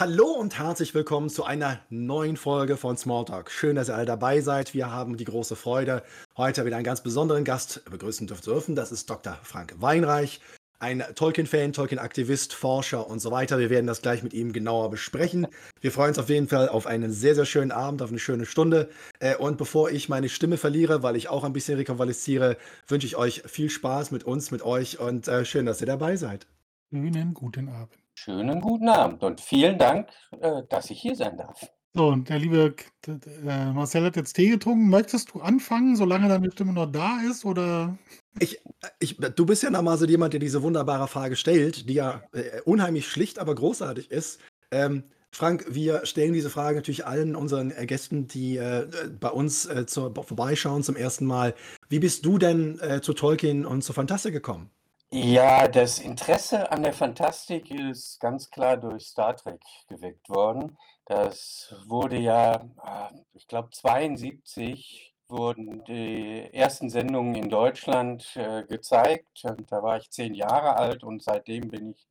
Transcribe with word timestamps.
Hallo 0.00 0.28
und 0.28 0.58
herzlich 0.58 0.94
willkommen 0.94 1.28
zu 1.28 1.44
einer 1.44 1.78
neuen 1.90 2.38
Folge 2.38 2.78
von 2.78 2.96
Smalltalk. 2.96 3.50
Schön, 3.50 3.76
dass 3.76 3.90
ihr 3.90 3.96
alle 3.96 4.06
dabei 4.06 4.40
seid. 4.40 4.72
Wir 4.72 4.90
haben 4.90 5.18
die 5.18 5.26
große 5.26 5.56
Freude, 5.56 6.02
heute 6.38 6.64
wieder 6.64 6.76
einen 6.76 6.86
ganz 6.86 7.02
besonderen 7.02 7.44
Gast 7.44 7.84
begrüßen 7.84 8.26
zu 8.26 8.34
dürfen. 8.36 8.74
Das 8.74 8.92
ist 8.92 9.10
Dr. 9.10 9.36
Frank 9.42 9.74
Weinreich, 9.76 10.40
ein 10.78 11.04
Tolkien-Fan, 11.14 11.74
Tolkien-Aktivist, 11.74 12.54
Forscher 12.54 13.10
und 13.10 13.18
so 13.18 13.30
weiter. 13.30 13.58
Wir 13.58 13.68
werden 13.68 13.86
das 13.86 14.00
gleich 14.00 14.22
mit 14.22 14.32
ihm 14.32 14.54
genauer 14.54 14.88
besprechen. 14.88 15.46
Wir 15.82 15.92
freuen 15.92 16.08
uns 16.08 16.18
auf 16.18 16.30
jeden 16.30 16.48
Fall 16.48 16.70
auf 16.70 16.86
einen 16.86 17.12
sehr, 17.12 17.34
sehr 17.34 17.44
schönen 17.44 17.70
Abend, 17.70 18.00
auf 18.00 18.08
eine 18.08 18.18
schöne 18.18 18.46
Stunde. 18.46 18.88
Äh, 19.18 19.36
und 19.36 19.58
bevor 19.58 19.90
ich 19.90 20.08
meine 20.08 20.30
Stimme 20.30 20.56
verliere, 20.56 21.02
weil 21.02 21.14
ich 21.14 21.28
auch 21.28 21.44
ein 21.44 21.52
bisschen 21.52 21.76
rekonvalesziere, 21.76 22.56
wünsche 22.88 23.06
ich 23.06 23.16
euch 23.16 23.42
viel 23.44 23.68
Spaß 23.68 24.12
mit 24.12 24.24
uns, 24.24 24.50
mit 24.50 24.62
euch 24.62 24.98
und 24.98 25.28
äh, 25.28 25.44
schön, 25.44 25.66
dass 25.66 25.82
ihr 25.82 25.86
dabei 25.86 26.16
seid. 26.16 26.46
Schönen 26.90 27.34
guten 27.34 27.68
Abend. 27.68 28.00
Schönen 28.22 28.60
guten 28.60 28.90
Abend 28.90 29.22
und 29.22 29.40
vielen 29.40 29.78
Dank, 29.78 30.10
äh, 30.42 30.62
dass 30.68 30.90
ich 30.90 31.00
hier 31.00 31.16
sein 31.16 31.38
darf. 31.38 31.70
So, 31.94 32.08
und 32.08 32.28
der 32.28 32.38
liebe 32.38 32.74
äh, 33.06 33.72
Marcel 33.72 34.04
hat 34.04 34.16
jetzt 34.16 34.34
Tee 34.34 34.50
getrunken. 34.50 34.90
Möchtest 34.90 35.32
du 35.32 35.40
anfangen, 35.40 35.96
solange 35.96 36.28
deine 36.28 36.50
Stimme 36.52 36.74
noch 36.74 36.92
da 36.92 37.20
ist? 37.30 37.46
Oder? 37.46 37.96
Ich, 38.38 38.60
ich, 38.98 39.16
du 39.16 39.46
bist 39.46 39.62
ja 39.62 39.70
nochmal 39.70 39.96
so 39.96 40.04
jemand, 40.04 40.34
der 40.34 40.40
diese 40.40 40.62
wunderbare 40.62 41.08
Frage 41.08 41.34
stellt, 41.34 41.88
die 41.88 41.94
ja 41.94 42.22
äh, 42.34 42.60
unheimlich 42.66 43.08
schlicht, 43.08 43.38
aber 43.38 43.54
großartig 43.54 44.10
ist. 44.10 44.38
Ähm, 44.70 45.04
Frank, 45.32 45.64
wir 45.70 46.04
stellen 46.04 46.34
diese 46.34 46.50
Frage 46.50 46.76
natürlich 46.76 47.06
allen 47.06 47.34
unseren 47.34 47.70
Gästen, 47.86 48.26
die 48.26 48.58
äh, 48.58 48.86
bei 49.18 49.30
uns 49.30 49.64
äh, 49.64 49.86
zur, 49.86 50.12
vorbeischauen 50.14 50.82
zum 50.82 50.94
ersten 50.94 51.24
Mal. 51.24 51.54
Wie 51.88 52.00
bist 52.00 52.26
du 52.26 52.36
denn 52.36 52.78
äh, 52.80 53.00
zu 53.00 53.14
Tolkien 53.14 53.64
und 53.64 53.82
zur 53.82 53.94
Fantastik 53.94 54.34
gekommen? 54.34 54.70
Ja, 55.12 55.66
das 55.66 55.98
Interesse 55.98 56.70
an 56.70 56.82
der 56.84 56.92
Fantastik 56.92 57.70
ist 57.70 58.20
ganz 58.20 58.48
klar 58.50 58.76
durch 58.76 59.06
Star 59.06 59.34
Trek 59.36 59.60
geweckt 59.88 60.28
worden. 60.28 60.76
Das 61.04 61.74
wurde 61.86 62.16
ja, 62.16 62.60
ah, 62.78 63.10
ich 63.32 63.48
glaube, 63.48 63.70
72 63.70 65.12
wurden 65.28 65.82
die 65.84 66.48
ersten 66.52 66.90
Sendungen 66.90 67.34
in 67.34 67.48
Deutschland 67.50 68.36
äh, 68.36 68.62
gezeigt. 68.64 69.44
Und 69.44 69.70
da 69.72 69.82
war 69.82 69.96
ich 69.96 70.10
zehn 70.10 70.34
Jahre 70.34 70.76
alt 70.76 71.02
und 71.02 71.22
seitdem 71.24 71.68
bin 71.68 71.90
ich 71.90 72.06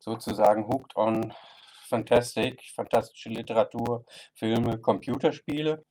sozusagen 0.00 0.66
hooked 0.66 0.96
on 0.96 1.32
Fantastic, 1.88 2.62
fantastische 2.74 3.30
Literatur, 3.30 4.04
Filme, 4.34 4.78
Computerspiele. 4.78 5.84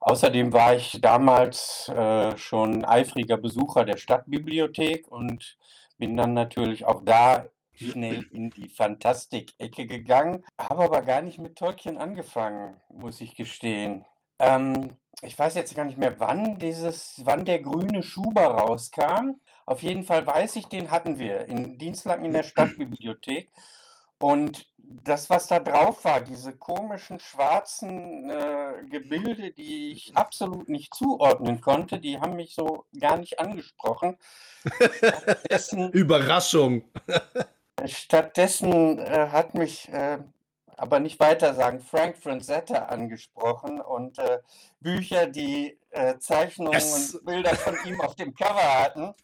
Außerdem 0.00 0.52
war 0.52 0.74
ich 0.76 1.00
damals 1.00 1.88
äh, 1.88 2.36
schon 2.36 2.84
eifriger 2.84 3.36
Besucher 3.38 3.84
der 3.84 3.96
Stadtbibliothek 3.96 5.08
und 5.10 5.56
bin 5.98 6.16
dann 6.16 6.34
natürlich 6.34 6.84
auch 6.84 7.04
da 7.04 7.46
schnell 7.74 8.24
in 8.30 8.50
die 8.50 8.68
Fantastik-Ecke 8.68 9.86
gegangen, 9.86 10.44
habe 10.58 10.84
aber 10.84 11.02
gar 11.02 11.22
nicht 11.22 11.38
mit 11.38 11.56
Tolkien 11.56 11.98
angefangen, 11.98 12.80
muss 12.88 13.20
ich 13.20 13.34
gestehen. 13.34 14.04
Ähm, 14.38 14.96
ich 15.22 15.38
weiß 15.38 15.54
jetzt 15.54 15.74
gar 15.74 15.84
nicht 15.84 15.98
mehr, 15.98 16.18
wann 16.20 16.58
dieses, 16.58 17.20
wann 17.24 17.44
der 17.44 17.60
grüne 17.60 18.02
Schuber 18.02 18.46
rauskam. 18.46 19.40
Auf 19.66 19.82
jeden 19.82 20.04
Fall 20.04 20.26
weiß 20.26 20.56
ich, 20.56 20.66
den 20.66 20.90
hatten 20.90 21.18
wir 21.18 21.46
in 21.46 21.78
Dienstlaken 21.78 22.26
in 22.26 22.32
der 22.32 22.42
Stadtbibliothek. 22.44 23.50
Und 24.24 24.64
das, 24.78 25.28
was 25.28 25.48
da 25.48 25.60
drauf 25.60 26.02
war, 26.06 26.22
diese 26.22 26.54
komischen 26.56 27.20
schwarzen 27.20 28.30
äh, 28.30 28.72
Gebilde, 28.88 29.50
die 29.52 29.92
ich 29.92 30.16
absolut 30.16 30.70
nicht 30.70 30.94
zuordnen 30.94 31.60
konnte, 31.60 31.98
die 32.00 32.18
haben 32.18 32.34
mich 32.36 32.54
so 32.54 32.86
gar 32.98 33.18
nicht 33.18 33.38
angesprochen. 33.38 34.16
Stattdessen, 34.96 35.90
Überraschung. 35.92 36.84
stattdessen 37.84 38.98
äh, 38.98 39.28
hat 39.30 39.52
mich, 39.52 39.90
äh, 39.90 40.16
aber 40.78 41.00
nicht 41.00 41.20
weiter 41.20 41.52
sagen, 41.52 41.80
Frank 41.82 42.16
Franzetta 42.16 42.86
angesprochen 42.86 43.78
und 43.78 44.18
äh, 44.18 44.38
Bücher, 44.80 45.26
die 45.26 45.78
äh, 45.90 46.16
Zeichnungen 46.18 46.72
Yes. 46.72 47.14
und 47.14 47.26
Bilder 47.26 47.54
von 47.56 47.76
ihm 47.84 48.00
auf 48.00 48.14
dem 48.14 48.34
Cover 48.34 48.80
hatten. 48.84 49.14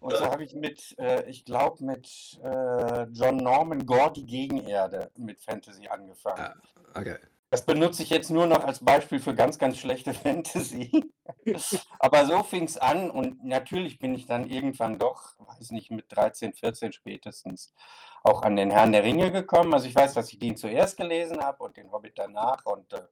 Und 0.00 0.16
so 0.16 0.24
habe 0.24 0.44
ich 0.44 0.54
mit, 0.54 0.98
äh, 0.98 1.28
ich 1.28 1.44
glaube, 1.44 1.84
mit 1.84 2.40
äh, 2.42 3.04
John 3.12 3.36
Norman 3.36 3.84
Gore 3.84 4.12
die 4.12 4.26
Gegenerde 4.26 5.10
mit 5.16 5.40
Fantasy 5.40 5.88
angefangen. 5.88 6.40
Ah, 6.40 6.54
okay. 6.98 7.18
Das 7.50 7.66
benutze 7.66 8.04
ich 8.04 8.10
jetzt 8.10 8.30
nur 8.30 8.46
noch 8.46 8.64
als 8.64 8.82
Beispiel 8.82 9.18
für 9.18 9.34
ganz, 9.34 9.58
ganz 9.58 9.76
schlechte 9.76 10.14
Fantasy. 10.14 11.12
Aber 11.98 12.24
so 12.24 12.42
fing 12.42 12.64
es 12.64 12.78
an 12.78 13.10
und 13.10 13.44
natürlich 13.44 13.98
bin 13.98 14.14
ich 14.14 14.26
dann 14.26 14.48
irgendwann 14.48 14.98
doch, 14.98 15.34
weiß 15.38 15.72
nicht, 15.72 15.90
mit 15.90 16.06
13, 16.08 16.54
14 16.54 16.92
spätestens 16.92 17.74
auch 18.22 18.42
an 18.42 18.56
den 18.56 18.70
Herrn 18.70 18.92
der 18.92 19.02
Ringe 19.02 19.32
gekommen. 19.32 19.74
Also 19.74 19.86
ich 19.86 19.94
weiß, 19.94 20.14
dass 20.14 20.32
ich 20.32 20.38
den 20.38 20.56
zuerst 20.56 20.96
gelesen 20.96 21.40
habe 21.40 21.62
und 21.64 21.76
den 21.76 21.90
Hobbit 21.90 22.16
danach 22.16 22.64
und 22.64 22.92
äh, 22.92 23.02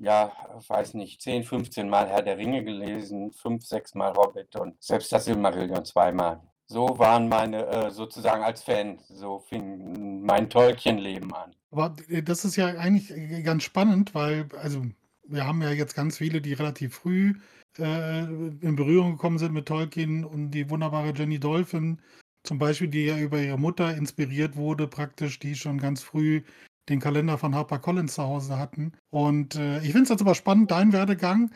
ja, 0.00 0.32
weiß 0.68 0.94
nicht, 0.94 1.22
10, 1.22 1.44
15 1.44 1.88
Mal 1.88 2.08
Herr 2.08 2.22
der 2.22 2.38
Ringe 2.38 2.64
gelesen, 2.64 3.32
5, 3.32 3.64
6 3.64 3.94
Mal 3.94 4.14
Hobbit 4.14 4.56
und 4.56 4.82
selbst 4.82 5.12
das 5.12 5.24
Silmarillion 5.24 5.84
zweimal. 5.84 6.40
So 6.68 6.98
waren 6.98 7.28
meine, 7.28 7.66
äh, 7.66 7.90
sozusagen 7.90 8.42
als 8.42 8.62
Fan, 8.62 8.98
so 9.08 9.38
fing 9.38 10.22
mein 10.22 10.50
Tolkien-Leben 10.50 11.32
an. 11.32 11.54
Aber 11.70 11.94
das 12.24 12.44
ist 12.44 12.56
ja 12.56 12.66
eigentlich 12.66 13.12
ganz 13.44 13.62
spannend, 13.62 14.14
weil, 14.14 14.48
also, 14.60 14.82
wir 15.28 15.46
haben 15.46 15.62
ja 15.62 15.70
jetzt 15.70 15.94
ganz 15.94 16.18
viele, 16.18 16.40
die 16.40 16.54
relativ 16.54 16.94
früh 16.94 17.34
äh, 17.78 18.24
in 18.24 18.74
Berührung 18.76 19.12
gekommen 19.12 19.38
sind 19.38 19.52
mit 19.52 19.66
Tolkien 19.66 20.24
und 20.24 20.50
die 20.50 20.68
wunderbare 20.68 21.12
Jenny 21.14 21.38
Dolphin, 21.38 22.00
zum 22.42 22.58
Beispiel, 22.58 22.88
die 22.88 23.06
ja 23.06 23.18
über 23.18 23.40
ihre 23.40 23.58
Mutter 23.58 23.96
inspiriert 23.96 24.56
wurde, 24.56 24.86
praktisch, 24.86 25.38
die 25.38 25.54
schon 25.54 25.78
ganz 25.78 26.02
früh 26.02 26.42
den 26.88 27.00
Kalender 27.00 27.38
von 27.38 27.54
HarperCollins 27.54 28.14
zu 28.14 28.22
Hause 28.22 28.58
hatten. 28.58 28.92
Und 29.10 29.56
äh, 29.56 29.78
ich 29.78 29.92
finde 29.92 30.02
es 30.02 30.08
jetzt 30.08 30.20
aber 30.20 30.34
spannend, 30.34 30.70
dein 30.70 30.92
Werdegang. 30.92 31.50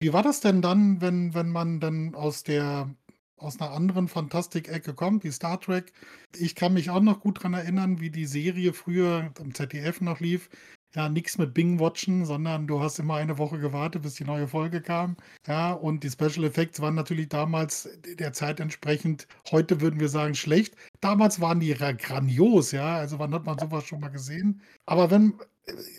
Wie 0.00 0.12
war 0.12 0.22
das 0.22 0.40
denn 0.40 0.62
dann, 0.62 1.00
wenn, 1.00 1.34
wenn 1.34 1.50
man 1.50 1.80
dann 1.80 2.14
aus 2.14 2.42
der 2.42 2.90
aus 3.38 3.60
einer 3.60 3.72
anderen 3.72 4.08
Fantastik-Ecke 4.08 4.94
kommt, 4.94 5.22
wie 5.22 5.30
Star 5.30 5.60
Trek? 5.60 5.92
Ich 6.34 6.54
kann 6.54 6.72
mich 6.72 6.88
auch 6.90 7.00
noch 7.00 7.20
gut 7.20 7.38
daran 7.38 7.54
erinnern, 7.54 8.00
wie 8.00 8.10
die 8.10 8.24
Serie 8.24 8.72
früher 8.72 9.30
im 9.38 9.54
ZDF 9.54 10.00
noch 10.00 10.20
lief. 10.20 10.48
Ja, 10.96 11.08
nichts 11.10 11.36
mit 11.36 11.52
Bing-Watchen, 11.52 12.24
sondern 12.24 12.66
du 12.66 12.80
hast 12.80 12.98
immer 12.98 13.16
eine 13.16 13.36
Woche 13.36 13.58
gewartet, 13.58 14.02
bis 14.02 14.14
die 14.14 14.24
neue 14.24 14.48
Folge 14.48 14.80
kam. 14.80 15.16
Ja, 15.46 15.72
und 15.72 16.02
die 16.02 16.10
Special 16.10 16.44
Effects 16.44 16.80
waren 16.80 16.94
natürlich 16.94 17.28
damals 17.28 17.88
der 18.18 18.32
Zeit 18.32 18.60
entsprechend, 18.60 19.28
heute 19.50 19.80
würden 19.82 20.00
wir 20.00 20.08
sagen, 20.08 20.34
schlecht. 20.34 20.74
Damals 21.00 21.40
waren 21.40 21.60
die 21.60 21.72
ra- 21.72 21.92
grandios, 21.92 22.72
ja. 22.72 22.96
Also 22.96 23.18
wann 23.18 23.34
hat 23.34 23.44
man 23.44 23.58
sowas 23.58 23.84
schon 23.84 24.00
mal 24.00 24.08
gesehen? 24.08 24.62
Aber 24.86 25.10
wenn, 25.10 25.34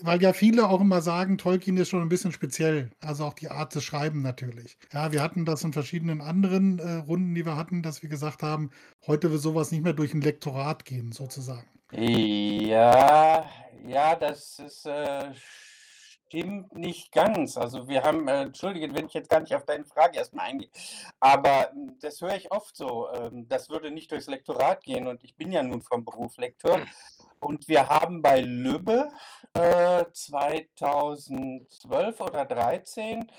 weil 0.02 0.20
ja 0.20 0.32
viele 0.32 0.68
auch 0.68 0.80
immer 0.80 1.00
sagen, 1.00 1.38
Tolkien 1.38 1.76
ist 1.76 1.90
schon 1.90 2.02
ein 2.02 2.08
bisschen 2.08 2.32
speziell. 2.32 2.90
Also 3.00 3.24
auch 3.24 3.34
die 3.34 3.50
Art 3.50 3.74
des 3.76 3.84
Schreiben 3.84 4.20
natürlich. 4.22 4.78
Ja, 4.92 5.12
wir 5.12 5.22
hatten 5.22 5.44
das 5.44 5.62
in 5.62 5.72
verschiedenen 5.72 6.20
anderen 6.20 6.80
äh, 6.80 6.94
Runden, 6.94 7.34
die 7.36 7.46
wir 7.46 7.56
hatten, 7.56 7.82
dass 7.82 8.02
wir 8.02 8.08
gesagt 8.10 8.42
haben, 8.42 8.70
heute 9.06 9.30
wird 9.30 9.42
sowas 9.42 9.70
nicht 9.70 9.84
mehr 9.84 9.92
durch 9.92 10.12
ein 10.12 10.22
Lektorat 10.22 10.84
gehen, 10.84 11.12
sozusagen. 11.12 11.68
Ja, 11.92 13.48
ja, 13.86 14.14
das 14.14 14.58
ist, 14.58 14.84
äh, 14.84 15.32
stimmt 15.34 16.74
nicht 16.74 17.10
ganz. 17.12 17.56
Also 17.56 17.88
wir 17.88 18.02
haben, 18.02 18.28
äh, 18.28 18.42
entschuldige, 18.42 18.94
wenn 18.94 19.06
ich 19.06 19.14
jetzt 19.14 19.30
gar 19.30 19.40
nicht 19.40 19.54
auf 19.54 19.64
deine 19.64 19.86
Frage 19.86 20.18
erstmal 20.18 20.50
eingehe, 20.50 20.68
aber 21.18 21.70
hm, 21.72 21.96
das 22.00 22.20
höre 22.20 22.36
ich 22.36 22.52
oft 22.52 22.76
so, 22.76 23.08
ähm, 23.14 23.48
das 23.48 23.70
würde 23.70 23.90
nicht 23.90 24.10
durchs 24.12 24.26
Lektorat 24.26 24.82
gehen 24.84 25.06
und 25.06 25.24
ich 25.24 25.34
bin 25.36 25.50
ja 25.50 25.62
nun 25.62 25.80
vom 25.82 26.04
Beruf 26.04 26.36
Lektor. 26.36 26.78
Und 27.40 27.68
wir 27.68 27.88
haben 27.88 28.20
bei 28.20 28.40
Lübbe 28.40 29.10
äh, 29.54 30.04
2012 30.12 32.20
oder 32.20 32.44
13 32.44 33.30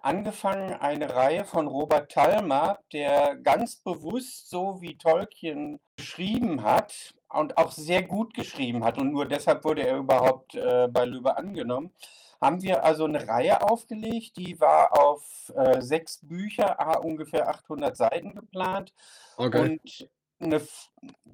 angefangen, 0.00 0.72
eine 0.74 1.14
Reihe 1.14 1.44
von 1.44 1.66
Robert 1.66 2.10
Talma, 2.12 2.78
der 2.92 3.36
ganz 3.36 3.76
bewusst 3.76 4.48
so 4.48 4.80
wie 4.80 4.96
Tolkien 4.96 5.80
geschrieben 5.96 6.62
hat 6.62 7.17
und 7.30 7.56
auch 7.56 7.72
sehr 7.72 8.02
gut 8.02 8.34
geschrieben 8.34 8.84
hat. 8.84 8.98
Und 8.98 9.12
nur 9.12 9.26
deshalb 9.26 9.64
wurde 9.64 9.86
er 9.86 9.96
überhaupt 9.98 10.54
äh, 10.54 10.88
bei 10.88 11.04
Lübbe 11.04 11.36
angenommen, 11.36 11.92
haben 12.40 12.62
wir 12.62 12.84
also 12.84 13.04
eine 13.04 13.26
Reihe 13.26 13.62
aufgelegt, 13.62 14.36
die 14.36 14.60
war 14.60 14.98
auf 14.98 15.52
äh, 15.56 15.80
sechs 15.80 16.20
Bücher, 16.22 16.80
a, 16.80 16.98
ungefähr 16.98 17.48
800 17.48 17.96
Seiten 17.96 18.34
geplant. 18.34 18.92
Okay. 19.36 19.60
und 19.60 20.08
eine 20.40 20.62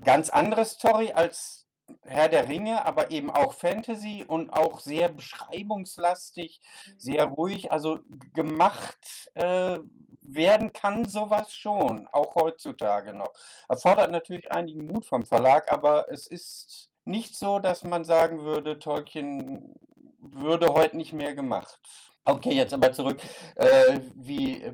ganz 0.03 0.31
andere 0.31 0.65
Story 0.65 1.13
als 1.13 1.64
Herr 2.03 2.29
der 2.29 2.49
Ringe, 2.49 2.85
aber 2.85 3.11
eben 3.11 3.31
auch 3.31 3.55
Fantasy 3.55 4.25
und 4.27 4.51
auch 4.51 4.81
sehr 4.81 5.09
beschreibungslastig, 5.09 6.61
sehr 6.97 7.25
ruhig. 7.25 7.73
Also 7.73 8.01
gemacht 8.33 8.99
äh, 9.35 9.79
werden 10.23 10.73
kann 10.73 11.05
sowas 11.05 11.53
schon, 11.53 12.09
auch 12.13 12.35
heutzutage 12.35 13.13
noch. 13.13 13.33
Erfordert 13.69 14.11
natürlich 14.11 14.51
einigen 14.51 14.87
Mut 14.87 15.05
vom 15.07 15.25
Verlag, 15.25 15.71
aber 15.71 16.11
es 16.11 16.27
ist 16.27 16.91
nicht 17.05 17.37
so, 17.37 17.59
dass 17.59 17.85
man 17.85 18.05
sagen 18.05 18.45
würde, 18.45 18.79
Tolkien 18.79 19.75
würde 20.19 20.69
heute 20.69 20.97
nicht 20.97 21.13
mehr 21.13 21.35
gemacht. 21.35 21.79
Okay, 22.25 22.55
jetzt 22.55 22.73
aber 22.73 22.93
zurück. 22.93 23.21
Äh, 23.57 24.01
wie 24.15 24.63
äh, 24.63 24.73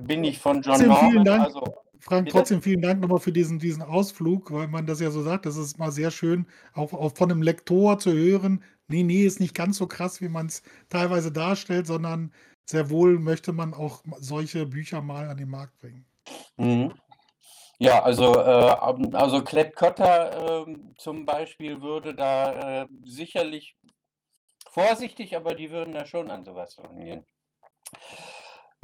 bin 0.00 0.24
ich 0.24 0.38
von 0.38 0.62
John 0.62 0.86
Norman? 0.86 1.28
Also 1.28 1.62
Frank, 2.00 2.28
trotzdem 2.28 2.62
vielen 2.62 2.82
Dank 2.82 3.00
nochmal 3.00 3.20
für 3.20 3.32
diesen, 3.32 3.58
diesen 3.58 3.82
Ausflug, 3.82 4.52
weil 4.52 4.68
man 4.68 4.86
das 4.86 5.00
ja 5.00 5.10
so 5.10 5.22
sagt. 5.22 5.46
Das 5.46 5.56
ist 5.56 5.78
mal 5.78 5.92
sehr 5.92 6.10
schön, 6.10 6.46
auch, 6.74 6.92
auch 6.92 7.16
von 7.16 7.30
einem 7.30 7.42
Lektor 7.42 7.98
zu 7.98 8.12
hören. 8.12 8.62
Nee, 8.88 9.02
nee, 9.02 9.24
ist 9.24 9.40
nicht 9.40 9.54
ganz 9.54 9.78
so 9.78 9.86
krass, 9.86 10.20
wie 10.20 10.28
man 10.28 10.46
es 10.46 10.62
teilweise 10.88 11.32
darstellt, 11.32 11.86
sondern 11.86 12.32
sehr 12.64 12.90
wohl 12.90 13.18
möchte 13.18 13.52
man 13.52 13.74
auch 13.74 14.02
solche 14.18 14.66
Bücher 14.66 15.02
mal 15.02 15.28
an 15.28 15.36
den 15.36 15.48
Markt 15.48 15.78
bringen. 15.78 16.04
Mhm. 16.56 16.92
Ja, 17.78 18.02
also, 18.02 18.34
äh, 18.34 19.16
also 19.16 19.42
Klett 19.42 19.76
Cotta 19.76 20.62
äh, 20.62 20.76
zum 20.96 21.26
Beispiel 21.26 21.82
würde 21.82 22.14
da 22.14 22.82
äh, 22.82 22.86
sicherlich 23.04 23.76
vorsichtig, 24.70 25.36
aber 25.36 25.54
die 25.54 25.70
würden 25.70 25.92
da 25.92 26.06
schon 26.06 26.30
an 26.30 26.44
sowas 26.44 26.78
rangehen. 26.78 27.24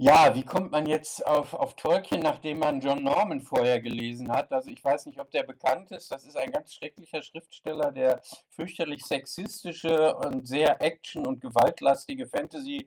Ja, 0.04 0.34
wie 0.34 0.43
kommt 0.43 0.72
man 0.72 0.87
jetzt 0.87 1.25
auf, 1.25 1.54
auf 1.54 1.76
Tolkien, 1.76 2.22
nachdem 2.22 2.58
man 2.58 2.81
John 2.81 3.04
Norman 3.04 3.40
vorher 3.40 3.81
gelesen 3.81 4.32
hat? 4.32 4.52
Also 4.52 4.69
ich 4.69 4.82
weiß 4.82 5.06
nicht, 5.06 5.20
ob 5.20 5.31
der 5.31 5.44
bekannt 5.44 5.93
ist. 5.93 6.10
Das 6.10 6.25
ist 6.25 6.37
ein 6.37 6.50
ganz 6.50 6.75
schrecklicher 6.75 7.22
Schriftsteller, 7.22 7.93
der 7.93 8.20
fürchterlich 8.50 9.04
sexistische 9.04 10.12
und 10.16 10.49
sehr 10.49 10.82
action- 10.82 11.25
und 11.25 11.40
gewaltlastige 11.40 12.26
Fantasy 12.26 12.78
äh, 12.78 12.87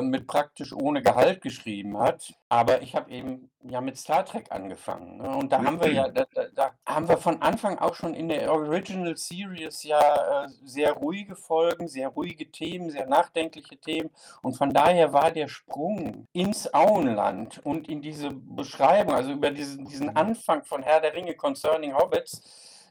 mit 0.00 0.26
praktisch 0.26 0.72
ohne 0.72 1.02
Gehalt 1.02 1.42
geschrieben 1.42 1.98
hat. 1.98 2.32
Aber 2.48 2.82
ich 2.82 2.94
habe 2.94 3.10
eben 3.10 3.50
ja 3.62 3.80
mit 3.80 3.98
Star 3.98 4.24
Trek 4.24 4.50
angefangen. 4.50 5.18
Ne? 5.18 5.28
Und 5.28 5.52
da 5.52 5.62
haben 5.62 5.80
wir 5.80 5.92
ja, 5.92 6.08
da, 6.08 6.24
da, 6.54 6.70
haben 6.86 7.08
wir 7.08 7.18
von 7.18 7.42
Anfang 7.42 7.78
auch 7.78 7.94
schon 7.94 8.14
in 8.14 8.28
der 8.28 8.50
Original 8.52 9.16
Series 9.16 9.82
ja 9.82 10.44
äh, 10.44 10.48
sehr 10.64 10.92
ruhige 10.92 11.36
Folgen, 11.36 11.88
sehr 11.88 12.08
ruhige 12.08 12.50
Themen, 12.50 12.90
sehr 12.90 13.06
nachdenkliche 13.06 13.76
Themen. 13.78 14.10
Und 14.42 14.56
von 14.56 14.70
daher 14.72 15.12
war 15.12 15.30
der 15.30 15.48
Sprung 15.48 16.26
ins 16.32 16.72
Auenland 16.72 17.60
und 17.64 17.88
in 17.88 18.00
diese 18.00 18.30
Beschreibung, 18.30 19.14
also 19.14 19.32
über 19.32 19.50
diesen, 19.50 19.84
diesen 19.86 20.16
Anfang 20.16 20.64
von 20.64 20.82
Herr 20.82 21.00
der 21.00 21.14
Ringe 21.14 21.34
Concerning 21.34 21.94
Hobbits, 21.94 22.42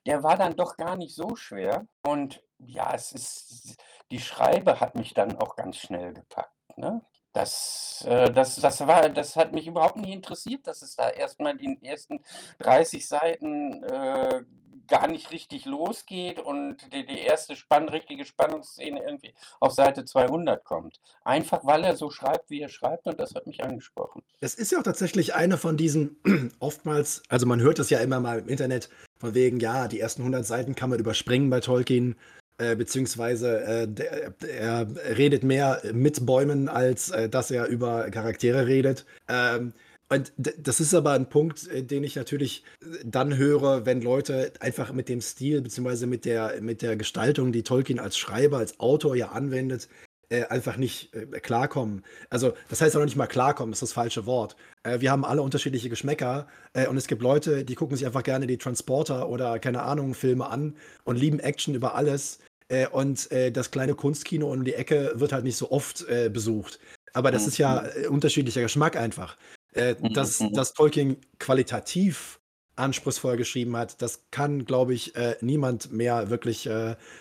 der 0.05 0.21
war 0.21 0.37
dann 0.37 0.55
doch 0.55 0.77
gar 0.77 0.95
nicht 0.95 1.15
so 1.15 1.35
schwer. 1.35 1.87
Und 2.03 2.43
ja, 2.59 2.93
es 2.93 3.11
ist, 3.11 3.77
die 4.11 4.19
Schreibe 4.19 4.79
hat 4.79 4.95
mich 4.95 5.13
dann 5.13 5.37
auch 5.37 5.55
ganz 5.55 5.77
schnell 5.77 6.13
gepackt. 6.13 6.54
Ne? 6.77 7.01
Das, 7.33 8.05
äh, 8.07 8.31
das, 8.31 8.55
das, 8.55 8.87
war, 8.87 9.09
das 9.09 9.35
hat 9.35 9.53
mich 9.53 9.67
überhaupt 9.67 9.97
nicht 9.97 10.13
interessiert, 10.13 10.67
dass 10.67 10.81
es 10.81 10.95
da 10.95 11.09
erstmal 11.09 11.57
die 11.57 11.77
ersten 11.81 12.21
30 12.59 13.05
Seiten 13.05 13.83
äh, 13.83 14.43
gar 14.87 15.07
nicht 15.07 15.31
richtig 15.31 15.65
losgeht 15.65 16.39
und 16.39 16.77
die, 16.93 17.05
die 17.05 17.19
erste 17.19 17.55
spann 17.55 17.89
richtige 17.89 18.25
Spannungsszene 18.25 19.01
irgendwie 19.03 19.33
auf 19.59 19.73
Seite 19.73 20.05
200 20.05 20.63
kommt. 20.63 20.99
Einfach 21.23 21.65
weil 21.65 21.83
er 21.83 21.95
so 21.95 22.09
schreibt, 22.09 22.49
wie 22.49 22.61
er 22.61 22.69
schreibt 22.69 23.07
und 23.07 23.19
das 23.19 23.35
hat 23.35 23.47
mich 23.47 23.63
angesprochen. 23.63 24.21
Es 24.41 24.55
ist 24.55 24.71
ja 24.71 24.79
auch 24.79 24.83
tatsächlich 24.83 25.35
eine 25.35 25.57
von 25.57 25.77
diesen 25.77 26.17
oftmals, 26.59 27.23
also 27.29 27.45
man 27.45 27.59
hört 27.59 27.79
das 27.79 27.89
ja 27.89 27.99
immer 27.99 28.19
mal 28.19 28.39
im 28.39 28.47
Internet, 28.47 28.89
von 29.17 29.33
wegen, 29.33 29.59
ja, 29.59 29.87
die 29.87 29.99
ersten 29.99 30.21
100 30.21 30.45
Seiten 30.45 30.75
kann 30.75 30.89
man 30.89 30.99
überspringen 30.99 31.49
bei 31.49 31.59
Tolkien. 31.59 32.15
Äh, 32.57 32.77
beziehungsweise 32.77 33.63
äh, 33.65 33.87
der, 33.87 34.33
er 34.47 34.87
redet 35.17 35.43
mehr 35.43 35.81
mit 35.91 36.25
Bäumen, 36.25 36.69
als 36.69 37.09
äh, 37.09 37.27
dass 37.27 37.51
er 37.51 37.67
über 37.67 38.09
Charaktere 38.11 38.65
redet. 38.65 39.05
Ähm, 39.27 39.73
und 40.07 40.31
das 40.37 40.79
ist 40.79 40.93
aber 40.93 41.11
ein 41.11 41.27
Punkt, 41.27 41.67
äh, 41.67 41.83
den 41.83 42.05
ich 42.05 42.15
natürlich 42.15 42.63
dann 43.03 43.35
höre, 43.35 43.85
wenn 43.85 44.01
Leute 44.01 44.53
einfach 44.61 44.93
mit 44.93 45.09
dem 45.09 45.19
Stil 45.19 45.61
beziehungsweise 45.61 46.07
mit 46.07 46.23
der, 46.23 46.61
mit 46.61 46.81
der 46.81 46.95
Gestaltung, 46.95 47.51
die 47.51 47.63
Tolkien 47.63 47.99
als 47.99 48.17
Schreiber, 48.17 48.59
als 48.59 48.79
Autor 48.79 49.17
ja 49.17 49.29
anwendet, 49.29 49.89
äh, 50.29 50.45
einfach 50.45 50.77
nicht 50.77 51.13
äh, 51.13 51.25
klarkommen. 51.39 52.03
Also, 52.29 52.53
das 52.69 52.81
heißt 52.81 52.95
auch 52.95 52.99
noch 52.99 53.05
nicht 53.05 53.15
mal 53.15 53.27
klarkommen, 53.27 53.73
ist 53.73 53.81
das 53.81 53.93
falsche 53.93 54.25
Wort. 54.25 54.55
Äh, 54.83 54.99
wir 54.99 55.11
haben 55.11 55.25
alle 55.25 55.41
unterschiedliche 55.41 55.89
Geschmäcker 55.89 56.47
äh, 56.73 56.87
und 56.87 56.97
es 56.97 57.07
gibt 57.07 57.21
Leute, 57.21 57.63
die 57.65 57.75
gucken 57.75 57.97
sich 57.97 58.05
einfach 58.05 58.23
gerne 58.23 58.47
die 58.47 58.57
Transporter 58.57 59.29
oder 59.29 59.59
keine 59.59 59.83
Ahnung, 59.83 60.13
Filme 60.13 60.47
an 60.47 60.75
und 61.03 61.17
lieben 61.17 61.39
Action 61.39 61.75
über 61.75 61.95
alles. 61.95 62.39
Äh, 62.67 62.87
und 62.87 63.31
äh, 63.31 63.51
das 63.51 63.71
kleine 63.71 63.95
Kunstkino 63.95 64.51
um 64.51 64.63
die 64.63 64.73
Ecke 64.73 65.13
wird 65.15 65.31
halt 65.31 65.43
nicht 65.43 65.57
so 65.57 65.71
oft 65.71 66.05
besucht. 66.31 66.79
Aber 67.13 67.31
das 67.31 67.47
ist 67.47 67.57
ja 67.57 67.83
mhm. 67.83 68.13
unterschiedlicher 68.13 68.61
Geschmack 68.61 68.97
einfach. 68.97 69.37
Mhm, 69.75 70.13
dass, 70.13 70.39
mhm. 70.39 70.53
dass 70.53 70.73
Tolkien 70.73 71.17
qualitativ 71.39 72.39
anspruchsvoll 72.77 73.37
geschrieben 73.37 73.75
hat, 73.77 74.01
das 74.01 74.25
kann, 74.31 74.65
glaube 74.65 74.93
ich, 74.93 75.13
niemand 75.39 75.93
mehr 75.93 76.29
wirklich 76.29 76.69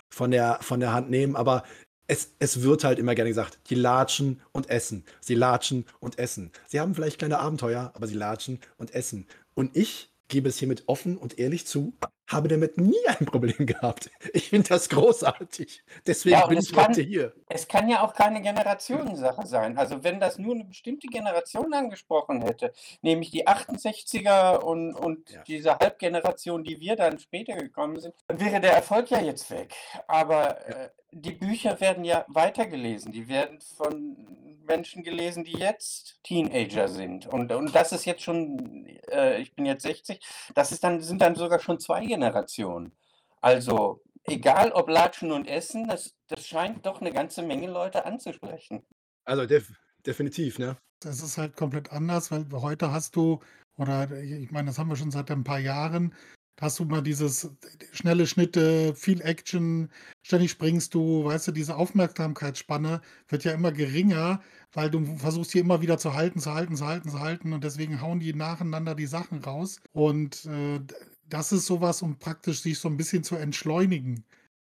von, 0.08 0.30
der, 0.32 0.58
von 0.60 0.80
der 0.80 0.92
Hand 0.92 1.10
nehmen. 1.10 1.36
Aber 1.36 1.62
es, 2.06 2.32
es 2.38 2.62
wird 2.62 2.84
halt 2.84 2.98
immer 2.98 3.14
gerne 3.14 3.30
gesagt, 3.30 3.58
die 3.70 3.74
latschen 3.74 4.40
und 4.52 4.68
essen. 4.68 5.04
Sie 5.20 5.34
latschen 5.34 5.86
und 6.00 6.18
essen. 6.18 6.50
Sie 6.66 6.80
haben 6.80 6.94
vielleicht 6.94 7.18
kleine 7.18 7.38
Abenteuer, 7.38 7.92
aber 7.94 8.06
sie 8.06 8.14
latschen 8.14 8.60
und 8.76 8.94
essen. 8.94 9.26
Und 9.54 9.76
ich 9.76 10.10
gebe 10.28 10.48
es 10.48 10.58
hiermit 10.58 10.84
offen 10.86 11.16
und 11.16 11.38
ehrlich 11.38 11.66
zu, 11.66 11.92
habe 12.26 12.48
damit 12.48 12.78
nie 12.78 12.96
ein 13.06 13.26
Problem 13.26 13.54
gehabt. 13.66 14.10
Ich 14.32 14.48
finde 14.48 14.68
das 14.68 14.88
großartig. 14.88 15.84
Deswegen 16.06 16.36
ja, 16.36 16.46
bin 16.46 16.58
ich 16.58 16.72
kann, 16.72 16.88
heute 16.88 17.02
hier. 17.02 17.34
Es 17.48 17.68
kann 17.68 17.88
ja 17.88 18.02
auch 18.02 18.14
keine 18.14 18.40
Generationensache 18.40 19.46
sein. 19.46 19.76
Also 19.76 20.02
wenn 20.02 20.20
das 20.20 20.38
nur 20.38 20.54
eine 20.54 20.64
bestimmte 20.64 21.06
Generation 21.08 21.72
angesprochen 21.74 22.42
hätte, 22.42 22.72
nämlich 23.02 23.30
die 23.30 23.46
68er 23.46 24.58
und, 24.58 24.94
und 24.94 25.30
ja. 25.30 25.42
diese 25.44 25.78
Halbgeneration, 25.78 26.64
die 26.64 26.80
wir 26.80 26.96
dann 26.96 27.18
später 27.18 27.56
gekommen 27.56 28.00
sind, 28.00 28.14
dann 28.26 28.40
wäre 28.40 28.60
der 28.60 28.72
Erfolg 28.72 29.10
ja 29.10 29.20
jetzt 29.20 29.50
weg. 29.50 29.74
Aber 30.08 30.68
ja. 30.68 30.84
äh, 30.84 30.90
die 31.12 31.32
Bücher 31.32 31.80
werden 31.80 32.04
ja 32.04 32.24
weitergelesen. 32.28 33.12
Die 33.12 33.28
werden 33.28 33.60
von 33.60 34.16
Menschen 34.64 35.02
gelesen, 35.02 35.44
die 35.44 35.58
jetzt 35.58 36.18
Teenager 36.22 36.88
sind. 36.88 37.26
Und, 37.26 37.52
und 37.52 37.74
das 37.74 37.92
ist 37.92 38.04
jetzt 38.04 38.22
schon, 38.22 38.86
äh, 39.10 39.40
ich 39.40 39.54
bin 39.54 39.66
jetzt 39.66 39.82
60, 39.82 40.20
das 40.54 40.72
ist 40.72 40.82
dann, 40.84 41.00
sind 41.00 41.20
dann 41.20 41.34
sogar 41.34 41.60
schon 41.60 41.78
zwei 41.80 42.04
Generationen. 42.04 42.92
Also 43.40 44.02
egal 44.24 44.72
ob 44.72 44.88
Latschen 44.88 45.32
und 45.32 45.46
Essen, 45.46 45.88
das, 45.88 46.14
das 46.28 46.46
scheint 46.46 46.84
doch 46.86 47.00
eine 47.00 47.12
ganze 47.12 47.42
Menge 47.42 47.68
Leute 47.68 48.04
anzusprechen. 48.04 48.82
Also 49.24 49.46
def 49.46 49.72
definitiv, 50.06 50.58
ne? 50.58 50.76
Das 51.00 51.22
ist 51.22 51.38
halt 51.38 51.56
komplett 51.56 51.92
anders, 51.92 52.30
weil 52.30 52.46
heute 52.52 52.92
hast 52.92 53.16
du, 53.16 53.40
oder 53.76 54.10
ich 54.10 54.50
meine, 54.50 54.68
das 54.68 54.78
haben 54.78 54.88
wir 54.88 54.96
schon 54.96 55.10
seit 55.10 55.30
ein 55.30 55.44
paar 55.44 55.58
Jahren, 55.58 56.14
hast 56.60 56.78
du 56.78 56.84
mal 56.84 57.02
dieses 57.02 57.50
schnelle 57.92 58.26
Schnitte, 58.26 58.94
viel 58.94 59.20
Action, 59.22 59.90
ständig 60.22 60.50
springst 60.52 60.94
du, 60.94 61.24
weißt 61.24 61.48
du, 61.48 61.52
diese 61.52 61.76
Aufmerksamkeitsspanne 61.76 63.00
wird 63.28 63.44
ja 63.44 63.52
immer 63.52 63.72
geringer, 63.72 64.40
weil 64.72 64.90
du 64.90 65.04
versuchst 65.18 65.52
hier 65.52 65.62
immer 65.62 65.82
wieder 65.82 65.98
zu 65.98 66.14
halten, 66.14 66.38
zu 66.40 66.54
halten, 66.54 66.76
zu 66.76 66.86
halten, 66.86 67.10
zu 67.10 67.20
halten 67.20 67.52
und 67.52 67.64
deswegen 67.64 68.00
hauen 68.00 68.20
die 68.20 68.34
nacheinander 68.34 68.94
die 68.94 69.06
Sachen 69.06 69.38
raus 69.40 69.80
und 69.92 70.46
äh, 70.46 70.80
das 71.28 71.52
ist 71.52 71.66
sowas, 71.66 72.02
um 72.02 72.18
praktisch 72.18 72.60
sich 72.62 72.78
so 72.78 72.88
ein 72.88 72.96
bisschen 72.96 73.24
zu 73.24 73.36
entschleunigen. 73.36 74.24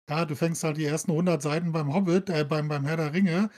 Ja, 0.10 0.26
du 0.26 0.36
fängst 0.36 0.64
halt 0.64 0.78
die 0.78 0.86
ersten 0.86 1.12
100 1.12 1.42
Seiten 1.42 1.72
beim 1.72 1.94
Hobbit, 1.94 2.30
äh, 2.30 2.46
beim, 2.46 2.68
beim 2.68 2.86
Herr 2.86 2.98
der 2.98 3.14
Ringe. 3.14 3.50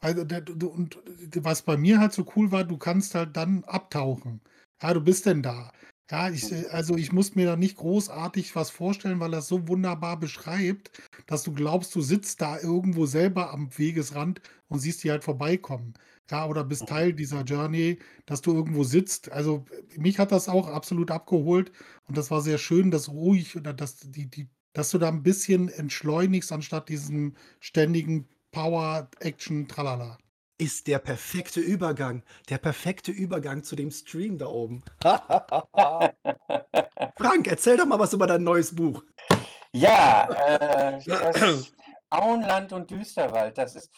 Also, 0.00 0.22
und 0.22 0.98
was 1.36 1.62
bei 1.62 1.76
mir 1.76 1.98
halt 1.98 2.12
so 2.12 2.26
cool 2.36 2.52
war, 2.52 2.64
du 2.64 2.76
kannst 2.76 3.14
halt 3.14 3.36
dann 3.36 3.64
abtauchen. 3.64 4.40
Ja, 4.82 4.92
du 4.94 5.00
bist 5.00 5.26
denn 5.26 5.42
da. 5.42 5.72
Ja, 6.10 6.28
ich, 6.30 6.50
äh, 6.52 6.66
also 6.70 6.96
ich 6.96 7.12
muss 7.12 7.34
mir 7.34 7.46
da 7.46 7.56
nicht 7.56 7.76
großartig 7.76 8.54
was 8.54 8.70
vorstellen, 8.70 9.20
weil 9.20 9.32
es 9.34 9.48
so 9.48 9.66
wunderbar 9.68 10.18
beschreibt, 10.18 10.90
dass 11.26 11.42
du 11.44 11.52
glaubst, 11.52 11.94
du 11.94 12.00
sitzt 12.02 12.40
da 12.42 12.58
irgendwo 12.60 13.06
selber 13.06 13.52
am 13.52 13.76
Wegesrand 13.78 14.40
und 14.68 14.80
siehst 14.80 15.02
die 15.04 15.10
halt 15.10 15.24
vorbeikommen. 15.24 15.94
Ja, 16.30 16.46
oder 16.46 16.64
bist 16.64 16.88
Teil 16.88 17.12
dieser 17.14 17.42
Journey, 17.42 17.98
dass 18.26 18.40
du 18.42 18.52
irgendwo 18.54 18.84
sitzt. 18.84 19.30
Also 19.32 19.64
mich 19.96 20.18
hat 20.18 20.32
das 20.32 20.48
auch 20.48 20.68
absolut 20.68 21.10
abgeholt 21.10 21.72
und 22.06 22.16
das 22.18 22.30
war 22.30 22.40
sehr 22.42 22.58
schön, 22.58 22.90
dass 22.90 23.08
ruhig 23.10 23.56
oder 23.56 23.72
dass 23.74 23.96
die, 24.00 24.26
die, 24.30 24.48
dass 24.72 24.90
du 24.90 24.98
da 24.98 25.08
ein 25.08 25.22
bisschen 25.22 25.68
entschleunigst, 25.68 26.50
anstatt 26.52 26.88
diesem 26.88 27.34
ständigen 27.60 28.28
Power, 28.52 29.10
Action, 29.20 29.68
tralala 29.68 30.18
ist 30.58 30.86
der 30.86 30.98
perfekte 30.98 31.60
Übergang. 31.60 32.22
Der 32.48 32.58
perfekte 32.58 33.10
Übergang 33.10 33.64
zu 33.64 33.74
dem 33.76 33.90
Stream 33.90 34.38
da 34.38 34.46
oben. 34.46 34.82
Frank, 37.16 37.46
erzähl 37.46 37.76
doch 37.76 37.86
mal 37.86 37.98
was 37.98 38.12
über 38.12 38.26
dein 38.26 38.44
neues 38.44 38.74
Buch. 38.74 39.02
Ja, 39.72 40.28
äh, 40.30 41.00
Auenland 42.10 42.72
und 42.72 42.90
Düsterwald. 42.90 43.58
Das 43.58 43.74
ist, 43.74 43.90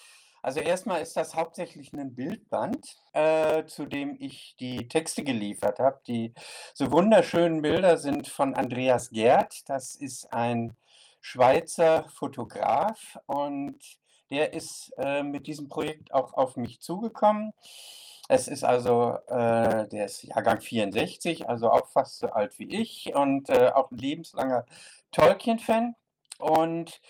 also 0.43 0.61
erstmal 0.61 1.03
ist 1.03 1.17
das 1.17 1.35
hauptsächlich 1.35 1.93
ein 1.93 2.15
Bildband, 2.15 2.97
äh, 3.13 3.67
zu 3.67 3.85
dem 3.85 4.17
ich 4.19 4.57
die 4.59 4.89
Texte 4.89 5.23
geliefert 5.25 5.79
habe. 5.79 6.01
Die 6.07 6.33
so 6.73 6.91
wunderschönen 6.91 7.61
Bilder 7.61 7.99
sind 7.99 8.29
von 8.29 8.55
Andreas 8.55 9.11
Gerd. 9.11 9.69
Das 9.69 9.95
ist 9.95 10.33
ein 10.33 10.75
Schweizer 11.21 12.09
Fotograf 12.09 13.19
und 13.27 13.79
der 14.31 14.53
ist 14.53 14.93
äh, 14.99 15.23
mit 15.23 15.47
diesem 15.47 15.69
Projekt 15.69 16.13
auch 16.13 16.35
auf 16.35 16.57
mich 16.57 16.81
zugekommen. 16.81 17.53
Es 18.29 18.49
ist 18.49 18.65
also, 18.65 19.19
äh, 19.29 19.87
der 19.89 20.07
ist 20.07 20.25
Jahrgang 20.25 20.61
64, 20.61 21.49
also 21.49 21.71
auch 21.71 21.87
fast 21.89 22.19
so 22.19 22.29
alt 22.29 22.59
wie 22.59 22.69
ich 22.69 23.15
und 23.15 23.49
äh, 23.51 23.71
auch 23.73 23.91
ein 23.91 23.99
lebenslanger 23.99 24.65
Tolkien-Fan. 25.13 25.95
Und 26.39 27.01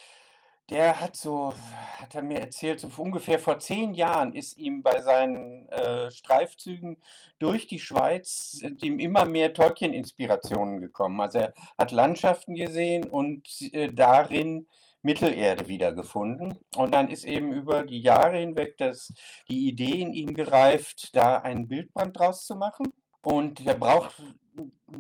der 0.69 1.01
hat 1.01 1.17
so, 1.17 1.55
hat 1.99 2.15
er 2.15 2.23
mir 2.23 2.41
erzählt, 2.41 2.81
so 2.81 2.91
ungefähr 2.97 3.39
vor 3.39 3.59
zehn 3.61 3.95
Jahren 3.95 4.33
ist 4.33 4.59
ihm 4.59 4.83
bei 4.83 5.01
seinen 5.01 5.69
äh, 5.69 6.11
Streifzügen 6.11 6.97
durch 7.39 7.67
die 7.69 7.79
Schweiz 7.79 8.53
sind 8.53 8.83
ihm 8.83 8.99
immer 8.99 9.25
mehr 9.27 9.55
Tolkien-Inspirationen 9.55 10.81
gekommen. 10.81 11.21
Also 11.21 11.39
er 11.39 11.55
hat 11.79 11.93
Landschaften 11.93 12.55
gesehen 12.57 13.05
und 13.05 13.47
äh, 13.73 13.93
darin 13.93 14.67
Mittelerde 15.07 15.69
wiedergefunden. 15.69 16.59
Und 16.77 16.93
dann 16.93 17.09
ist 17.09 17.25
eben 17.25 17.53
über 17.53 17.85
die 17.85 18.01
Jahre 18.01 18.39
hinweg 18.39 18.77
das, 18.77 19.15
die 19.49 19.69
Idee 19.69 20.03
in 20.03 20.13
ihm 20.13 20.35
gereift, 20.35 21.17
da 21.17 21.39
einen 21.39 21.69
Bildband 21.69 22.19
draus 22.19 22.45
zu 22.45 22.57
machen. 22.57 22.93
Und 23.23 23.67
der 23.67 23.75
braucht 23.75 24.23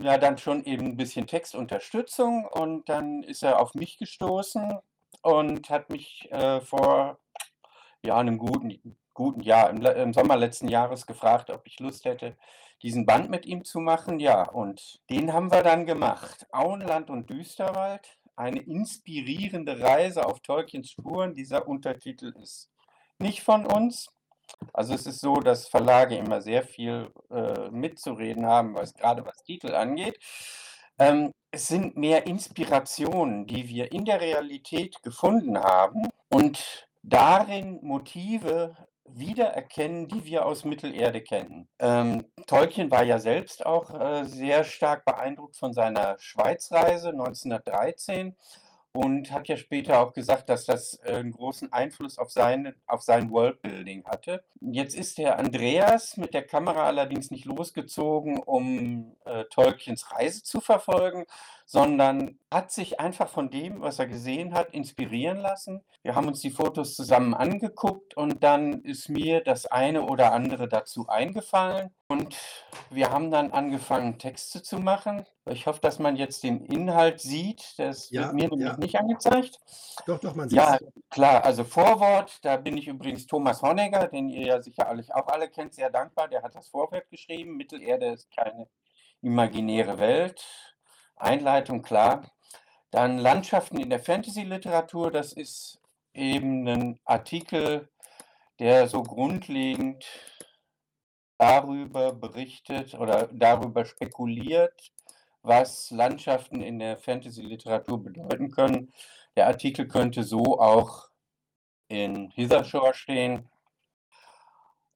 ja 0.01 0.17
dann 0.17 0.39
schon 0.39 0.65
eben 0.65 0.87
ein 0.87 0.97
bisschen 0.97 1.27
Textunterstützung. 1.27 2.47
Und 2.47 2.89
dann 2.89 3.23
ist 3.25 3.43
er 3.43 3.61
auf 3.61 3.75
mich 3.75 3.99
gestoßen 3.99 4.79
und 5.23 5.69
hat 5.71 5.91
mich 5.91 6.31
äh, 6.31 6.61
vor 6.61 7.19
ja, 8.05 8.17
einem 8.17 8.39
guten, 8.39 8.97
guten 9.13 9.41
Jahr, 9.41 9.71
im, 9.71 9.85
im, 9.85 10.13
Sommer 10.13 10.37
letzten 10.37 10.69
Jahres 10.69 11.07
gefragt, 11.07 11.51
ob 11.51 11.67
ich 11.67 11.81
Lust 11.81 12.05
hätte, 12.05 12.37
diesen 12.83 13.07
Band 13.07 13.31
mit 13.31 13.47
ihm 13.47 13.65
zu 13.65 13.81
machen. 13.81 14.21
Ja, 14.21 14.49
und 14.49 15.01
den 15.11 15.33
haben 15.33 15.51
wir 15.51 15.63
dann 15.63 15.87
gemacht. 15.87 16.47
Auenland 16.53 17.11
und 17.11 17.29
Düsterwald, 17.29 18.19
eine 18.37 18.61
inspirierende 18.61 19.81
Reise 19.81 20.25
auf 20.25 20.40
Tolkiens 20.40 20.90
Spuren. 20.90 21.35
Dieser 21.35 21.66
Untertitel 21.66 22.35
ist 22.40 22.71
nicht 23.19 23.43
von 23.43 23.66
uns. 23.66 24.09
Also 24.73 24.95
es 24.95 25.07
ist 25.07 25.21
so, 25.21 25.37
dass 25.37 25.69
Verlage 25.69 26.16
immer 26.16 26.40
sehr 26.40 26.62
viel 26.62 27.11
äh, 27.31 27.71
mitzureden 27.71 28.47
haben, 28.47 28.75
was 28.75 28.95
gerade 28.95 29.25
was 29.25 29.43
Titel 29.43 29.75
angeht. 29.75 30.19
Ähm, 30.99 31.33
es 31.50 31.66
sind 31.66 31.97
mehr 31.97 32.26
Inspirationen, 32.26 33.47
die 33.47 33.69
wir 33.69 33.93
in 33.93 34.05
der 34.05 34.21
Realität 34.21 35.02
gefunden 35.02 35.59
haben 35.59 36.09
und 36.28 36.87
darin 37.02 37.81
Motive 37.83 38.76
wiedererkennen, 39.09 40.09
die 40.09 40.25
wir 40.25 40.47
aus 40.47 40.65
Mittelerde 40.65 41.21
kennen. 41.21 41.69
Ähm, 41.79 42.25
Tolkien 42.47 42.91
war 42.91 43.05
ja 43.05 43.19
selbst 43.19 43.65
auch 43.65 43.99
äh, 43.99 44.25
sehr 44.25 44.65
stark 44.65 45.05
beeindruckt 45.05 45.57
von 45.57 45.73
seiner 45.73 46.17
Schweizreise 46.19 47.11
1913 47.11 48.37
und 48.97 49.31
hat 49.31 49.49
ja 49.49 49.57
später 49.57 50.01
auch 50.01 50.13
gesagt, 50.15 50.49
dass 50.49 50.65
das 50.65 50.99
äh, 51.05 51.17
einen 51.17 51.33
großen 51.33 51.73
Einfluss 51.73 52.19
auf, 52.19 52.31
seine, 52.31 52.75
auf 52.87 53.03
sein 53.03 53.31
Worldbuilding 53.31 54.05
hatte. 54.07 54.43
Jetzt 54.61 54.97
ist 54.97 55.19
der 55.19 55.39
Andreas 55.39 56.17
mit 56.17 56.33
der 56.33 56.47
Kamera 56.47 56.85
allerdings 56.87 57.31
nicht 57.31 57.45
losgezogen, 57.45 58.39
um 58.39 59.15
äh, 59.27 59.45
Tolkiens 59.51 60.13
Reise 60.13 60.43
zu 60.43 60.61
verfolgen, 60.61 61.27
sondern 61.66 62.38
hat 62.50 62.70
sich 62.70 63.00
einfach 63.00 63.28
von 63.28 63.50
dem, 63.50 63.80
was 63.82 63.99
er 63.99 64.06
gesehen 64.06 64.54
hat, 64.54 64.73
inspirieren 64.73 65.38
lassen. 65.38 65.85
Wir 66.02 66.14
haben 66.14 66.28
uns 66.28 66.40
die 66.40 66.52
Fotos 66.52 66.94
zusammen 66.94 67.35
angeguckt 67.35 68.16
und 68.16 68.44
dann 68.44 68.82
ist 68.82 69.08
mir 69.08 69.42
das 69.42 69.66
eine 69.66 70.02
oder 70.02 70.32
andere 70.32 70.68
dazu 70.68 71.08
eingefallen 71.08 71.90
und 72.08 72.37
wir 72.90 73.11
haben 73.11 73.32
dann 73.32 73.50
angefangen, 73.50 74.18
Texte 74.18 74.62
zu 74.62 74.78
machen. 74.78 75.26
Ich 75.44 75.66
hoffe, 75.66 75.80
dass 75.80 75.99
man 75.99 76.14
jetzt 76.14 76.44
den 76.44 76.64
Inhalt 76.66 77.20
sieht. 77.20 77.75
Das 77.78 78.11
Ja, 78.11 78.23
wird 78.23 78.35
mir 78.35 78.49
nämlich 78.49 78.68
ja. 78.68 78.76
nicht 78.76 78.96
angezeigt. 78.96 79.58
Doch, 80.06 80.20
doch, 80.20 80.37
man 80.37 80.49
sieht 80.49 80.58
Ja, 80.58 80.78
klar, 81.11 81.44
also 81.44 81.64
Vorwort, 81.64 82.38
da 82.42 82.56
bin 82.58 82.76
ich 82.76 82.87
übrigens 82.87 83.26
Thomas 83.26 83.61
Honegger, 83.61 84.06
den 84.06 84.28
ihr 84.28 84.46
ja 84.46 84.62
sicherlich 84.62 85.12
auch 85.12 85.26
alle 85.26 85.50
kennt, 85.50 85.75
sehr 85.75 85.90
dankbar. 85.90 86.28
Der 86.28 86.42
hat 86.42 86.54
das 86.54 86.68
Vorwort 86.68 87.11
geschrieben. 87.11 87.56
Mittelerde 87.56 88.06
ist 88.06 88.30
keine 88.30 88.68
imaginäre 89.20 89.99
Welt. 89.99 90.44
Einleitung, 91.16 91.82
klar. 91.82 92.30
Dann 92.90 93.18
Landschaften 93.18 93.78
in 93.78 93.90
der 93.90 94.00
Fantasy-Literatur, 94.00 95.11
das 95.11 95.32
ist 95.32 95.80
eben 96.14 96.66
ein 96.68 97.00
Artikel, 97.04 97.88
der 98.58 98.88
so 98.88 99.02
grundlegend 99.02 100.06
darüber 101.38 102.12
berichtet 102.12 102.94
oder 102.94 103.28
darüber 103.32 103.85
spekuliert, 103.85 104.92
was 105.42 105.90
Landschaften 105.90 106.62
in 106.62 106.78
der 106.78 106.96
Fantasy-Literatur 106.96 108.02
bedeuten 108.02 108.50
können. 108.50 108.92
Der 109.37 109.46
Artikel 109.46 109.87
könnte 109.87 110.23
so 110.25 110.58
auch 110.58 111.08
in 111.88 112.30
Hithershore 112.30 112.94
stehen. 112.94 113.49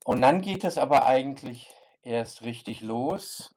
Und 0.04 0.22
dann 0.22 0.40
geht 0.40 0.64
es 0.64 0.78
aber 0.78 1.06
eigentlich 1.06 1.70
erst 2.02 2.42
richtig 2.42 2.80
los. 2.80 3.54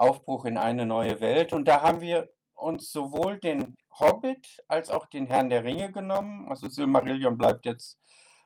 Aufbruch 0.00 0.44
in 0.44 0.56
eine 0.56 0.86
neue 0.86 1.20
Welt. 1.20 1.52
Und 1.52 1.68
da 1.68 1.82
haben 1.82 2.00
wir 2.00 2.28
uns 2.54 2.90
sowohl 2.92 3.38
den 3.38 3.76
Hobbit 3.98 4.62
als 4.68 4.90
auch 4.90 5.06
den 5.06 5.26
Herrn 5.26 5.50
der 5.50 5.64
Ringe 5.64 5.92
genommen. 5.92 6.48
Also 6.48 6.68
Silmarillion 6.68 7.36
bleibt 7.36 7.66
jetzt 7.66 7.98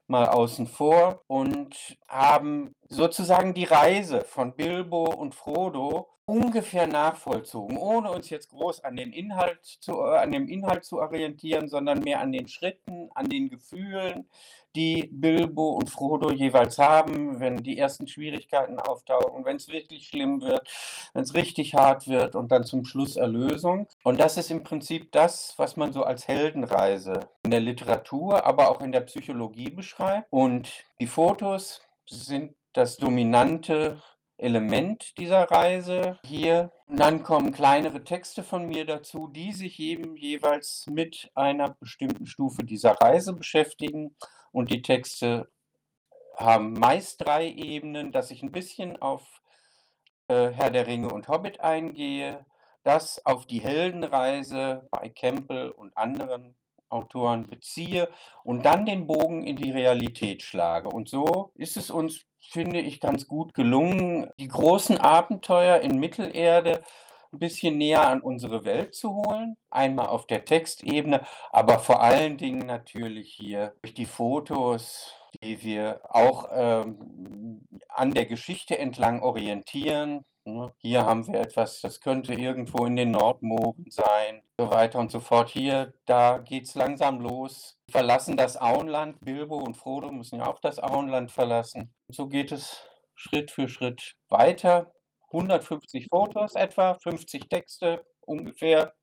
mal 0.06 0.28
außen 0.28 0.66
vor 0.66 1.23
und 1.26 1.96
haben 2.08 2.75
sozusagen 2.88 3.54
die 3.54 3.64
Reise 3.64 4.23
von 4.23 4.54
Bilbo 4.54 5.04
und 5.04 5.34
Frodo 5.34 6.08
ungefähr 6.26 6.87
nachvollzogen, 6.87 7.76
ohne 7.76 8.11
uns 8.11 8.30
jetzt 8.30 8.49
groß 8.50 8.82
an 8.82 8.96
den 8.96 9.12
Inhalt 9.12 9.61
zu, 9.62 10.00
äh, 10.00 10.18
an 10.18 10.32
dem 10.32 10.49
Inhalt 10.49 10.84
zu 10.84 10.99
orientieren, 10.99 11.68
sondern 11.68 12.00
mehr 12.00 12.20
an 12.20 12.32
den 12.32 12.49
Schritten, 12.49 13.11
an 13.14 13.28
den 13.28 13.50
Gefühlen, 13.50 14.28
die 14.75 15.09
Bilbo 15.12 15.71
und 15.71 15.90
Frodo 15.90 16.31
jeweils 16.33 16.78
haben, 16.78 17.40
wenn 17.40 17.59
die 17.59 17.78
ersten 17.78 18.09
Schwierigkeiten 18.09 18.78
auftauchen, 18.78 19.45
wenn 19.45 19.57
es 19.57 19.69
wirklich 19.69 20.09
schlimm 20.09 20.40
wird, 20.43 20.69
wenn 21.12 21.23
es 21.23 21.35
richtig 21.35 21.75
hart 21.75 22.09
wird 22.09 22.35
und 22.35 22.50
dann 22.50 22.64
zum 22.64 22.85
Schluss 22.85 23.16
Erlösung. 23.16 23.87
Und 24.02 24.21
das 24.21 24.37
ist 24.37 24.50
im 24.50 24.64
Prinzip 24.64 25.12
das, 25.12 25.54
was 25.57 25.76
man 25.76 25.93
so 25.93 26.02
als 26.02 26.28
Heldenreise 26.28 27.21
in 27.45 27.50
der 27.50 27.61
Literatur, 27.61 28.45
aber 28.45 28.71
auch 28.71 28.81
in 28.81 28.93
der 28.93 29.00
Psychologie 29.00 29.71
beschreibt. 29.71 30.26
Und 30.31 30.71
die 31.00 31.07
Fotos 31.07 31.81
sind 32.07 32.54
das 32.73 32.97
dominante 32.97 34.02
Element 34.37 35.16
dieser 35.19 35.50
Reise 35.50 36.19
hier. 36.25 36.73
Und 36.87 36.99
dann 37.00 37.23
kommen 37.23 37.52
kleinere 37.52 38.04
Texte 38.04 38.43
von 38.43 38.66
mir 38.66 38.85
dazu, 38.85 39.28
die 39.28 39.52
sich 39.52 39.78
eben 39.81 40.16
jeweils 40.16 40.87
mit 40.90 41.31
einer 41.35 41.71
bestimmten 41.71 42.26
Stufe 42.26 42.64
dieser 42.64 42.93
Reise 42.93 43.33
beschäftigen. 43.33 44.16
Und 44.54 44.70
die 44.70 44.82
Texte 44.82 45.50
haben 46.37 46.75
meist 46.75 47.20
drei 47.26 47.49
Ebenen, 47.49 48.12
dass 48.12 48.30
ich 48.30 48.40
ein 48.44 48.52
bisschen 48.52 49.02
auf 49.02 49.42
äh, 50.28 50.50
Herr 50.50 50.70
der 50.70 50.87
Ringe 50.87 51.08
und 51.08 51.26
Hobbit 51.26 51.61
eingehe, 51.61 52.46
das 52.84 53.26
auf 53.26 53.46
die 53.46 53.61
Heldenreise 53.61 54.87
bei 54.92 55.08
Campbell 55.08 55.70
und 55.70 55.96
anderen 55.96 56.54
Autoren 56.88 57.49
beziehe 57.49 58.08
und 58.44 58.64
dann 58.64 58.87
den 58.87 59.08
Bogen 59.08 59.44
in 59.44 59.56
die 59.56 59.73
Realität 59.73 60.42
schlage. 60.42 60.88
Und 60.88 61.08
so 61.08 61.50
ist 61.56 61.76
es 61.76 61.90
uns, 61.90 62.25
finde 62.38 62.78
ich, 62.78 63.00
ganz 63.00 63.26
gut 63.26 63.54
gelungen, 63.54 64.30
die 64.38 64.46
großen 64.46 64.99
Abenteuer 64.99 65.80
in 65.80 65.99
Mittelerde 65.99 66.84
ein 67.35 67.38
bisschen 67.38 67.76
näher 67.79 68.07
an 68.07 68.21
unsere 68.21 68.64
Welt 68.64 68.95
zu 68.95 69.14
holen. 69.14 69.57
Einmal 69.71 70.07
auf 70.07 70.26
der 70.26 70.45
Textebene, 70.45 71.26
aber 71.50 71.79
vor 71.79 72.00
allen 72.00 72.38
Dingen 72.38 72.67
natürlich 72.67 73.35
hier 73.35 73.75
durch 73.83 73.95
die 73.95 74.07
Fotos, 74.07 75.14
die 75.43 75.62
wir 75.62 76.00
auch 76.09 76.49
ähm, 76.53 77.67
an 77.88 78.12
der 78.12 78.26
Geschichte 78.26 78.79
entlang 78.79 79.23
orientieren. 79.23 80.25
Ne? 80.45 80.73
Hier 80.79 81.07
haben 81.07 81.26
wir 81.26 81.41
etwas, 81.41 81.81
das 81.81 82.00
könnte 82.00 82.35
irgendwo 82.35 82.85
in 82.85 82.97
den 82.97 83.11
Nordmooren 83.11 83.87
sein, 83.91 84.43
so 84.59 84.71
weiter 84.71 84.99
und 84.99 85.11
so 85.11 85.21
fort. 85.21 85.50
Hier, 85.50 85.95
da 86.05 86.38
geht 86.38 86.64
es 86.64 86.75
langsam 86.75 87.21
los. 87.21 87.79
Verlassen 87.91 88.37
das 88.37 88.61
Auenland. 88.61 89.21
Bilbo 89.21 89.57
und 89.57 89.76
Frodo 89.76 90.12
müssen 90.12 90.38
ja 90.38 90.47
auch 90.47 90.61
das 90.61 90.79
Auenland 90.79 91.31
verlassen. 91.33 91.93
So 92.09 92.29
geht 92.29 92.53
es 92.53 92.87
Schritt 93.14 93.50
für 93.50 93.69
Schritt 93.69 94.17
weiter. 94.29 94.94
150 95.35 96.09
Fotos 96.09 96.55
etwa, 96.55 96.95
50 96.95 97.49
Texte 97.49 98.05
ungefähr. 98.21 98.95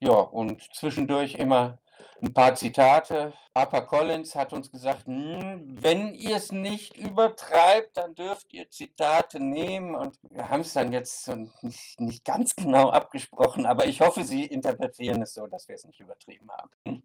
Ja, 0.00 0.12
und 0.12 0.62
zwischendurch 0.74 1.34
immer 1.34 1.78
ein 2.22 2.32
paar 2.32 2.54
Zitate. 2.54 3.34
Harper 3.56 3.82
Collins 3.82 4.34
hat 4.34 4.52
uns 4.52 4.70
gesagt, 4.70 5.06
"Hm, 5.06 5.76
wenn 5.80 6.14
ihr 6.14 6.36
es 6.36 6.52
nicht 6.52 6.96
übertreibt, 6.96 7.96
dann 7.96 8.14
dürft 8.14 8.52
ihr 8.52 8.68
Zitate 8.70 9.40
nehmen. 9.40 9.94
Und 9.94 10.18
wir 10.30 10.48
haben 10.48 10.60
es 10.60 10.72
dann 10.72 10.92
jetzt 10.92 11.28
nicht, 11.62 12.00
nicht 12.00 12.24
ganz 12.24 12.56
genau 12.56 12.90
abgesprochen, 12.90 13.66
aber 13.66 13.86
ich 13.86 14.00
hoffe, 14.00 14.24
Sie 14.24 14.44
interpretieren 14.44 15.22
es 15.22 15.34
so, 15.34 15.46
dass 15.46 15.68
wir 15.68 15.74
es 15.74 15.84
nicht 15.84 16.00
übertrieben 16.00 16.50
haben. 16.50 16.70
Hm. 16.88 17.02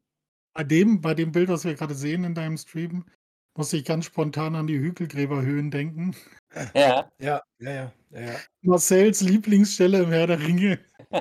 Bei 0.54 0.64
dem, 0.64 1.02
bei 1.02 1.14
dem 1.14 1.32
Bild, 1.32 1.50
was 1.50 1.66
wir 1.66 1.76
gerade 1.76 1.94
sehen 1.94 2.24
in 2.24 2.36
deinem 2.36 2.58
Stream, 2.58 3.06
musste 3.56 3.78
ich 3.78 3.86
ganz 3.86 4.06
spontan 4.06 4.56
an 4.56 4.68
die 4.68 4.80
Hügelgräberhöhen 4.80 5.72
denken. 5.72 6.16
Ja. 6.56 6.72
Ja, 6.74 7.10
ja, 7.20 7.42
ja, 7.60 7.92
ja. 8.12 8.36
Marcells 8.62 9.22
Lieblingsstelle 9.22 10.00
im 10.04 10.10
Herr 10.12 10.28
der 10.28 10.40
Ringe. 10.40 10.80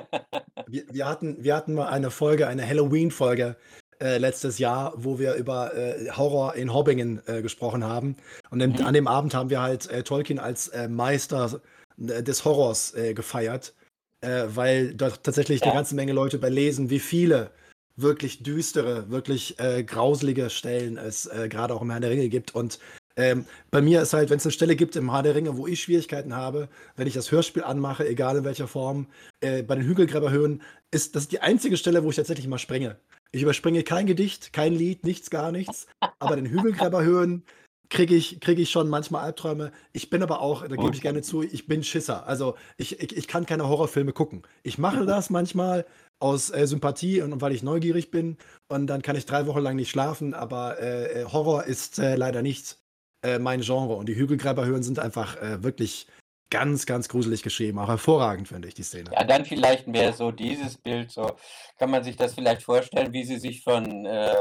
Wir, 0.71 0.85
wir, 0.91 1.07
hatten, 1.07 1.43
wir 1.43 1.57
hatten 1.57 1.73
mal 1.73 1.89
eine 1.89 2.11
Folge, 2.11 2.47
eine 2.47 2.67
Halloween-Folge 2.69 3.57
äh, 4.03 4.19
letztes 4.19 4.59
Jahr, 4.59 4.93
wo 4.97 5.19
wir 5.19 5.33
über 5.35 5.75
äh, 5.75 6.11
Horror 6.11 6.57
in 6.57 6.75
Hobbingen 6.75 7.23
äh, 7.27 7.41
gesprochen 7.41 7.83
haben. 7.85 8.17
Und 8.51 8.61
im, 8.61 8.73
Mhm. 8.73 8.83
an 8.83 8.93
dem 8.93 9.07
Abend 9.09 9.33
haben 9.35 9.49
wir 9.49 9.63
halt 9.63 9.89
äh, 9.91 10.03
Tolkien 10.03 10.39
als 10.39 10.69
äh, 10.69 10.87
Meister 10.89 11.63
äh, 11.99 12.23
des 12.23 12.45
Horrors 12.45 12.95
äh, 12.95 13.15
gefeiert, 13.15 13.75
äh, 14.21 14.45
weil 14.49 14.93
dort 14.95 15.25
tatsächlich 15.25 15.63
eine 15.63 15.71
Ja. 15.71 15.77
ganze 15.79 15.95
Menge 15.95 16.13
Leute 16.13 16.37
überlesen, 16.37 16.91
wie 16.91 17.01
viele 17.01 17.51
wirklich 17.97 18.43
düstere, 18.43 19.11
wirklich 19.11 19.59
äh, 19.59 19.85
grauselige 19.85 20.51
Stellen 20.51 20.99
es 20.99 21.25
äh, 21.27 21.49
gerade 21.49 21.75
auch 21.75 21.81
im 21.81 21.91
Herrn 21.91 22.03
der 22.03 22.11
Ringe 22.11 22.29
gibt. 22.29 22.55
Und 22.55 22.79
ähm, 23.19 23.47
bei 23.73 23.83
mir 23.83 24.01
ist 24.01 24.13
halt, 24.13 24.31
wenn 24.31 24.39
es 24.39 24.47
eine 24.47 24.53
Stelle 24.53 24.77
gibt 24.77 24.95
im 24.95 25.11
Herr 25.11 25.25
der 25.25 25.35
Ringe, 25.35 25.57
wo 25.57 25.67
ich 25.67 25.83
Schwierigkeiten 25.83 26.35
habe, 26.37 26.69
wenn 26.97 27.09
ich 27.09 27.15
das 27.15 27.33
Hörspiel 27.33 27.65
anmache, 27.65 28.09
egal 28.09 28.39
in 28.39 28.45
welcher 28.45 28.69
Form, 28.69 29.09
äh, 29.41 29.63
bei 29.65 29.75
den 29.75 29.85
Hügelgräberhöhen, 29.85 30.63
ist 30.93 31.17
das 31.17 31.27
die 31.27 31.41
einzige 31.41 31.77
Stelle, 31.77 32.05
wo 32.05 32.11
ich 32.11 32.17
tatsächlich 32.17 32.47
mal 32.47 32.59
springe. 32.59 32.97
Ich 33.33 33.43
überspringe 33.43 33.83
kein 33.83 34.07
Gedicht, 34.07 34.53
kein 34.53 34.73
Lied, 34.73 35.05
nichts, 35.05 35.31
gar 35.31 35.51
nichts. 35.51 35.89
Aber 36.21 36.37
den 36.37 36.47
Hügelgräberhöhen 36.47 37.43
kriege 37.91 38.15
ich, 38.15 38.41
krieg 38.41 38.59
ich 38.59 38.71
schon 38.71 38.89
manchmal 38.89 39.25
Albträume. 39.25 39.73
Ich 39.93 40.11
bin 40.11 40.23
aber 40.23 40.41
auch, 40.41 40.63
da 40.63 40.77
gebe 40.77 40.95
ich 40.95 41.03
gerne 41.03 41.23
zu, 41.23 41.43
ich 41.43 41.67
bin 41.67 41.83
Schisser. 41.83 42.27
Also 42.27 42.55
ich, 42.77 43.01
ich, 43.01 43.17
ich 43.17 43.27
kann 43.27 43.47
keine 43.47 43.69
Horrorfilme 43.69 44.13
gucken. 44.13 44.43
Ich 44.63 44.79
mache 44.79 45.07
das 45.07 45.29
manchmal 45.29 45.87
aus 46.21 46.51
äh, 46.51 46.67
Sympathie 46.69 47.23
und, 47.23 47.33
und, 47.33 47.41
weil 47.41 47.53
ich 47.53 47.65
neugierig 47.65 48.13
bin. 48.13 48.37
Und 48.69 48.87
dann 48.87 49.03
kann 49.03 49.17
ich 49.17 49.27
drei 49.27 49.47
Wochen 49.47 49.61
lang 49.61 49.75
nicht 49.77 49.91
schlafen. 49.91 50.35
Aber 50.35 50.81
äh, 50.81 51.23
äh 51.23 51.25
Horror 51.25 51.65
ist 51.65 51.99
äh, 51.99 52.15
leider 52.15 52.43
nicht 52.43 52.79
äh, 53.23 53.39
mein 53.39 53.61
Genre. 53.61 53.95
Und 53.95 54.09
die 54.09 54.17
Hügelgräberhöhen 54.17 54.83
sind 54.83 54.99
einfach 54.99 55.37
äh, 55.37 55.63
wirklich 55.63 56.07
ganz, 56.51 56.87
ganz 56.87 57.09
gruselig 57.09 57.43
geschrieben. 57.43 57.79
Auch 57.79 57.89
hervorragend, 57.89 58.49
finde 58.49 58.69
ich, 58.69 58.75
die 58.75 58.83
Szene. 58.83 59.11
Ja, 59.13 59.25
dann 59.25 59.45
vielleicht 59.45 59.87
mehr 59.87 60.13
so 60.13 60.31
dieses 60.31 60.79
Bild. 60.79 61.11
So 61.11 61.33
kann 61.79 61.91
man 61.91 62.05
sich 62.05 62.17
das 62.17 62.35
vielleicht 62.35 62.63
vorstellen, 62.63 63.13
wie 63.13 63.25
sie 63.25 63.39
sich 63.39 63.63
von 63.63 64.07
äh, 64.07 64.35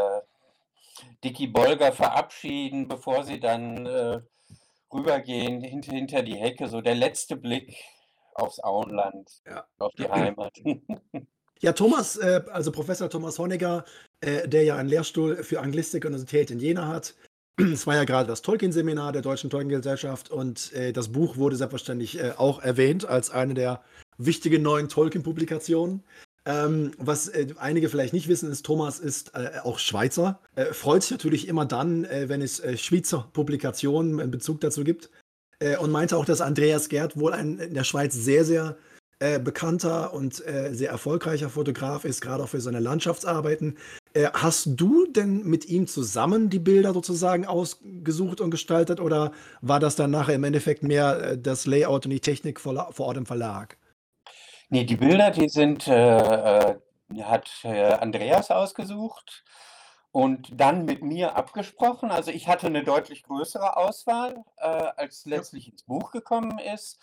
Dicky 1.24 1.48
Bolger 1.48 1.91
verabschieden, 1.91 2.88
bevor 2.88 3.24
sie 3.24 3.39
dann 3.39 3.86
äh, 3.86 4.19
rübergehen 4.93 5.62
hinter, 5.62 5.93
hinter 5.93 6.24
die 6.24 6.36
Hecke. 6.36 6.67
So 6.67 6.81
der 6.81 6.96
letzte 6.96 7.36
Blick 7.36 7.75
aufs 8.34 8.60
Auenland, 8.63 9.29
ja. 9.46 9.65
auf 9.79 9.93
die 9.96 10.10
Heimat. 10.10 10.53
Ja, 11.60 11.74
Thomas, 11.74 12.17
äh, 12.17 12.43
also 12.51 12.72
Professor 12.72 13.10
Thomas 13.10 13.39
Honegger, 13.39 13.84
äh, 14.22 14.48
der 14.48 14.63
ja 14.63 14.75
einen 14.75 14.89
Lehrstuhl 14.89 15.43
für 15.43 15.60
Anglistik 15.60 16.05
und 16.05 16.12
Universität 16.12 16.51
in 16.51 16.60
Jena 16.60 16.88
hat, 16.88 17.15
es 17.58 17.88
war 17.88 17.96
ja 17.96 18.04
gerade 18.04 18.28
das 18.28 18.42
Tolkien-Seminar 18.44 19.12
der 19.12 19.22
Deutschen 19.22 19.50
Tolkien-Gesellschaft 19.50 20.30
und 20.30 20.72
äh, 20.74 20.94
das 20.94 21.10
Buch 21.10 21.38
wurde 21.38 21.56
selbstverständlich 21.56 22.20
äh, 22.20 22.34
auch 22.38 22.62
erwähnt 22.62 23.06
als 23.06 23.32
eine 23.32 23.54
der 23.56 23.82
wichtigen 24.18 24.62
neuen 24.62 24.90
Tolkien-Publikationen. 24.90 26.04
Ähm, 26.46 26.92
was 26.98 27.28
äh, 27.28 27.48
einige 27.58 27.90
vielleicht 27.90 28.14
nicht 28.14 28.28
wissen, 28.28 28.52
ist, 28.52 28.66
Thomas 28.66 29.00
ist 29.00 29.34
äh, 29.36 29.60
auch 29.64 29.80
Schweizer. 29.80 30.40
Äh, 30.56 30.66
freut 30.66 31.02
sich 31.02 31.12
natürlich 31.12 31.48
immer 31.48 31.66
dann, 31.66 32.06
äh, 32.06 32.30
wenn 32.30 32.42
es 32.42 32.62
Schweizer 32.80 33.28
Publikationen 33.34 34.20
in 34.20 34.32
Bezug 34.32 34.62
dazu 34.62 34.84
gibt. 34.84 35.10
und 35.80 35.90
meinte 35.90 36.18
auch, 36.18 36.26
dass 36.26 36.40
Andreas 36.40 36.88
Gerd 36.88 37.18
wohl 37.18 37.34
ein 37.34 37.58
in 37.58 37.74
der 37.74 37.84
Schweiz 37.84 38.14
sehr, 38.14 38.46
sehr 38.46 38.78
bekannter 39.44 40.14
und 40.14 40.36
sehr 40.36 40.92
erfolgreicher 40.92 41.50
Fotograf 41.50 42.06
ist, 42.06 42.22
gerade 42.22 42.44
auch 42.44 42.50
für 42.50 42.62
seine 42.62 42.80
Landschaftsarbeiten. 42.80 43.76
Äh, 44.18 44.32
hast 44.34 44.66
du 44.78 45.06
denn 45.06 45.44
mit 45.44 45.66
ihm 45.66 45.86
zusammen 45.86 46.50
die 46.50 46.58
Bilder 46.58 46.92
sozusagen 46.92 47.46
ausgesucht 47.46 48.42
und 48.42 48.50
gestaltet 48.50 49.00
oder 49.00 49.32
war 49.62 49.80
das 49.80 49.96
dann 49.96 50.10
nachher 50.10 50.34
im 50.34 50.44
Endeffekt 50.44 50.82
mehr 50.82 51.22
äh, 51.22 51.38
das 51.38 51.68
Layout 51.68 52.06
und 52.06 52.12
die 52.12 52.20
Technik 52.20 52.60
vor, 52.60 52.92
vor 52.94 53.06
Ort 53.06 53.18
im 53.18 53.28
Verlag? 53.28 53.78
Nee, 54.70 54.86
die 54.86 54.96
Bilder, 54.96 55.30
die 55.30 55.50
sind, 55.50 55.88
äh, 55.88 56.18
äh, 56.18 56.76
hat 57.22 57.50
Andreas 57.64 58.50
ausgesucht 58.50 59.44
und 60.12 60.50
dann 60.60 60.86
mit 60.86 61.04
mir 61.04 61.36
abgesprochen. 61.36 62.10
Also 62.10 62.32
ich 62.32 62.48
hatte 62.48 62.68
eine 62.68 62.84
deutlich 62.84 63.24
größere 63.24 63.78
Auswahl, 63.78 64.44
als 64.58 65.24
letztlich 65.26 65.72
ins 65.72 65.84
Buch 65.84 66.12
gekommen 66.12 66.60
ist. 66.60 67.00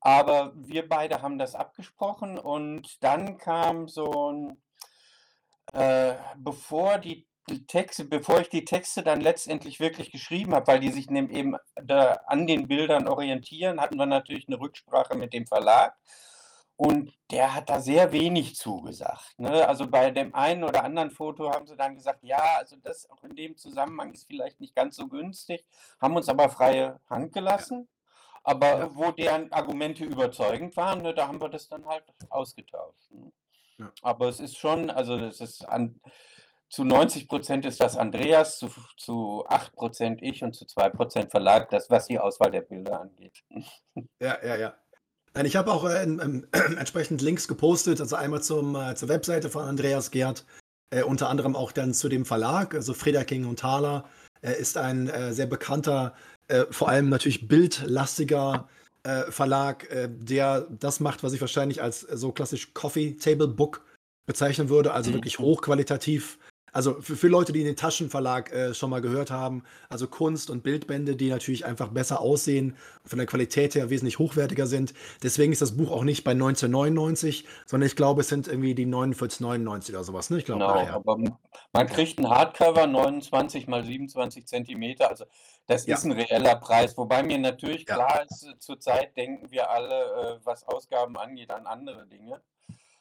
Aber 0.00 0.52
wir 0.54 0.88
beide 0.88 1.22
haben 1.22 1.38
das 1.38 1.56
abgesprochen 1.56 2.38
und 2.38 3.02
dann 3.02 3.36
kam 3.36 3.88
so 3.88 4.30
ein, 4.30 4.56
äh, 5.72 6.14
bevor 6.36 6.98
die, 6.98 7.26
Texte, 7.66 8.04
bevor 8.04 8.40
ich 8.40 8.50
die 8.50 8.64
Texte 8.64 9.02
dann 9.02 9.20
letztendlich 9.20 9.80
wirklich 9.80 10.10
geschrieben 10.10 10.54
habe, 10.54 10.66
weil 10.66 10.80
die 10.80 10.90
sich 10.90 11.10
eben 11.10 11.56
da 11.82 12.20
an 12.26 12.46
den 12.46 12.68
Bildern 12.68 13.08
orientieren, 13.08 13.80
hatten 13.80 13.96
wir 13.96 14.06
natürlich 14.06 14.48
eine 14.48 14.60
Rücksprache 14.60 15.16
mit 15.16 15.32
dem 15.32 15.46
Verlag. 15.46 15.96
Und 16.76 17.12
der 17.32 17.54
hat 17.56 17.70
da 17.70 17.80
sehr 17.80 18.12
wenig 18.12 18.54
zugesagt. 18.54 19.36
Ne? 19.38 19.66
Also 19.66 19.88
bei 19.88 20.12
dem 20.12 20.32
einen 20.34 20.62
oder 20.62 20.84
anderen 20.84 21.10
Foto 21.10 21.50
haben 21.50 21.66
sie 21.66 21.76
dann 21.76 21.96
gesagt, 21.96 22.22
ja, 22.22 22.56
also 22.58 22.76
das 22.76 23.10
auch 23.10 23.24
in 23.24 23.34
dem 23.34 23.56
Zusammenhang 23.56 24.12
ist 24.12 24.26
vielleicht 24.28 24.60
nicht 24.60 24.76
ganz 24.76 24.94
so 24.94 25.08
günstig, 25.08 25.64
haben 26.00 26.14
uns 26.14 26.28
aber 26.28 26.48
freie 26.48 27.00
Hand 27.10 27.32
gelassen. 27.32 27.88
Aber 28.44 28.94
wo 28.94 29.10
deren 29.10 29.50
Argumente 29.52 30.04
überzeugend 30.04 30.76
waren, 30.76 31.02
ne, 31.02 31.12
da 31.12 31.26
haben 31.26 31.40
wir 31.40 31.48
das 31.48 31.68
dann 31.68 31.84
halt 31.84 32.04
ausgetauscht. 32.30 33.10
Ne? 33.10 33.32
Ja. 33.78 33.92
Aber 34.02 34.28
es 34.28 34.40
ist 34.40 34.56
schon, 34.56 34.90
also 34.90 35.16
das 35.16 35.40
ist 35.40 35.68
an, 35.68 36.00
zu 36.68 36.84
90 36.84 37.28
Prozent 37.28 37.64
ist 37.64 37.80
das 37.80 37.96
Andreas, 37.96 38.58
zu, 38.58 38.70
zu 38.96 39.44
8 39.48 39.72
Prozent 39.74 40.22
ich 40.22 40.42
und 40.42 40.54
zu 40.54 40.66
2 40.66 40.90
Prozent 40.90 41.30
Verlag, 41.30 41.70
das, 41.70 41.88
was 41.88 42.06
die 42.06 42.18
Auswahl 42.18 42.50
der 42.50 42.62
Bilder 42.62 43.00
angeht. 43.00 43.42
Ja, 44.20 44.36
ja, 44.44 44.56
ja. 44.56 44.74
Ich 45.44 45.56
habe 45.56 45.72
auch 45.72 45.84
äh, 45.84 46.02
äh, 46.02 46.42
entsprechend 46.78 47.22
Links 47.22 47.48
gepostet, 47.48 48.00
also 48.00 48.16
einmal 48.16 48.42
zum, 48.42 48.74
äh, 48.74 48.94
zur 48.94 49.08
Webseite 49.08 49.48
von 49.50 49.64
Andreas 49.64 50.10
Gerd, 50.10 50.44
äh, 50.90 51.02
unter 51.02 51.28
anderem 51.28 51.56
auch 51.56 51.72
dann 51.72 51.94
zu 51.94 52.08
dem 52.08 52.24
Verlag, 52.24 52.74
also 52.74 52.92
King 52.94 53.46
und 53.46 53.60
Thaler. 53.60 54.08
Er 54.40 54.56
ist 54.56 54.76
ein 54.76 55.08
äh, 55.08 55.32
sehr 55.32 55.46
bekannter 55.46 56.14
äh, 56.48 56.64
vor 56.70 56.88
allem 56.88 57.10
natürlich 57.10 57.46
bildlastiger 57.46 58.68
äh, 59.08 59.32
Verlag, 59.32 59.90
äh, 59.90 60.08
der 60.10 60.66
das 60.70 61.00
macht, 61.00 61.22
was 61.22 61.32
ich 61.32 61.40
wahrscheinlich 61.40 61.82
als 61.82 62.04
äh, 62.04 62.16
so 62.16 62.30
klassisch 62.30 62.74
Coffee 62.74 63.16
Table 63.16 63.48
Book 63.48 63.82
bezeichnen 64.26 64.68
würde, 64.68 64.92
also 64.92 65.10
mhm. 65.10 65.14
wirklich 65.14 65.38
hochqualitativ 65.38 66.38
also 66.72 67.00
für, 67.00 67.16
für 67.16 67.28
Leute, 67.28 67.52
die 67.52 67.64
den 67.64 67.76
Taschenverlag 67.76 68.52
äh, 68.52 68.74
schon 68.74 68.90
mal 68.90 69.00
gehört 69.00 69.30
haben, 69.30 69.62
also 69.88 70.06
Kunst 70.06 70.50
und 70.50 70.62
Bildbände, 70.62 71.16
die 71.16 71.30
natürlich 71.30 71.64
einfach 71.64 71.88
besser 71.88 72.20
aussehen, 72.20 72.76
von 73.04 73.18
der 73.18 73.26
Qualität 73.26 73.74
her 73.74 73.90
wesentlich 73.90 74.18
hochwertiger 74.18 74.66
sind. 74.66 74.94
Deswegen 75.22 75.52
ist 75.52 75.62
das 75.62 75.76
Buch 75.76 75.90
auch 75.90 76.04
nicht 76.04 76.24
bei 76.24 76.32
1999, 76.32 77.44
sondern 77.66 77.86
ich 77.86 77.96
glaube, 77.96 78.20
es 78.20 78.28
sind 78.28 78.48
irgendwie 78.48 78.74
die 78.74 78.86
49,99 78.86 79.90
oder 79.90 80.04
sowas. 80.04 80.30
Ne? 80.30 80.38
Ich 80.38 80.44
glaube, 80.44 80.60
genau, 80.60 80.94
aber 80.94 81.18
man 81.72 81.86
kriegt 81.86 82.18
ein 82.18 82.28
Hardcover 82.28 82.86
29 82.86 83.66
mal 83.66 83.84
27 83.84 84.46
Zentimeter, 84.46 85.08
also 85.08 85.24
das 85.68 85.86
ja. 85.86 85.96
ist 85.96 86.04
ein 86.04 86.12
reeller 86.12 86.56
Preis. 86.56 86.96
Wobei 86.96 87.22
mir 87.22 87.38
natürlich 87.38 87.86
ja. 87.86 87.94
klar 87.94 88.24
ist, 88.28 88.46
zurzeit 88.58 89.16
denken 89.16 89.50
wir 89.50 89.70
alle, 89.70 90.38
äh, 90.38 90.38
was 90.44 90.66
Ausgaben 90.66 91.16
angeht, 91.18 91.50
an 91.50 91.66
andere 91.66 92.06
Dinge. 92.06 92.40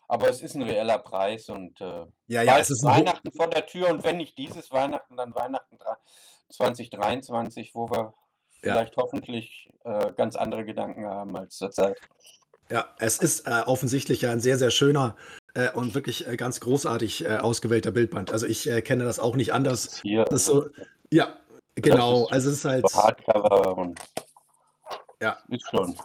Aber 0.07 0.29
es 0.29 0.41
ist 0.41 0.55
ein 0.55 0.61
reeller 0.61 0.99
Preis 0.99 1.49
und 1.49 1.81
äh, 1.81 2.05
ja, 2.27 2.41
ja, 2.41 2.57
es 2.57 2.69
ist 2.69 2.83
Weihnachten 2.83 3.31
vor 3.31 3.47
der 3.47 3.65
Tür 3.65 3.89
und 3.89 4.03
wenn 4.03 4.17
nicht 4.17 4.37
dieses 4.37 4.71
Weihnachten, 4.71 5.17
dann 5.17 5.35
Weihnachten 5.35 5.77
2023, 6.49 7.75
wo 7.75 7.89
wir 7.89 8.13
ja. 8.63 8.73
vielleicht 8.73 8.95
hoffentlich 8.95 9.69
äh, 9.83 10.13
ganz 10.13 10.37
andere 10.37 10.63
Gedanken 10.63 11.05
haben 11.05 11.35
als 11.35 11.57
zurzeit. 11.57 11.99
Ja, 12.69 12.85
es 12.99 13.17
ist 13.17 13.47
äh, 13.47 13.63
offensichtlich 13.65 14.25
ein 14.27 14.39
sehr, 14.39 14.57
sehr 14.57 14.71
schöner 14.71 15.15
äh, 15.55 15.71
und 15.71 15.93
wirklich 15.93 16.25
äh, 16.25 16.37
ganz 16.37 16.61
großartig 16.61 17.25
äh, 17.25 17.37
ausgewählter 17.37 17.91
Bildband. 17.91 18.31
Also 18.31 18.45
ich 18.45 18.63
kenne 18.85 19.03
das 19.03 19.19
auch 19.19 19.35
nicht 19.35 19.53
anders. 19.53 20.01
Hier, 20.03 20.23
das 20.25 20.45
so, 20.45 20.67
ja, 21.11 21.37
genau. 21.75 22.27
Also 22.27 22.49
es 22.49 22.57
ist 22.57 22.65
halt. 22.65 22.85
Hardcover 22.93 23.77
und 23.77 23.99
ja. 25.21 25.37
Ist 25.49 25.69
schon, 25.69 25.97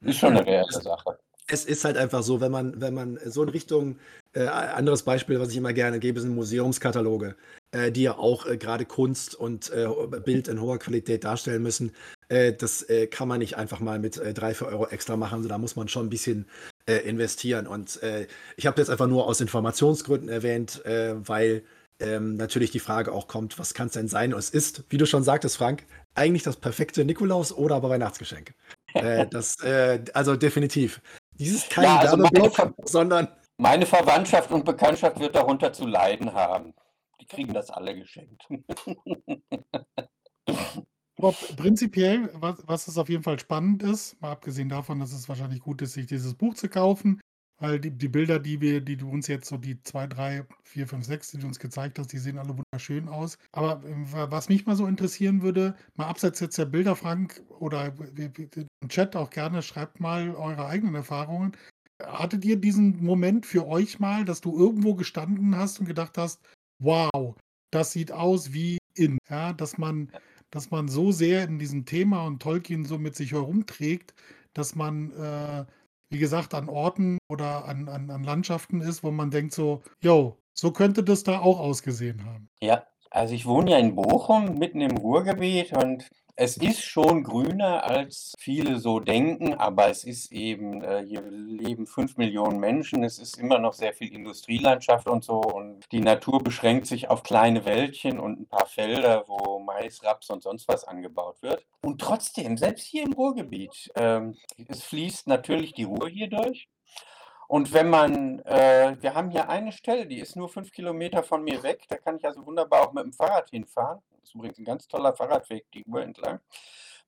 ist 0.00 0.18
schon 0.18 0.36
eine 0.36 0.46
reelle 0.46 0.72
Sache 0.72 1.18
es 1.48 1.64
ist 1.64 1.84
halt 1.84 1.96
einfach 1.96 2.22
so, 2.22 2.40
wenn 2.40 2.50
man, 2.50 2.80
wenn 2.80 2.94
man 2.94 3.18
so 3.24 3.42
in 3.42 3.48
Richtung, 3.48 3.98
äh, 4.32 4.46
anderes 4.46 5.02
Beispiel, 5.02 5.38
was 5.40 5.50
ich 5.50 5.56
immer 5.56 5.72
gerne 5.72 5.98
gebe, 5.98 6.20
sind 6.20 6.34
Museumskataloge, 6.34 7.36
äh, 7.70 7.92
die 7.92 8.02
ja 8.02 8.18
auch 8.18 8.46
äh, 8.46 8.56
gerade 8.56 8.84
Kunst 8.84 9.34
und 9.34 9.70
äh, 9.70 9.86
Bild 10.24 10.48
in 10.48 10.60
hoher 10.60 10.78
Qualität 10.78 11.24
darstellen 11.24 11.62
müssen. 11.62 11.92
Äh, 12.28 12.52
das 12.52 12.82
äh, 12.82 13.06
kann 13.06 13.28
man 13.28 13.38
nicht 13.38 13.56
einfach 13.56 13.80
mal 13.80 13.98
mit 13.98 14.18
äh, 14.18 14.34
drei, 14.34 14.54
vier 14.54 14.66
Euro 14.66 14.88
extra 14.88 15.16
machen, 15.16 15.36
also 15.36 15.48
da 15.48 15.58
muss 15.58 15.76
man 15.76 15.88
schon 15.88 16.06
ein 16.06 16.10
bisschen 16.10 16.46
investieren. 17.04 17.66
Und 17.66 17.98
ich 18.56 18.66
habe 18.66 18.80
jetzt 18.80 18.90
einfach 18.90 19.08
nur 19.08 19.26
aus 19.26 19.40
Informationsgründen 19.40 20.28
erwähnt, 20.28 20.80
weil 20.84 21.64
ähm, 21.98 22.36
natürlich 22.36 22.70
die 22.70 22.78
Frage 22.78 23.10
auch 23.10 23.26
kommt, 23.26 23.58
was 23.58 23.74
kann 23.74 23.88
es 23.88 23.94
denn 23.94 24.06
sein? 24.06 24.32
Und 24.32 24.38
es 24.38 24.50
ist, 24.50 24.84
wie 24.90 24.96
du 24.96 25.04
schon 25.04 25.24
sagtest, 25.24 25.56
Frank, 25.56 25.84
eigentlich 26.14 26.44
das 26.44 26.54
perfekte 26.54 27.04
Nikolaus- 27.04 27.50
oder 27.50 27.74
aber 27.74 27.90
Weihnachtsgeschenk. 27.90 28.54
das, 28.94 29.56
also 30.12 30.36
definitiv. 30.36 31.00
Dies 31.38 31.54
ist 31.54 31.70
kein 31.70 31.84
ja, 31.84 31.98
also 31.98 32.18
Werbeblock, 32.18 32.74
sondern. 32.84 33.28
Meine 33.58 33.86
Verwandtschaft 33.86 34.50
und 34.50 34.66
Bekanntschaft 34.66 35.18
wird 35.18 35.34
darunter 35.34 35.72
zu 35.72 35.86
leiden 35.86 36.34
haben. 36.34 36.74
Die 37.20 37.26
kriegen 37.26 37.54
das 37.54 37.70
alle 37.70 37.98
geschenkt. 37.98 38.46
Aber 41.18 41.32
prinzipiell, 41.56 42.28
was, 42.34 42.62
was 42.66 42.88
es 42.88 42.98
auf 42.98 43.08
jeden 43.08 43.22
Fall 43.22 43.38
spannend 43.38 43.82
ist, 43.82 44.20
mal 44.20 44.32
abgesehen 44.32 44.68
davon, 44.68 45.00
dass 45.00 45.12
es 45.12 45.26
wahrscheinlich 45.28 45.60
gut 45.60 45.80
ist, 45.80 45.94
sich 45.94 46.06
dieses 46.06 46.34
Buch 46.34 46.52
zu 46.54 46.68
kaufen, 46.68 47.22
weil 47.58 47.80
die, 47.80 47.90
die 47.90 48.08
Bilder, 48.08 48.38
die 48.38 48.60
wir, 48.60 48.80
die 48.80 48.96
du 48.96 49.08
uns 49.10 49.26
jetzt 49.28 49.48
so 49.48 49.56
die 49.56 49.80
zwei, 49.82 50.06
drei, 50.06 50.46
vier, 50.62 50.86
fünf, 50.86 51.04
sechs, 51.06 51.30
die 51.30 51.38
du 51.38 51.46
uns 51.46 51.58
gezeigt 51.58 51.98
hast, 51.98 52.12
die 52.12 52.18
sehen 52.18 52.38
alle 52.38 52.56
wunderschön 52.56 53.08
aus. 53.08 53.38
Aber 53.52 53.82
ähm, 53.86 54.06
was 54.10 54.48
mich 54.48 54.66
mal 54.66 54.76
so 54.76 54.86
interessieren 54.86 55.42
würde, 55.42 55.76
mal 55.94 56.06
abseits 56.06 56.40
jetzt 56.40 56.58
der 56.58 56.66
Bilder, 56.66 56.96
Frank, 56.96 57.42
oder 57.48 57.94
im 58.80 58.88
Chat 58.88 59.16
auch 59.16 59.30
gerne, 59.30 59.62
schreibt 59.62 60.00
mal 60.00 60.34
eure 60.34 60.66
eigenen 60.66 60.94
Erfahrungen. 60.94 61.52
hattet 62.02 62.44
ihr 62.44 62.56
diesen 62.60 63.02
Moment 63.04 63.46
für 63.46 63.66
euch 63.66 63.98
mal, 63.98 64.24
dass 64.24 64.40
du 64.40 64.56
irgendwo 64.58 64.94
gestanden 64.94 65.56
hast 65.56 65.80
und 65.80 65.86
gedacht 65.86 66.18
hast: 66.18 66.42
„Wow, 66.78 67.36
das 67.70 67.92
sieht 67.92 68.12
aus 68.12 68.52
wie 68.52 68.78
in“, 68.94 69.18
ja, 69.28 69.52
dass 69.52 69.78
man 69.78 70.12
dass 70.50 70.70
man 70.70 70.86
so 70.88 71.10
sehr 71.12 71.44
in 71.44 71.58
diesem 71.58 71.84
Thema 71.86 72.24
und 72.24 72.40
Tolkien 72.40 72.84
so 72.84 72.98
mit 72.98 73.16
sich 73.16 73.32
herumträgt, 73.32 74.14
dass 74.54 74.76
man, 74.76 75.10
äh, 75.12 75.66
wie 76.10 76.18
gesagt, 76.18 76.54
an 76.54 76.68
Orten 76.68 77.18
oder 77.28 77.66
an 77.66 77.88
an 77.88 78.10
an 78.10 78.24
Landschaften 78.24 78.80
ist, 78.80 79.02
wo 79.02 79.10
man 79.10 79.30
denkt 79.30 79.54
so: 79.54 79.82
„Jo, 80.00 80.38
so 80.54 80.72
könnte 80.72 81.02
das 81.04 81.22
da 81.24 81.40
auch 81.40 81.58
ausgesehen 81.60 82.24
haben.“ 82.24 82.48
Ja, 82.60 82.84
also 83.10 83.34
ich 83.34 83.46
wohne 83.46 83.72
ja 83.72 83.78
in 83.78 83.94
Bochum, 83.94 84.58
mitten 84.58 84.80
im 84.80 84.96
Ruhrgebiet 84.96 85.72
und 85.72 86.08
es 86.36 86.58
ist 86.58 86.84
schon 86.84 87.24
grüner, 87.24 87.84
als 87.84 88.34
viele 88.38 88.78
so 88.78 89.00
denken, 89.00 89.54
aber 89.54 89.88
es 89.88 90.04
ist 90.04 90.30
eben, 90.32 90.82
äh, 90.82 91.02
hier 91.06 91.22
leben 91.22 91.86
5 91.86 92.18
Millionen 92.18 92.60
Menschen, 92.60 93.02
es 93.04 93.18
ist 93.18 93.38
immer 93.38 93.58
noch 93.58 93.72
sehr 93.72 93.94
viel 93.94 94.12
Industrielandschaft 94.12 95.08
und 95.08 95.24
so 95.24 95.40
und 95.40 95.84
die 95.92 96.00
Natur 96.00 96.42
beschränkt 96.42 96.86
sich 96.86 97.08
auf 97.08 97.22
kleine 97.22 97.64
Wäldchen 97.64 98.20
und 98.20 98.38
ein 98.40 98.46
paar 98.46 98.66
Felder, 98.66 99.24
wo 99.26 99.60
Mais, 99.60 100.04
Raps 100.04 100.28
und 100.28 100.42
sonst 100.42 100.68
was 100.68 100.84
angebaut 100.84 101.40
wird. 101.40 101.64
Und 101.80 102.00
trotzdem, 102.00 102.58
selbst 102.58 102.86
hier 102.86 103.04
im 103.04 103.14
Ruhrgebiet, 103.14 103.90
ähm, 103.96 104.36
es 104.68 104.82
fließt 104.82 105.26
natürlich 105.26 105.72
die 105.72 105.84
Ruhr 105.84 106.08
hier 106.08 106.28
durch. 106.28 106.68
Und 107.48 107.72
wenn 107.72 107.88
man, 107.90 108.40
äh, 108.40 108.96
wir 109.00 109.14
haben 109.14 109.30
hier 109.30 109.48
eine 109.48 109.72
Stelle, 109.72 110.06
die 110.06 110.18
ist 110.18 110.36
nur 110.36 110.48
fünf 110.48 110.72
Kilometer 110.72 111.22
von 111.22 111.44
mir 111.44 111.62
weg, 111.62 111.84
da 111.88 111.96
kann 111.96 112.16
ich 112.16 112.24
also 112.24 112.44
wunderbar 112.44 112.82
auch 112.82 112.92
mit 112.92 113.04
dem 113.04 113.12
Fahrrad 113.12 113.50
hinfahren. 113.50 114.00
Das 114.10 114.30
ist 114.30 114.34
übrigens 114.34 114.58
ein 114.58 114.64
ganz 114.64 114.88
toller 114.88 115.14
Fahrradweg, 115.14 115.66
die 115.72 115.84
Uhr 115.84 116.02
entlang. 116.02 116.40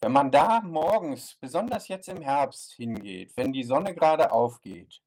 Wenn 0.01 0.13
man 0.13 0.31
da 0.31 0.61
morgens, 0.61 1.37
besonders 1.41 1.89
jetzt 1.89 2.09
im 2.09 2.23
Herbst, 2.23 2.75
hingeht, 2.75 3.37
wenn 3.37 3.53
die 3.53 3.65
Sonne 3.65 3.95
gerade 3.95 4.31
aufgeht 4.31 5.03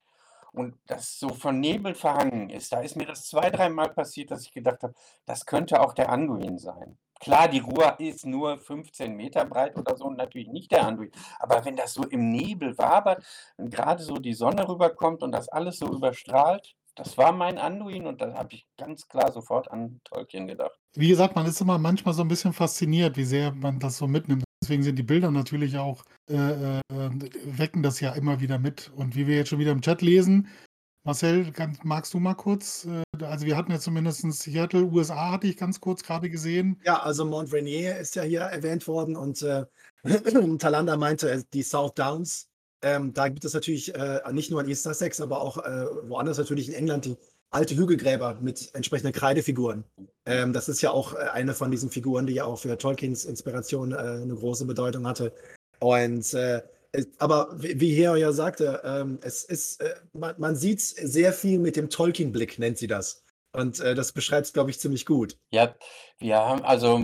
und 0.51 0.77
das 0.85 1.17
so 1.17 1.29
von 1.29 1.61
Nebel 1.61 1.95
verhangen 1.95 2.49
ist, 2.49 2.73
da 2.73 2.81
ist 2.81 2.97
mir 2.97 3.05
das 3.05 3.25
zwei, 3.25 3.49
dreimal 3.49 3.89
passiert, 3.89 4.31
dass 4.31 4.43
ich 4.43 4.51
gedacht 4.51 4.83
habe, 4.83 4.93
das 5.25 5.45
könnte 5.45 5.79
auch 5.79 5.93
der 5.93 6.09
Anduin 6.09 6.57
sein. 6.57 6.97
Klar, 7.21 7.47
die 7.47 7.59
Ruhr 7.59 7.99
ist 7.99 8.25
nur 8.25 8.57
15 8.57 9.15
Meter 9.15 9.45
breit 9.45 9.77
oder 9.77 9.95
so 9.95 10.09
natürlich 10.09 10.47
nicht 10.47 10.71
der 10.71 10.87
Anduin. 10.87 11.11
Aber 11.39 11.63
wenn 11.63 11.75
das 11.75 11.93
so 11.93 12.03
im 12.03 12.31
Nebel 12.31 12.75
wabert 12.79 13.23
und 13.57 13.69
gerade 13.69 14.01
so 14.01 14.15
die 14.15 14.33
Sonne 14.33 14.67
rüberkommt 14.67 15.21
und 15.21 15.31
das 15.31 15.47
alles 15.47 15.77
so 15.77 15.87
überstrahlt, 15.93 16.75
das 16.95 17.17
war 17.17 17.31
mein 17.31 17.59
Anduin 17.59 18.07
und 18.07 18.21
da 18.21 18.33
habe 18.33 18.55
ich 18.55 18.67
ganz 18.75 19.07
klar 19.07 19.31
sofort 19.31 19.71
an 19.71 20.01
Tolkien 20.03 20.47
gedacht. 20.47 20.77
Wie 20.95 21.07
gesagt, 21.07 21.35
man 21.35 21.45
ist 21.45 21.61
immer 21.61 21.77
manchmal 21.77 22.15
so 22.15 22.23
ein 22.23 22.27
bisschen 22.27 22.53
fasziniert, 22.53 23.15
wie 23.17 23.23
sehr 23.23 23.53
man 23.53 23.79
das 23.79 23.97
so 23.97 24.07
mitnimmt. 24.07 24.43
Deswegen 24.63 24.83
sind 24.83 24.97
die 24.97 25.03
Bilder 25.03 25.31
natürlich 25.31 25.77
auch, 25.77 26.03
äh, 26.29 26.35
äh, 26.35 26.81
wecken 27.45 27.83
das 27.83 27.99
ja 27.99 28.11
immer 28.13 28.41
wieder 28.41 28.59
mit. 28.59 28.91
Und 28.95 29.15
wie 29.15 29.27
wir 29.27 29.35
jetzt 29.35 29.49
schon 29.49 29.59
wieder 29.59 29.71
im 29.71 29.81
Chat 29.81 30.01
lesen, 30.01 30.47
Marcel, 31.03 31.51
kann, 31.51 31.77
magst 31.83 32.13
du 32.13 32.19
mal 32.19 32.35
kurz? 32.35 32.85
Äh, 32.85 33.23
also 33.23 33.45
wir 33.45 33.57
hatten 33.57 33.71
ja 33.71 33.79
zumindest 33.79 34.21
Seattle, 34.33 34.83
USA 34.83 35.31
hatte 35.31 35.47
ich 35.47 35.57
ganz 35.57 35.79
kurz 35.79 36.03
gerade 36.03 36.29
gesehen. 36.29 36.79
Ja, 36.85 37.01
also 37.01 37.25
Mount 37.25 37.51
Rainier 37.51 37.97
ist 37.97 38.15
ja 38.15 38.23
hier 38.23 38.41
erwähnt 38.41 38.87
worden 38.87 39.15
und 39.15 39.41
äh, 39.41 39.65
Talanda 40.59 40.97
meinte 40.97 41.31
äh, 41.31 41.43
die 41.53 41.63
South 41.63 41.93
Downs. 41.95 42.47
Ähm, 42.83 43.13
da 43.13 43.29
gibt 43.29 43.45
es 43.45 43.53
natürlich 43.53 43.93
äh, 43.95 44.21
nicht 44.31 44.51
nur 44.51 44.61
in 44.61 44.69
East 44.69 44.83
Sussex, 44.83 45.21
aber 45.21 45.41
auch 45.41 45.57
äh, 45.57 45.85
woanders 46.03 46.37
natürlich 46.37 46.69
in 46.69 46.75
England 46.75 47.05
die 47.05 47.17
alte 47.51 47.75
Hügelgräber 47.75 48.37
mit 48.41 48.73
entsprechenden 48.73 49.13
Kreidefiguren. 49.13 49.83
Ähm, 50.25 50.53
das 50.53 50.69
ist 50.69 50.81
ja 50.81 50.91
auch 50.91 51.13
äh, 51.13 51.17
eine 51.33 51.53
von 51.53 51.71
diesen 51.71 51.89
Figuren, 51.89 52.27
die 52.27 52.33
ja 52.33 52.45
auch 52.45 52.59
für 52.59 52.77
Tolkiens 52.77 53.25
Inspiration 53.25 53.93
eine 53.93 54.33
große 54.33 54.65
Bedeutung 54.65 55.05
hatte. 55.07 55.33
Und 55.79 56.35
aber 57.19 57.49
wie 57.53 57.93
Heo 57.93 58.15
ja 58.15 58.31
sagte, 58.31 58.81
ähm, 58.83 59.19
es 59.21 59.43
ist, 59.43 59.81
äh, 59.81 59.95
man, 60.13 60.35
man 60.37 60.55
sieht 60.55 60.81
sehr 60.81 61.33
viel 61.33 61.59
mit 61.59 61.75
dem 61.75 61.89
Tolkien-Blick, 61.89 62.59
nennt 62.59 62.77
sie 62.77 62.87
das. 62.87 63.23
Und 63.53 63.81
äh, 63.81 63.95
das 63.95 64.13
beschreibt 64.13 64.45
es, 64.45 64.53
glaube 64.53 64.69
ich, 64.69 64.79
ziemlich 64.79 65.05
gut. 65.05 65.37
Ja, 65.51 65.75
wir 66.19 66.37
haben 66.37 66.63
also, 66.63 67.01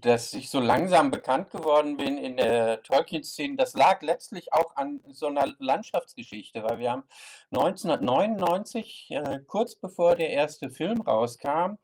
dass 0.00 0.34
ich 0.34 0.50
so 0.50 0.58
langsam 0.58 1.12
bekannt 1.12 1.50
geworden 1.50 1.96
bin 1.96 2.18
in 2.18 2.36
der 2.36 2.82
Tolkien-Szene, 2.82 3.56
das 3.56 3.74
lag 3.74 4.02
letztlich 4.02 4.52
auch 4.52 4.74
an 4.74 5.00
so 5.12 5.26
einer 5.26 5.54
Landschaftsgeschichte, 5.58 6.64
weil 6.64 6.78
wir 6.78 6.90
haben 6.90 7.04
1999, 7.52 9.06
äh, 9.10 9.38
kurz 9.46 9.76
bevor 9.76 10.16
der 10.16 10.30
erste 10.30 10.68
Film 10.68 11.00
rauskam, 11.00 11.78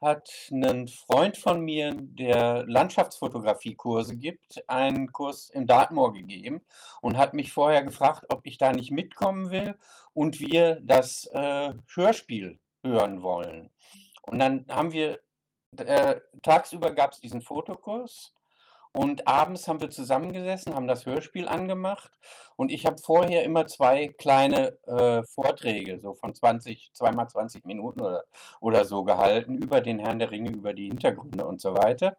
hat 0.00 0.30
ein 0.50 0.88
Freund 0.88 1.36
von 1.36 1.60
mir, 1.60 1.94
der 1.94 2.64
Landschaftsfotografie-Kurse 2.66 4.16
gibt, 4.16 4.62
einen 4.68 5.12
Kurs 5.12 5.50
in 5.50 5.66
Dartmoor 5.66 6.12
gegeben 6.12 6.60
und 7.00 7.16
hat 7.16 7.34
mich 7.34 7.52
vorher 7.52 7.82
gefragt, 7.82 8.26
ob 8.28 8.46
ich 8.46 8.58
da 8.58 8.72
nicht 8.72 8.90
mitkommen 8.90 9.50
will 9.50 9.76
und 10.14 10.40
wir 10.40 10.80
das 10.80 11.26
äh, 11.32 11.74
Hörspiel 11.94 12.58
hören 12.84 13.22
wollen. 13.22 13.70
Und 14.22 14.38
dann 14.38 14.66
haben 14.68 14.92
wir, 14.92 15.20
äh, 15.76 16.20
tagsüber 16.42 16.92
gab 16.92 17.12
es 17.12 17.20
diesen 17.20 17.42
Fotokurs 17.42 18.32
und 18.92 19.26
abends 19.28 19.68
haben 19.68 19.80
wir 19.80 19.90
zusammengesessen, 19.90 20.74
haben 20.74 20.88
das 20.88 21.06
Hörspiel 21.06 21.48
angemacht 21.48 22.10
und 22.56 22.72
ich 22.72 22.86
habe 22.86 22.98
vorher 22.98 23.44
immer 23.44 23.66
zwei 23.66 24.08
kleine 24.08 24.78
äh, 24.86 25.22
Vorträge, 25.22 26.00
so 26.00 26.14
von 26.14 26.34
20, 26.34 26.90
zweimal 26.92 27.28
20 27.28 27.64
Minuten 27.64 28.00
oder, 28.00 28.24
oder 28.60 28.84
so 28.84 29.04
gehalten, 29.04 29.56
über 29.56 29.80
den 29.80 29.98
Herrn 29.98 30.18
der 30.18 30.30
Ringe, 30.30 30.50
über 30.50 30.74
die 30.74 30.88
Hintergründe 30.88 31.46
und 31.46 31.60
so 31.60 31.74
weiter. 31.74 32.16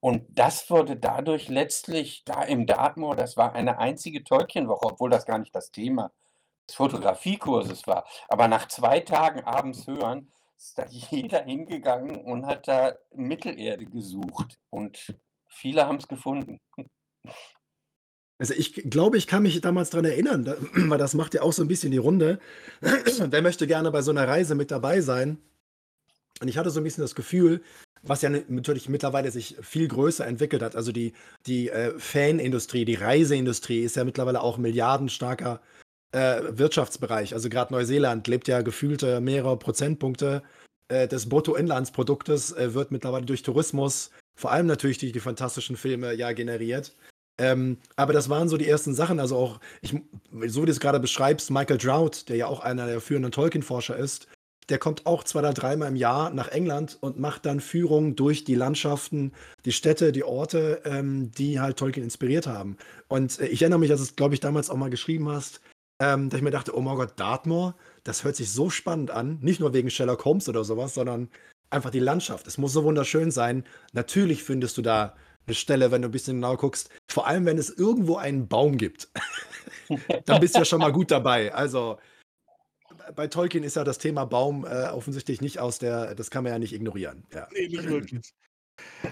Und 0.00 0.24
das 0.30 0.70
wurde 0.70 0.96
dadurch 0.96 1.48
letztlich 1.48 2.24
da 2.24 2.42
im 2.42 2.66
Dartmoor, 2.66 3.16
das 3.16 3.36
war 3.36 3.54
eine 3.54 3.78
einzige 3.78 4.22
Tolkien-Woche, 4.22 4.86
obwohl 4.86 5.10
das 5.10 5.26
gar 5.26 5.38
nicht 5.38 5.54
das 5.54 5.72
Thema 5.72 6.12
des 6.68 6.76
Fotografiekurses 6.76 7.86
war. 7.86 8.06
Aber 8.28 8.46
nach 8.48 8.68
zwei 8.68 9.00
Tagen 9.00 9.44
abends 9.44 9.86
hören, 9.86 10.30
ist 10.56 10.78
da 10.78 10.86
jeder 10.88 11.42
hingegangen 11.42 12.16
und 12.24 12.46
hat 12.46 12.68
da 12.68 12.94
Mittelerde 13.14 13.86
gesucht. 13.86 14.58
Und 14.70 15.16
Viele 15.58 15.86
haben 15.86 15.96
es 15.96 16.06
gefunden. 16.06 16.60
Also 18.38 18.54
ich 18.54 18.74
glaube, 18.74 19.16
ich 19.18 19.26
kann 19.26 19.42
mich 19.42 19.60
damals 19.60 19.90
daran 19.90 20.04
erinnern, 20.04 20.44
da, 20.44 20.56
weil 20.72 20.98
das 20.98 21.14
macht 21.14 21.34
ja 21.34 21.42
auch 21.42 21.52
so 21.52 21.62
ein 21.62 21.68
bisschen 21.68 21.90
die 21.90 21.98
Runde. 21.98 22.38
Wer 22.80 23.42
möchte 23.42 23.66
gerne 23.66 23.90
bei 23.90 24.02
so 24.02 24.12
einer 24.12 24.28
Reise 24.28 24.54
mit 24.54 24.70
dabei 24.70 25.00
sein? 25.00 25.38
Und 26.40 26.46
ich 26.46 26.56
hatte 26.56 26.70
so 26.70 26.78
ein 26.78 26.84
bisschen 26.84 27.02
das 27.02 27.16
Gefühl, 27.16 27.60
was 28.02 28.22
ja 28.22 28.30
natürlich 28.30 28.88
mittlerweile 28.88 29.32
sich 29.32 29.56
viel 29.60 29.88
größer 29.88 30.24
entwickelt 30.24 30.62
hat. 30.62 30.76
Also 30.76 30.92
die, 30.92 31.12
die 31.46 31.70
äh, 31.70 31.98
Fanindustrie, 31.98 32.84
die 32.84 32.94
Reiseindustrie 32.94 33.80
ist 33.80 33.96
ja 33.96 34.04
mittlerweile 34.04 34.40
auch 34.40 34.58
milliardenstarker 34.58 35.60
äh, 36.12 36.42
Wirtschaftsbereich. 36.50 37.34
Also 37.34 37.48
gerade 37.48 37.72
Neuseeland 37.72 38.28
lebt 38.28 38.46
ja 38.46 38.62
gefühlte 38.62 39.20
mehrere 39.20 39.58
Prozentpunkte 39.58 40.44
äh, 40.86 41.08
des 41.08 41.28
Bruttoinlandsproduktes, 41.28 42.52
äh, 42.52 42.74
wird 42.74 42.92
mittlerweile 42.92 43.26
durch 43.26 43.42
Tourismus 43.42 44.12
vor 44.38 44.52
allem 44.52 44.66
natürlich 44.66 44.98
durch 44.98 45.10
die 45.10 45.20
fantastischen 45.20 45.76
Filme 45.76 46.14
ja 46.14 46.30
generiert. 46.30 46.94
Ähm, 47.40 47.78
aber 47.96 48.12
das 48.12 48.28
waren 48.28 48.48
so 48.48 48.56
die 48.56 48.68
ersten 48.68 48.94
Sachen. 48.94 49.18
Also 49.18 49.36
auch, 49.36 49.60
ich, 49.80 49.90
so 50.46 50.62
wie 50.62 50.66
du 50.66 50.70
es 50.70 50.78
gerade 50.78 51.00
beschreibst, 51.00 51.50
Michael 51.50 51.78
Trout, 51.78 52.28
der 52.28 52.36
ja 52.36 52.46
auch 52.46 52.60
einer 52.60 52.86
der 52.86 53.00
führenden 53.00 53.32
Tolkien-Forscher 53.32 53.96
ist, 53.96 54.28
der 54.68 54.78
kommt 54.78 55.06
auch 55.06 55.24
zwei 55.24 55.40
oder 55.40 55.52
dreimal 55.52 55.88
im 55.88 55.96
Jahr 55.96 56.30
nach 56.30 56.48
England 56.48 56.98
und 57.00 57.18
macht 57.18 57.46
dann 57.46 57.58
Führungen 57.58 58.14
durch 58.14 58.44
die 58.44 58.54
Landschaften, 58.54 59.32
die 59.64 59.72
Städte, 59.72 60.12
die 60.12 60.22
Orte, 60.22 60.82
ähm, 60.84 61.32
die 61.32 61.58
halt 61.58 61.76
Tolkien 61.76 62.04
inspiriert 62.04 62.46
haben. 62.46 62.76
Und 63.08 63.40
äh, 63.40 63.46
ich 63.46 63.62
erinnere 63.62 63.80
mich, 63.80 63.88
dass 63.88 63.98
du 63.98 64.04
es, 64.04 64.14
glaube 64.14 64.34
ich, 64.34 64.40
damals 64.40 64.70
auch 64.70 64.76
mal 64.76 64.90
geschrieben 64.90 65.28
hast, 65.28 65.62
ähm, 66.00 66.30
dass 66.30 66.38
ich 66.38 66.44
mir 66.44 66.52
dachte, 66.52 66.76
oh 66.76 66.80
mein 66.80 66.94
Gott, 66.94 67.18
Dartmoor, 67.18 67.74
das 68.04 68.22
hört 68.22 68.36
sich 68.36 68.52
so 68.52 68.70
spannend 68.70 69.10
an. 69.10 69.38
Nicht 69.40 69.58
nur 69.58 69.72
wegen 69.72 69.90
Sherlock 69.90 70.24
Holmes 70.24 70.48
oder 70.48 70.62
sowas, 70.62 70.94
sondern 70.94 71.28
einfach 71.70 71.90
die 71.90 71.98
Landschaft. 71.98 72.46
Es 72.46 72.58
muss 72.58 72.72
so 72.72 72.84
wunderschön 72.84 73.30
sein. 73.30 73.64
Natürlich 73.92 74.42
findest 74.42 74.76
du 74.78 74.82
da 74.82 75.14
eine 75.46 75.54
Stelle, 75.54 75.90
wenn 75.90 76.02
du 76.02 76.08
ein 76.08 76.12
bisschen 76.12 76.36
genau 76.36 76.56
guckst. 76.56 76.90
Vor 77.10 77.26
allem, 77.26 77.46
wenn 77.46 77.58
es 77.58 77.70
irgendwo 77.70 78.16
einen 78.16 78.48
Baum 78.48 78.76
gibt. 78.76 79.08
Dann 80.26 80.40
bist 80.40 80.54
du 80.54 80.60
ja 80.60 80.64
schon 80.64 80.80
mal 80.80 80.92
gut 80.92 81.10
dabei. 81.10 81.54
Also 81.54 81.98
bei 83.14 83.26
Tolkien 83.26 83.64
ist 83.64 83.76
ja 83.76 83.84
das 83.84 83.98
Thema 83.98 84.26
Baum 84.26 84.66
äh, 84.66 84.88
offensichtlich 84.88 85.40
nicht 85.40 85.58
aus 85.58 85.78
der, 85.78 86.14
das 86.14 86.30
kann 86.30 86.44
man 86.44 86.52
ja 86.52 86.58
nicht 86.58 86.74
ignorieren. 86.74 87.26
Ja. 87.32 87.48
Nee, 87.52 87.68
nicht 87.68 87.88
wirklich. 87.88 88.34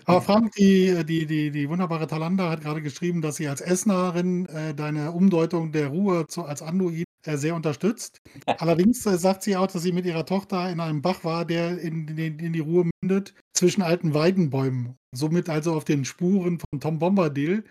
Aber 0.04 0.22
Frank, 0.22 0.52
die, 0.52 1.04
die, 1.04 1.26
die, 1.26 1.50
die 1.50 1.68
wunderbare 1.68 2.06
Talanda 2.06 2.50
hat 2.50 2.60
gerade 2.60 2.82
geschrieben, 2.82 3.20
dass 3.20 3.36
sie 3.36 3.48
als 3.48 3.60
Essenerin 3.60 4.46
äh, 4.46 4.74
deine 4.74 5.10
Umdeutung 5.10 5.72
der 5.72 5.88
Ruhe 5.88 6.26
zu, 6.28 6.44
als 6.44 6.62
Anduin 6.62 7.05
sehr 7.34 7.54
unterstützt. 7.54 8.20
Allerdings 8.46 9.04
äh, 9.06 9.18
sagt 9.18 9.42
sie 9.42 9.56
auch, 9.56 9.66
dass 9.66 9.82
sie 9.82 9.92
mit 9.92 10.06
ihrer 10.06 10.26
Tochter 10.26 10.70
in 10.70 10.80
einem 10.80 11.02
Bach 11.02 11.24
war, 11.24 11.44
der 11.44 11.78
in, 11.78 12.08
in, 12.08 12.38
in 12.38 12.52
die 12.52 12.60
Ruhe 12.60 12.90
mündet, 13.00 13.34
zwischen 13.52 13.82
alten 13.82 14.14
Weidenbäumen. 14.14 14.96
Somit 15.12 15.48
also 15.48 15.74
auf 15.74 15.84
den 15.84 16.04
Spuren 16.04 16.58
von 16.58 16.80
Tom 16.80 16.98
Bombadil. 16.98 17.64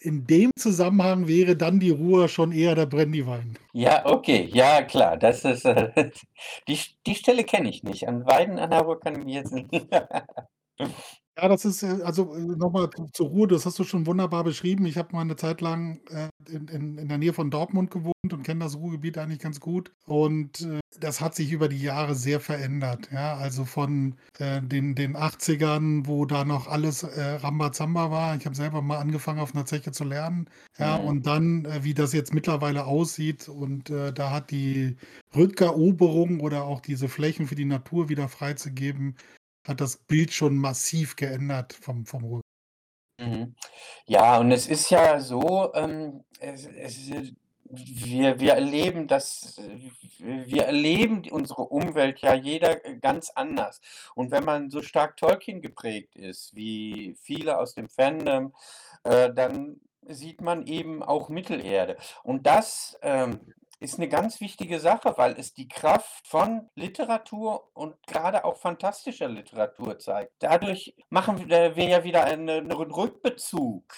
In 0.00 0.26
dem 0.26 0.50
Zusammenhang 0.58 1.28
wäre 1.28 1.56
dann 1.56 1.80
die 1.80 1.90
Ruhe 1.90 2.28
schon 2.28 2.52
eher 2.52 2.74
der 2.74 2.86
Brandywein. 2.86 3.58
Ja, 3.72 4.04
okay, 4.04 4.48
ja 4.52 4.82
klar, 4.82 5.16
das 5.16 5.44
ist 5.44 5.64
äh, 5.64 6.10
die, 6.68 6.78
die 7.06 7.14
Stelle 7.14 7.44
kenne 7.44 7.70
ich 7.70 7.82
nicht. 7.82 8.06
An 8.08 8.26
Weiden 8.26 8.58
an 8.58 8.70
der 8.70 8.80
Ruhe 8.80 8.98
kann 8.98 9.18
ich 9.18 9.24
mich 9.24 9.34
jetzt 9.34 9.52
nicht. 9.52 9.70
Ja, 11.36 11.48
das 11.48 11.64
ist, 11.64 11.82
äh, 11.82 12.00
also, 12.04 12.32
äh, 12.34 12.40
nochmal 12.40 12.88
zur 13.12 13.28
Ruhe, 13.28 13.48
das 13.48 13.66
hast 13.66 13.78
du 13.80 13.84
schon 13.84 14.06
wunderbar 14.06 14.44
beschrieben. 14.44 14.86
Ich 14.86 14.96
habe 14.96 15.12
mal 15.12 15.22
eine 15.22 15.34
Zeit 15.34 15.60
lang, 15.60 16.00
äh, 16.10 16.28
in, 16.48 16.68
in, 16.68 16.98
in 16.98 17.08
der 17.08 17.18
Nähe 17.18 17.32
von 17.32 17.50
Dortmund 17.50 17.90
gewohnt 17.90 18.14
und 18.32 18.44
kenne 18.44 18.62
das 18.64 18.76
Ruhrgebiet 18.76 19.18
eigentlich 19.18 19.40
ganz 19.40 19.58
gut. 19.58 19.90
Und 20.06 20.60
äh, 20.60 20.78
das 21.00 21.20
hat 21.20 21.34
sich 21.34 21.50
über 21.50 21.68
die 21.68 21.82
Jahre 21.82 22.14
sehr 22.14 22.38
verändert. 22.38 23.08
Ja, 23.10 23.34
also 23.36 23.64
von 23.64 24.14
äh, 24.38 24.62
den, 24.62 24.94
den 24.94 25.16
80ern, 25.16 26.06
wo 26.06 26.24
da 26.24 26.44
noch 26.44 26.68
alles 26.68 27.02
äh, 27.02 27.20
Rambazamba 27.20 28.12
war. 28.12 28.36
Ich 28.36 28.46
habe 28.46 28.54
selber 28.54 28.80
mal 28.80 28.98
angefangen, 28.98 29.40
auf 29.40 29.54
einer 29.56 29.66
Zeche 29.66 29.90
zu 29.90 30.04
lernen. 30.04 30.48
Ja, 30.78 30.98
mhm. 30.98 31.04
und 31.04 31.26
dann, 31.26 31.64
äh, 31.64 31.82
wie 31.82 31.94
das 31.94 32.12
jetzt 32.12 32.32
mittlerweile 32.32 32.84
aussieht. 32.84 33.48
Und 33.48 33.90
äh, 33.90 34.12
da 34.12 34.30
hat 34.30 34.52
die 34.52 34.96
Rückeroberung 35.34 36.38
oder 36.40 36.62
auch 36.64 36.80
diese 36.80 37.08
Flächen 37.08 37.48
für 37.48 37.56
die 37.56 37.64
Natur 37.64 38.08
wieder 38.08 38.28
freizugeben, 38.28 39.16
hat 39.64 39.80
das 39.80 39.96
Bild 39.96 40.32
schon 40.32 40.56
massiv 40.56 41.16
geändert 41.16 41.72
vom, 41.72 42.06
vom 42.06 42.24
Ruhrgebiet. 42.24 42.44
Mhm. 43.20 43.54
Ja, 44.06 44.38
und 44.38 44.50
es 44.52 44.66
ist 44.66 44.90
ja 44.90 45.20
so, 45.20 45.72
ähm, 45.74 46.24
es, 46.40 46.66
es, 46.66 47.10
wir, 47.64 48.40
wir 48.40 48.52
erleben 48.54 49.06
das, 49.06 49.60
wir 50.18 50.64
erleben 50.64 51.22
unsere 51.30 51.62
Umwelt 51.62 52.20
ja 52.20 52.34
jeder 52.34 52.76
ganz 52.76 53.30
anders. 53.30 53.80
Und 54.14 54.30
wenn 54.30 54.44
man 54.44 54.70
so 54.70 54.82
stark 54.82 55.16
Tolkien 55.16 55.60
geprägt 55.60 56.16
ist, 56.16 56.54
wie 56.54 57.16
viele 57.20 57.58
aus 57.58 57.74
dem 57.74 57.88
Fandom, 57.88 58.52
äh, 59.04 59.32
dann 59.32 59.80
sieht 60.06 60.40
man 60.40 60.66
eben 60.66 61.02
auch 61.02 61.28
Mittelerde. 61.28 61.96
Und 62.22 62.46
das 62.46 62.98
ähm, 63.02 63.40
ist 63.80 63.98
eine 63.98 64.08
ganz 64.08 64.40
wichtige 64.40 64.80
Sache, 64.80 65.14
weil 65.16 65.38
es 65.38 65.52
die 65.52 65.68
Kraft 65.68 66.26
von 66.26 66.70
Literatur 66.74 67.70
und 67.74 67.94
gerade 68.06 68.44
auch 68.44 68.56
fantastischer 68.56 69.28
Literatur 69.28 69.98
zeigt. 69.98 70.32
Dadurch 70.38 70.94
machen 71.10 71.48
wir 71.48 71.72
ja 71.72 72.04
wieder 72.04 72.24
einen, 72.24 72.70
Rückbezug 72.72 73.94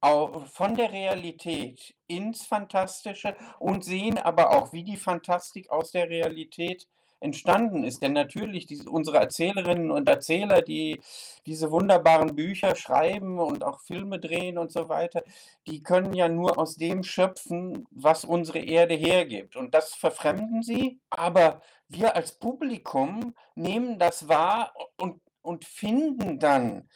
von 0.00 0.74
der 0.74 0.90
Realität 0.90 1.94
ins 2.08 2.44
Fantastische 2.44 3.36
und 3.60 3.84
sehen 3.84 4.18
aber 4.18 4.50
auch, 4.50 4.72
wie 4.72 4.82
die 4.82 4.96
Fantastik 4.96 5.70
aus 5.70 5.92
der 5.92 6.08
Realität 6.08 6.88
entstanden 7.22 7.84
ist. 7.84 8.02
Denn 8.02 8.12
natürlich, 8.12 8.66
diese, 8.66 8.90
unsere 8.90 9.18
Erzählerinnen 9.18 9.90
und 9.90 10.08
Erzähler, 10.08 10.62
die 10.62 11.00
diese 11.46 11.70
wunderbaren 11.70 12.34
Bücher 12.34 12.76
schreiben 12.76 13.38
und 13.38 13.64
auch 13.64 13.80
Filme 13.80 14.18
drehen 14.18 14.58
und 14.58 14.72
so 14.72 14.88
weiter, 14.88 15.22
die 15.66 15.82
können 15.82 16.12
ja 16.14 16.28
nur 16.28 16.58
aus 16.58 16.76
dem 16.76 17.02
schöpfen, 17.02 17.86
was 17.90 18.24
unsere 18.24 18.58
Erde 18.60 18.94
hergibt. 18.94 19.56
Und 19.56 19.74
das 19.74 19.94
verfremden 19.94 20.62
sie, 20.62 21.00
aber 21.10 21.62
wir 21.88 22.16
als 22.16 22.32
Publikum 22.38 23.34
nehmen 23.54 23.98
das 23.98 24.28
wahr 24.28 24.72
und, 24.96 25.20
und 25.42 25.64
finden 25.64 26.38
dann 26.38 26.88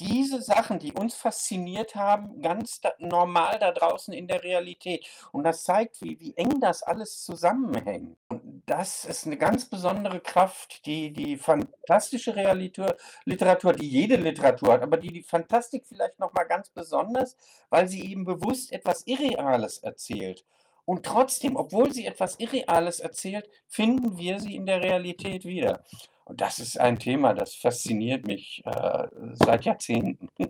diese 0.00 0.40
Sachen, 0.40 0.78
die 0.78 0.92
uns 0.92 1.14
fasziniert 1.14 1.94
haben, 1.94 2.40
ganz 2.40 2.80
da, 2.80 2.92
normal 2.98 3.58
da 3.58 3.72
draußen 3.72 4.14
in 4.14 4.28
der 4.28 4.42
Realität. 4.42 5.06
Und 5.32 5.44
das 5.44 5.64
zeigt, 5.64 6.00
wie, 6.02 6.18
wie 6.20 6.36
eng 6.36 6.60
das 6.60 6.82
alles 6.82 7.22
zusammenhängt. 7.24 8.16
Und 8.28 8.62
das 8.66 9.04
ist 9.04 9.26
eine 9.26 9.36
ganz 9.36 9.64
besondere 9.64 10.20
Kraft, 10.20 10.86
die 10.86 11.12
die 11.12 11.36
fantastische 11.36 12.36
Realitur, 12.36 12.96
Literatur, 13.24 13.72
die 13.72 13.88
jede 13.88 14.16
Literatur 14.16 14.74
hat, 14.74 14.82
aber 14.82 14.96
die 14.96 15.12
die 15.12 15.22
Fantastik 15.22 15.84
vielleicht 15.86 16.18
noch 16.18 16.32
mal 16.32 16.44
ganz 16.44 16.68
besonders, 16.68 17.36
weil 17.70 17.88
sie 17.88 18.10
eben 18.10 18.24
bewusst 18.24 18.72
etwas 18.72 19.06
Irreales 19.06 19.78
erzählt. 19.78 20.44
Und 20.84 21.04
trotzdem, 21.04 21.56
obwohl 21.56 21.92
sie 21.92 22.06
etwas 22.06 22.40
Irreales 22.40 23.00
erzählt, 23.00 23.46
finden 23.66 24.16
wir 24.16 24.40
sie 24.40 24.56
in 24.56 24.64
der 24.64 24.82
Realität 24.82 25.44
wieder. 25.44 25.84
Und 26.28 26.42
das 26.42 26.58
ist 26.58 26.78
ein 26.78 26.98
Thema, 26.98 27.32
das 27.32 27.54
fasziniert 27.54 28.26
mich 28.26 28.62
äh, 28.66 29.08
seit 29.32 29.64
Jahrzehnten. 29.64 30.28
Ja, 30.38 30.46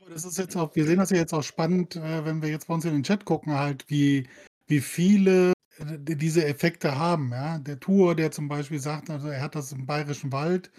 aber 0.00 0.10
das 0.10 0.24
ist 0.24 0.36
jetzt 0.36 0.56
auch, 0.56 0.74
wir 0.74 0.84
sehen 0.84 0.98
das 0.98 1.10
ja 1.10 1.18
jetzt 1.18 1.32
auch 1.32 1.44
spannend, 1.44 1.94
äh, 1.94 2.24
wenn 2.24 2.42
wir 2.42 2.48
jetzt 2.48 2.66
bei 2.66 2.74
uns 2.74 2.84
in 2.84 2.92
den 2.92 3.04
Chat 3.04 3.24
gucken, 3.24 3.54
halt, 3.54 3.88
wie, 3.88 4.28
wie 4.66 4.80
viele 4.80 5.52
äh, 5.78 6.16
diese 6.16 6.44
Effekte 6.44 6.98
haben. 6.98 7.30
Ja? 7.30 7.58
Der 7.58 7.78
Tour, 7.78 8.16
der 8.16 8.32
zum 8.32 8.48
Beispiel 8.48 8.80
sagt, 8.80 9.10
also 9.10 9.28
er 9.28 9.40
hat 9.40 9.54
das 9.54 9.70
im 9.70 9.86
Bayerischen 9.86 10.32
Wald. 10.32 10.72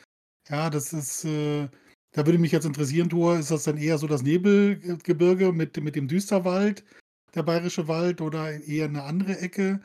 Ja, 0.49 0.69
das 0.69 0.91
ist, 0.91 1.23
äh, 1.23 1.69
da 2.11 2.25
würde 2.25 2.37
mich 2.37 2.51
jetzt 2.51 2.65
interessieren, 2.65 3.09
Tour, 3.09 3.39
ist 3.39 3.51
das 3.51 3.63
dann 3.63 3.77
eher 3.77 3.97
so 3.97 4.07
das 4.07 4.23
Nebelgebirge 4.23 5.53
mit, 5.53 5.81
mit 5.81 5.95
dem 5.95 6.09
Düsterwald, 6.09 6.83
der 7.33 7.43
Bayerische 7.43 7.87
Wald, 7.87 8.19
oder 8.19 8.51
eher 8.51 8.85
eine 8.85 9.03
andere 9.03 9.39
Ecke? 9.39 9.79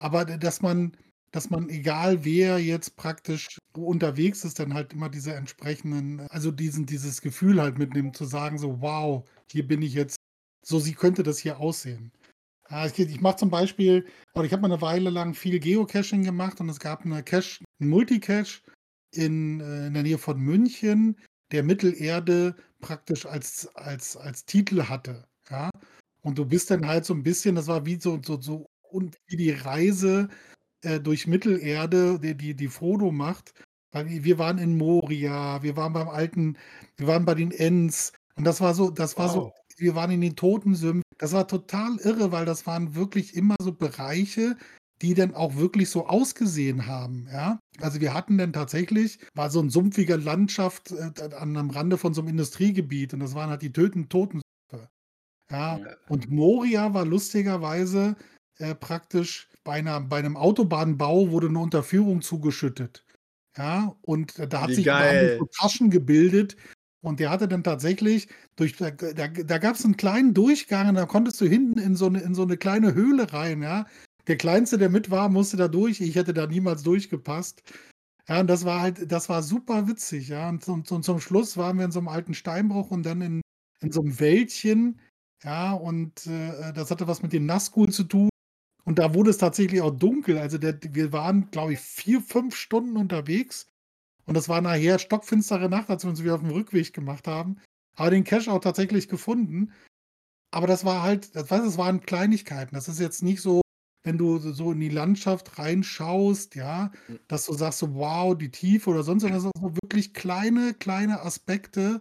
Aber 0.00 0.26
dass 0.26 0.60
man, 0.60 0.94
dass 1.34 1.50
man, 1.50 1.68
egal 1.68 2.24
wer 2.24 2.60
jetzt 2.60 2.94
praktisch 2.94 3.58
unterwegs 3.76 4.44
ist, 4.44 4.60
dann 4.60 4.72
halt 4.72 4.92
immer 4.92 5.08
diese 5.08 5.34
entsprechenden, 5.34 6.20
also 6.30 6.52
diesen, 6.52 6.86
dieses 6.86 7.22
Gefühl 7.22 7.60
halt 7.60 7.76
mitnimmt, 7.76 8.16
zu 8.16 8.24
sagen, 8.24 8.56
so, 8.56 8.80
wow, 8.80 9.28
hier 9.50 9.66
bin 9.66 9.82
ich 9.82 9.94
jetzt, 9.94 10.16
so 10.64 10.78
sie 10.78 10.94
könnte 10.94 11.24
das 11.24 11.40
hier 11.40 11.58
aussehen. 11.58 12.12
ich, 12.86 12.98
ich 13.00 13.20
mache 13.20 13.38
zum 13.38 13.50
Beispiel, 13.50 14.06
oder 14.34 14.44
ich 14.44 14.52
habe 14.52 14.62
mal 14.62 14.70
eine 14.70 14.80
Weile 14.80 15.10
lang 15.10 15.34
viel 15.34 15.58
Geocaching 15.58 16.22
gemacht 16.22 16.60
und 16.60 16.68
es 16.68 16.78
gab 16.78 17.04
eine 17.04 17.24
Cache, 17.24 17.64
einen 17.80 17.90
Multicache 17.90 18.62
in, 19.12 19.60
äh, 19.60 19.88
in 19.88 19.94
der 19.94 20.04
Nähe 20.04 20.18
von 20.18 20.38
München, 20.38 21.18
der 21.50 21.64
Mittelerde 21.64 22.54
praktisch 22.78 23.26
als, 23.26 23.66
als, 23.74 24.16
als 24.16 24.44
Titel 24.44 24.84
hatte. 24.84 25.26
Ja? 25.50 25.68
Und 26.22 26.38
du 26.38 26.44
bist 26.44 26.70
dann 26.70 26.86
halt 26.86 27.04
so 27.04 27.12
ein 27.12 27.24
bisschen, 27.24 27.56
das 27.56 27.66
war 27.66 27.84
wie 27.86 27.98
so, 28.00 28.20
so, 28.24 28.40
so 28.40 28.66
und 28.88 29.16
wie 29.26 29.36
die 29.36 29.50
Reise 29.50 30.28
äh, 30.84 31.00
durch 31.00 31.26
Mittelerde, 31.26 32.18
die, 32.18 32.36
die, 32.36 32.54
die 32.54 32.68
Frodo 32.68 33.10
macht. 33.10 33.54
Weil 33.92 34.24
wir 34.24 34.38
waren 34.38 34.58
in 34.58 34.76
Moria, 34.76 35.62
wir 35.62 35.76
waren 35.76 35.92
beim 35.92 36.08
alten, 36.08 36.58
wir 36.96 37.06
waren 37.06 37.24
bei 37.24 37.34
den 37.34 37.52
Ents. 37.52 38.12
Und 38.36 38.44
das 38.44 38.60
war 38.60 38.74
so, 38.74 38.90
das 38.90 39.16
war 39.16 39.28
wow. 39.28 39.34
so, 39.34 39.52
wir 39.76 39.94
waren 39.94 40.10
in 40.10 40.20
den 40.20 40.36
Totensümpfen. 40.36 41.02
Das 41.18 41.32
war 41.32 41.46
total 41.46 41.96
irre, 41.98 42.32
weil 42.32 42.44
das 42.44 42.66
waren 42.66 42.94
wirklich 42.94 43.36
immer 43.36 43.54
so 43.60 43.72
Bereiche, 43.72 44.56
die 45.02 45.14
dann 45.14 45.34
auch 45.34 45.56
wirklich 45.56 45.90
so 45.90 46.06
ausgesehen 46.06 46.86
haben, 46.86 47.28
ja. 47.30 47.58
Also 47.80 48.00
wir 48.00 48.14
hatten 48.14 48.38
dann 48.38 48.52
tatsächlich, 48.52 49.18
war 49.34 49.50
so 49.50 49.60
ein 49.60 49.70
sumpfiger 49.70 50.16
Landschaft 50.16 50.92
äh, 50.92 51.34
an 51.34 51.56
am 51.56 51.70
Rande 51.70 51.98
von 51.98 52.14
so 52.14 52.20
einem 52.20 52.28
Industriegebiet 52.28 53.12
und 53.12 53.20
das 53.20 53.34
waren 53.34 53.50
halt 53.50 53.62
die 53.62 53.72
Töten 53.72 54.08
Totensümpfe. 54.08 54.88
Ja. 55.50 55.78
ja. 55.78 55.96
Und 56.08 56.30
Moria 56.30 56.94
war 56.94 57.04
lustigerweise 57.04 58.16
äh, 58.58 58.74
praktisch 58.74 59.48
bei, 59.64 59.74
einer, 59.74 60.00
bei 60.00 60.18
einem 60.18 60.36
Autobahnbau 60.36 61.30
wurde 61.30 61.48
eine 61.48 61.58
Unterführung 61.58 62.22
zugeschüttet. 62.22 63.04
Ja, 63.56 63.96
und 64.02 64.38
da 64.52 64.62
hat 64.62 64.70
Wie 64.70 64.74
sich 64.74 64.84
so 64.86 65.46
Taschen 65.46 65.90
gebildet. 65.90 66.56
Und 67.00 67.20
der 67.20 67.30
hatte 67.30 67.48
dann 67.48 67.62
tatsächlich, 67.62 68.28
durch, 68.56 68.76
da, 68.76 68.90
da, 68.90 69.28
da 69.28 69.58
gab 69.58 69.76
es 69.76 69.84
einen 69.84 69.98
kleinen 69.98 70.32
Durchgang 70.32 70.88
und 70.88 70.94
da 70.94 71.04
konntest 71.04 71.38
du 71.40 71.44
hinten 71.44 71.78
in 71.78 71.96
so, 71.96 72.06
eine, 72.06 72.20
in 72.20 72.34
so 72.34 72.42
eine 72.42 72.56
kleine 72.56 72.94
Höhle 72.94 73.30
rein, 73.32 73.62
ja. 73.62 73.86
Der 74.26 74.38
Kleinste, 74.38 74.78
der 74.78 74.88
mit 74.88 75.10
war, 75.10 75.28
musste 75.28 75.58
da 75.58 75.68
durch. 75.68 76.00
Ich 76.00 76.14
hätte 76.14 76.32
da 76.32 76.46
niemals 76.46 76.82
durchgepasst. 76.82 77.62
Ja, 78.26 78.40
und 78.40 78.46
das 78.46 78.64
war 78.64 78.80
halt, 78.80 79.12
das 79.12 79.28
war 79.28 79.42
super 79.42 79.86
witzig, 79.86 80.28
ja. 80.28 80.48
Und, 80.48 80.66
und, 80.66 80.90
und 80.90 81.02
zum 81.04 81.20
Schluss 81.20 81.58
waren 81.58 81.76
wir 81.76 81.84
in 81.84 81.92
so 81.92 81.98
einem 81.98 82.08
alten 82.08 82.32
Steinbruch 82.32 82.90
und 82.90 83.04
dann 83.04 83.20
in, 83.20 83.42
in 83.82 83.92
so 83.92 84.00
einem 84.00 84.18
Wäldchen, 84.18 84.98
ja, 85.42 85.74
und 85.74 86.26
äh, 86.26 86.72
das 86.72 86.90
hatte 86.90 87.06
was 87.06 87.22
mit 87.22 87.34
dem 87.34 87.44
Nazgul 87.44 87.90
zu 87.90 88.04
tun. 88.04 88.30
Und 88.84 88.98
da 88.98 89.14
wurde 89.14 89.30
es 89.30 89.38
tatsächlich 89.38 89.80
auch 89.80 89.90
dunkel. 89.90 90.38
Also 90.38 90.58
der, 90.58 90.78
wir 90.82 91.12
waren, 91.12 91.50
glaube 91.50 91.72
ich, 91.72 91.80
vier, 91.80 92.20
fünf 92.20 92.54
Stunden 92.54 92.96
unterwegs. 92.96 93.66
Und 94.26 94.34
das 94.34 94.48
war 94.48 94.60
nachher 94.60 94.98
stockfinstere 94.98 95.68
Nacht, 95.68 95.90
als 95.90 96.04
wir 96.04 96.10
uns 96.10 96.22
wieder 96.22 96.34
auf 96.34 96.40
dem 96.40 96.50
Rückweg 96.50 96.92
gemacht 96.92 97.26
haben. 97.26 97.56
Aber 97.96 98.10
den 98.10 98.24
Cache 98.24 98.50
auch 98.50 98.60
tatsächlich 98.60 99.08
gefunden. 99.08 99.72
Aber 100.50 100.66
das 100.66 100.84
war 100.84 101.02
halt, 101.02 101.34
das, 101.34 101.50
was, 101.50 101.64
es 101.64 101.78
waren 101.78 102.00
Kleinigkeiten. 102.00 102.74
Das 102.74 102.88
ist 102.88 103.00
jetzt 103.00 103.22
nicht 103.22 103.40
so, 103.40 103.60
wenn 104.04 104.18
du 104.18 104.38
so 104.38 104.72
in 104.72 104.80
die 104.80 104.90
Landschaft 104.90 105.58
reinschaust, 105.58 106.54
ja, 106.54 106.92
hm. 107.06 107.18
dass 107.28 107.46
du 107.46 107.54
sagst 107.54 107.78
so, 107.78 107.94
wow, 107.94 108.36
die 108.36 108.50
Tiefe 108.50 108.90
oder 108.90 109.02
sonst 109.02 109.24
was. 109.24 109.32
Das 109.32 109.42
sind 109.42 109.52
so 109.60 109.74
wirklich 109.82 110.12
kleine, 110.12 110.74
kleine 110.74 111.22
Aspekte, 111.22 112.00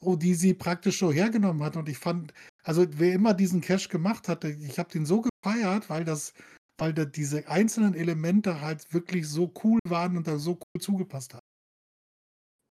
oh, 0.00 0.16
die 0.16 0.34
sie 0.34 0.54
praktisch 0.54 0.98
so 0.98 1.12
hergenommen 1.12 1.62
hat. 1.62 1.76
Und 1.76 1.88
ich 1.88 1.98
fand, 1.98 2.32
also 2.66 2.84
wer 2.90 3.14
immer 3.14 3.32
diesen 3.32 3.60
Cache 3.60 3.88
gemacht 3.88 4.26
hatte, 4.28 4.48
ich 4.48 4.78
habe 4.78 4.90
den 4.90 5.06
so 5.06 5.22
gefeiert, 5.22 5.88
weil 5.88 6.04
das, 6.04 6.32
weil 6.78 6.92
da 6.92 7.04
diese 7.04 7.46
einzelnen 7.48 7.94
Elemente 7.94 8.60
halt 8.60 8.92
wirklich 8.92 9.28
so 9.28 9.52
cool 9.62 9.78
waren 9.88 10.16
und 10.16 10.26
da 10.26 10.36
so 10.38 10.54
cool 10.54 10.80
zugepasst 10.80 11.34
haben. 11.34 11.46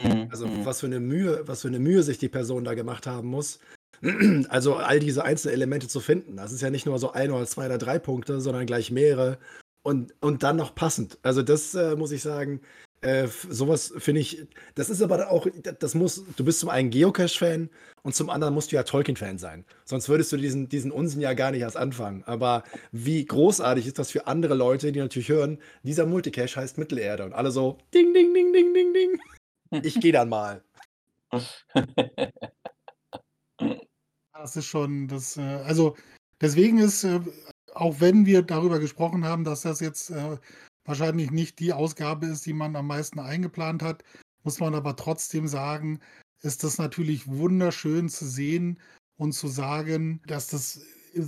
Mhm, 0.02 0.28
also 0.32 0.48
mhm. 0.48 0.66
was 0.66 0.80
für 0.80 0.86
eine 0.86 0.98
Mühe, 0.98 1.46
was 1.46 1.62
für 1.62 1.68
eine 1.68 1.78
Mühe 1.78 2.02
sich 2.02 2.18
die 2.18 2.28
Person 2.28 2.64
da 2.64 2.74
gemacht 2.74 3.06
haben 3.06 3.28
muss. 3.28 3.60
Also 4.48 4.74
all 4.74 4.98
diese 4.98 5.24
einzelnen 5.24 5.54
Elemente 5.54 5.86
zu 5.86 6.00
finden. 6.00 6.36
Das 6.36 6.52
ist 6.52 6.60
ja 6.60 6.68
nicht 6.68 6.84
nur 6.84 6.98
so 6.98 7.12
ein 7.12 7.30
oder 7.30 7.46
zwei 7.46 7.66
oder 7.66 7.78
drei 7.78 8.00
Punkte, 8.00 8.40
sondern 8.40 8.66
gleich 8.66 8.90
mehrere 8.90 9.38
und, 9.84 10.12
und 10.20 10.42
dann 10.42 10.56
noch 10.56 10.74
passend. 10.74 11.18
Also 11.22 11.42
das 11.42 11.74
äh, 11.74 11.94
muss 11.94 12.10
ich 12.10 12.20
sagen, 12.20 12.60
äh, 13.04 13.28
sowas 13.28 13.92
finde 13.98 14.22
ich, 14.22 14.46
das 14.74 14.88
ist 14.88 15.02
aber 15.02 15.30
auch, 15.30 15.46
das 15.78 15.94
muss, 15.94 16.24
du 16.36 16.44
bist 16.44 16.60
zum 16.60 16.70
einen 16.70 16.88
Geocache-Fan 16.88 17.68
und 18.02 18.14
zum 18.14 18.30
anderen 18.30 18.54
musst 18.54 18.72
du 18.72 18.76
ja 18.76 18.82
Tolkien-Fan 18.82 19.36
sein. 19.38 19.66
Sonst 19.84 20.08
würdest 20.08 20.32
du 20.32 20.38
diesen, 20.38 20.70
diesen 20.70 20.90
Unsinn 20.90 21.20
ja 21.20 21.34
gar 21.34 21.50
nicht 21.50 21.60
erst 21.60 21.76
anfangen. 21.76 22.24
Aber 22.24 22.64
wie 22.92 23.24
großartig 23.24 23.86
ist 23.86 23.98
das 23.98 24.10
für 24.10 24.26
andere 24.26 24.54
Leute, 24.54 24.90
die 24.90 25.00
natürlich 25.00 25.28
hören, 25.28 25.58
dieser 25.82 26.06
Multicache 26.06 26.56
heißt 26.56 26.78
Mittelerde 26.78 27.24
und 27.24 27.34
alle 27.34 27.50
so, 27.50 27.76
ding, 27.92 28.14
ding, 28.14 28.32
ding, 28.32 28.52
ding, 28.52 28.72
ding, 28.72 28.94
ding. 28.94 29.82
Ich 29.82 30.00
gehe 30.00 30.12
dann 30.12 30.28
mal. 30.30 30.64
Das 34.36 34.56
ist 34.56 34.66
schon, 34.66 35.08
das, 35.08 35.38
äh, 35.38 35.40
also 35.40 35.96
deswegen 36.40 36.76
ist, 36.78 37.02
äh, 37.04 37.20
auch 37.72 38.00
wenn 38.00 38.26
wir 38.26 38.42
darüber 38.42 38.78
gesprochen 38.78 39.24
haben, 39.24 39.42
dass 39.42 39.62
das 39.62 39.80
jetzt 39.80 40.12
wahrscheinlich 40.84 41.30
nicht 41.30 41.58
die 41.58 41.72
Ausgabe 41.72 42.26
ist, 42.26 42.46
die 42.46 42.52
man 42.52 42.76
am 42.76 42.86
meisten 42.86 43.18
eingeplant 43.18 43.82
hat, 43.82 44.04
muss 44.42 44.60
man 44.60 44.74
aber 44.74 44.96
trotzdem 44.96 45.48
sagen, 45.48 46.00
ist 46.42 46.64
das 46.64 46.78
natürlich 46.78 47.26
wunderschön 47.26 48.08
zu 48.08 48.26
sehen 48.26 48.78
und 49.16 49.32
zu 49.32 49.48
sagen, 49.48 50.20
dass 50.26 50.48
das 50.48 50.80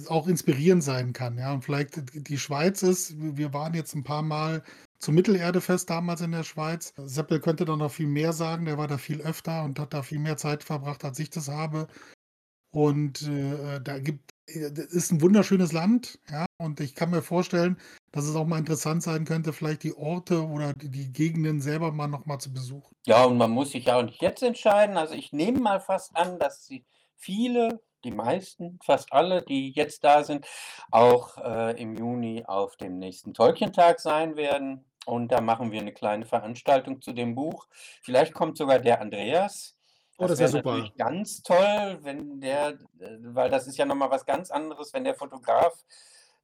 auch 0.09 0.27
inspirierend 0.27 0.83
sein 0.83 1.13
kann. 1.13 1.39
Ja, 1.39 1.53
und 1.53 1.65
vielleicht 1.65 2.03
die 2.29 2.39
Schweiz 2.39 2.83
ist, 2.83 3.15
wir 3.19 3.53
waren 3.53 3.75
jetzt 3.75 3.95
ein 3.95 4.05
paar 4.05 4.23
Mal 4.23 4.63
zum 4.99 5.15
Mittelerdefest 5.15 5.89
damals 5.89 6.21
in 6.21 6.33
der 6.33 6.43
Schweiz. 6.43 6.93
Seppel 6.97 7.41
könnte 7.41 7.65
da 7.65 7.77
noch 7.77 7.93
viel 7.93 8.09
mehr 8.09 8.33
sagen, 8.33 8.65
der 8.65 8.79
war 8.79 8.89
da 8.89 8.99
viel 8.99 9.21
öfter 9.21 9.63
und 9.65 9.79
hat 9.79 9.95
da 9.95 10.03
viel 10.03 10.19
mehr 10.19 10.37
Zeit 10.37 10.65
verbracht, 10.65 11.05
als 11.05 11.19
ich 11.19 11.31
das 11.31 11.49
habe. 11.49 11.87
Und 12.71 13.23
äh, 13.23 13.81
da 13.81 13.99
gibt 13.99 14.31
das 14.47 14.87
ist 14.87 15.13
ein 15.13 15.21
wunderschönes 15.21 15.73
Land, 15.73 16.21
ja, 16.31 16.46
und 16.59 16.81
ich 16.81 16.95
kann 16.95 17.11
mir 17.11 17.23
vorstellen, 17.23 17.79
dass 18.13 18.25
es 18.25 18.37
auch 18.37 18.47
mal 18.47 18.59
interessant 18.59 19.03
sein 19.03 19.25
könnte, 19.25 19.53
vielleicht 19.53 19.83
die 19.83 19.95
Orte 19.95 20.47
oder 20.47 20.73
die, 20.73 20.89
die 20.89 21.13
Gegenden 21.13 21.61
selber 21.61 21.93
mal 21.93 22.09
noch 22.09 22.27
mal 22.27 22.39
zu 22.39 22.53
besuchen. 22.53 22.95
Ja, 23.07 23.25
und 23.25 23.37
man 23.37 23.51
muss 23.51 23.73
sich 23.73 23.85
ja 23.85 23.99
auch 23.99 24.03
nicht 24.03 24.23
jetzt 24.23 24.43
entscheiden. 24.43 24.97
Also 24.97 25.15
ich 25.15 25.33
nehme 25.33 25.61
mal 25.61 25.81
fast 25.81 26.17
an, 26.17 26.39
dass 26.39 26.67
sie 26.67 26.85
viele 27.17 27.81
die 28.05 28.13
meisten, 28.13 28.79
fast 28.85 29.13
alle, 29.13 29.43
die 29.43 29.73
jetzt 29.73 30.05
da 30.05 30.23
sind, 30.23 30.47
auch 30.91 31.39
äh, 31.39 31.81
im 31.81 31.97
Juni 31.97 32.45
auf 32.47 32.77
dem 32.77 32.99
nächsten 32.99 33.35
Tolkien-Tag 33.35 34.01
sein 34.01 34.37
werden. 34.37 34.85
Und 35.07 35.33
da 35.33 35.41
machen 35.41 35.73
wir 35.73 35.81
eine 35.81 35.93
kleine 35.93 36.25
Veranstaltung 36.25 37.01
zu 37.01 37.13
dem 37.13 37.35
Buch. 37.35 37.67
Vielleicht 38.03 38.33
kommt 38.33 38.57
sogar 38.57 38.79
der 38.79 39.01
Andreas. 39.01 39.77
Oh, 40.19 40.27
das 40.27 40.39
wäre 40.39 40.49
super. 40.49 40.71
natürlich 40.71 40.95
ganz 40.95 41.43
toll, 41.43 41.99
wenn 42.03 42.41
der, 42.41 42.71
äh, 43.01 43.19
weil 43.21 43.51
das 43.51 43.67
ist 43.67 43.77
ja 43.77 43.85
nochmal 43.85 44.11
was 44.11 44.25
ganz 44.25 44.51
anderes, 44.51 44.95
wenn 44.95 45.05
der 45.05 45.15
Fotograf 45.15 45.85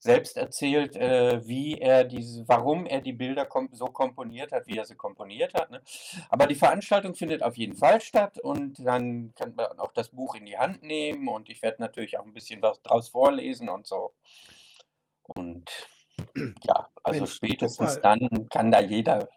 selbst 0.02 0.36
erzählt, 0.36 0.96
äh, 0.96 1.46
wie 1.46 1.78
er 1.78 2.02
diese, 2.02 2.46
warum 2.48 2.86
er 2.86 3.00
die 3.00 3.12
Bilder 3.12 3.46
kom 3.46 3.68
so 3.70 3.86
komponiert 3.86 4.50
hat, 4.50 4.66
wie 4.66 4.76
er 4.76 4.84
sie 4.84 4.96
komponiert 4.96 5.54
hat. 5.54 5.70
Ne? 5.70 5.80
Aber 6.28 6.48
die 6.48 6.56
Veranstaltung 6.56 7.14
findet 7.14 7.44
auf 7.44 7.56
jeden 7.56 7.76
Fall 7.76 8.00
statt 8.00 8.36
und 8.38 8.84
dann 8.84 9.32
kann 9.36 9.54
man 9.54 9.78
auch 9.78 9.92
das 9.92 10.08
Buch 10.08 10.34
in 10.34 10.44
die 10.44 10.58
Hand 10.58 10.82
nehmen 10.82 11.28
und 11.28 11.48
ich 11.48 11.62
werde 11.62 11.80
natürlich 11.80 12.18
auch 12.18 12.26
ein 12.26 12.32
bisschen 12.32 12.60
was 12.62 12.82
draus 12.82 13.10
vorlesen 13.10 13.68
und 13.68 13.86
so. 13.86 14.12
Und 15.22 15.70
ja, 16.64 16.88
also 17.04 17.20
Mensch, 17.20 17.34
spätestens 17.34 18.00
dann 18.00 18.48
kann 18.48 18.72
da 18.72 18.80
jeder 18.80 19.28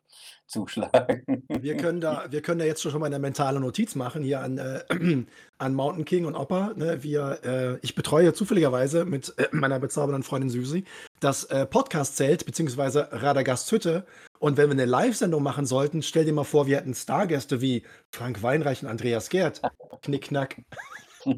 zuschlagen. 0.48 1.24
Wir 1.48 1.78
können 1.78 2.02
da, 2.02 2.26
wir 2.30 2.42
können 2.42 2.60
da 2.60 2.66
jetzt 2.66 2.82
schon 2.82 3.00
mal 3.00 3.08
eine 3.08 3.20
mentale 3.20 3.60
Notiz 3.60 3.96
machen 3.96 4.24
hier 4.24 4.42
an, 4.42 4.58
äh, 4.58 4.84
an 5.58 5.74
Mountain 5.74 6.06
King 6.06 6.26
und 6.26 6.36
Opa. 6.36 6.74
Ne? 6.76 7.04
Wir, 7.04 7.40
äh, 7.44 7.78
ich 7.82 7.96
betreue 7.96 8.34
zufälligerweise 8.34 9.06
mit 9.06 9.34
äh, 9.38 9.48
meiner 9.52 9.80
bezaubernden 9.80 10.24
Freundin 10.24 10.50
Susi 10.50 10.84
das 11.20 11.46
äh, 11.46 11.66
Podcast-Zelt 11.66 12.46
bzw. 12.46 13.06
Radagast 13.12 13.72
Hütte. 13.72 14.06
Und 14.40 14.58
wenn 14.58 14.68
wir 14.68 14.74
eine 14.74 14.86
Live-Sendung 14.86 15.42
machen 15.42 15.66
sollten, 15.66 16.04
stell 16.04 16.26
dir 16.26 16.34
mal 16.34 16.44
vor, 16.44 16.68
wir 16.68 16.78
hätten 16.78 16.94
Stargäste 16.94 17.62
wie 17.62 17.84
Frank 18.12 18.44
Weinreich 18.44 18.84
und 18.84 18.90
Andreas 18.90 19.30
Gerd. 19.30 19.62
Knickknack. 20.02 20.62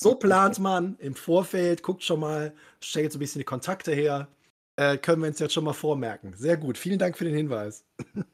So 0.00 0.16
plant 0.16 0.58
man 0.58 0.96
im 0.98 1.14
Vorfeld, 1.14 1.84
guckt 1.84 2.02
schon 2.02 2.18
mal, 2.18 2.52
stellt 2.80 3.12
so 3.12 3.18
ein 3.18 3.20
bisschen 3.20 3.38
die 3.38 3.44
Kontakte 3.44 3.92
her. 3.92 4.26
Äh, 4.78 4.96
können 4.96 5.22
wir 5.22 5.28
uns 5.28 5.40
jetzt 5.40 5.54
schon 5.54 5.64
mal 5.64 5.72
vormerken. 5.72 6.34
Sehr 6.36 6.56
gut. 6.56 6.78
Vielen 6.78 7.00
Dank 7.00 7.18
für 7.18 7.24
den 7.24 7.34
Hinweis. 7.34 7.84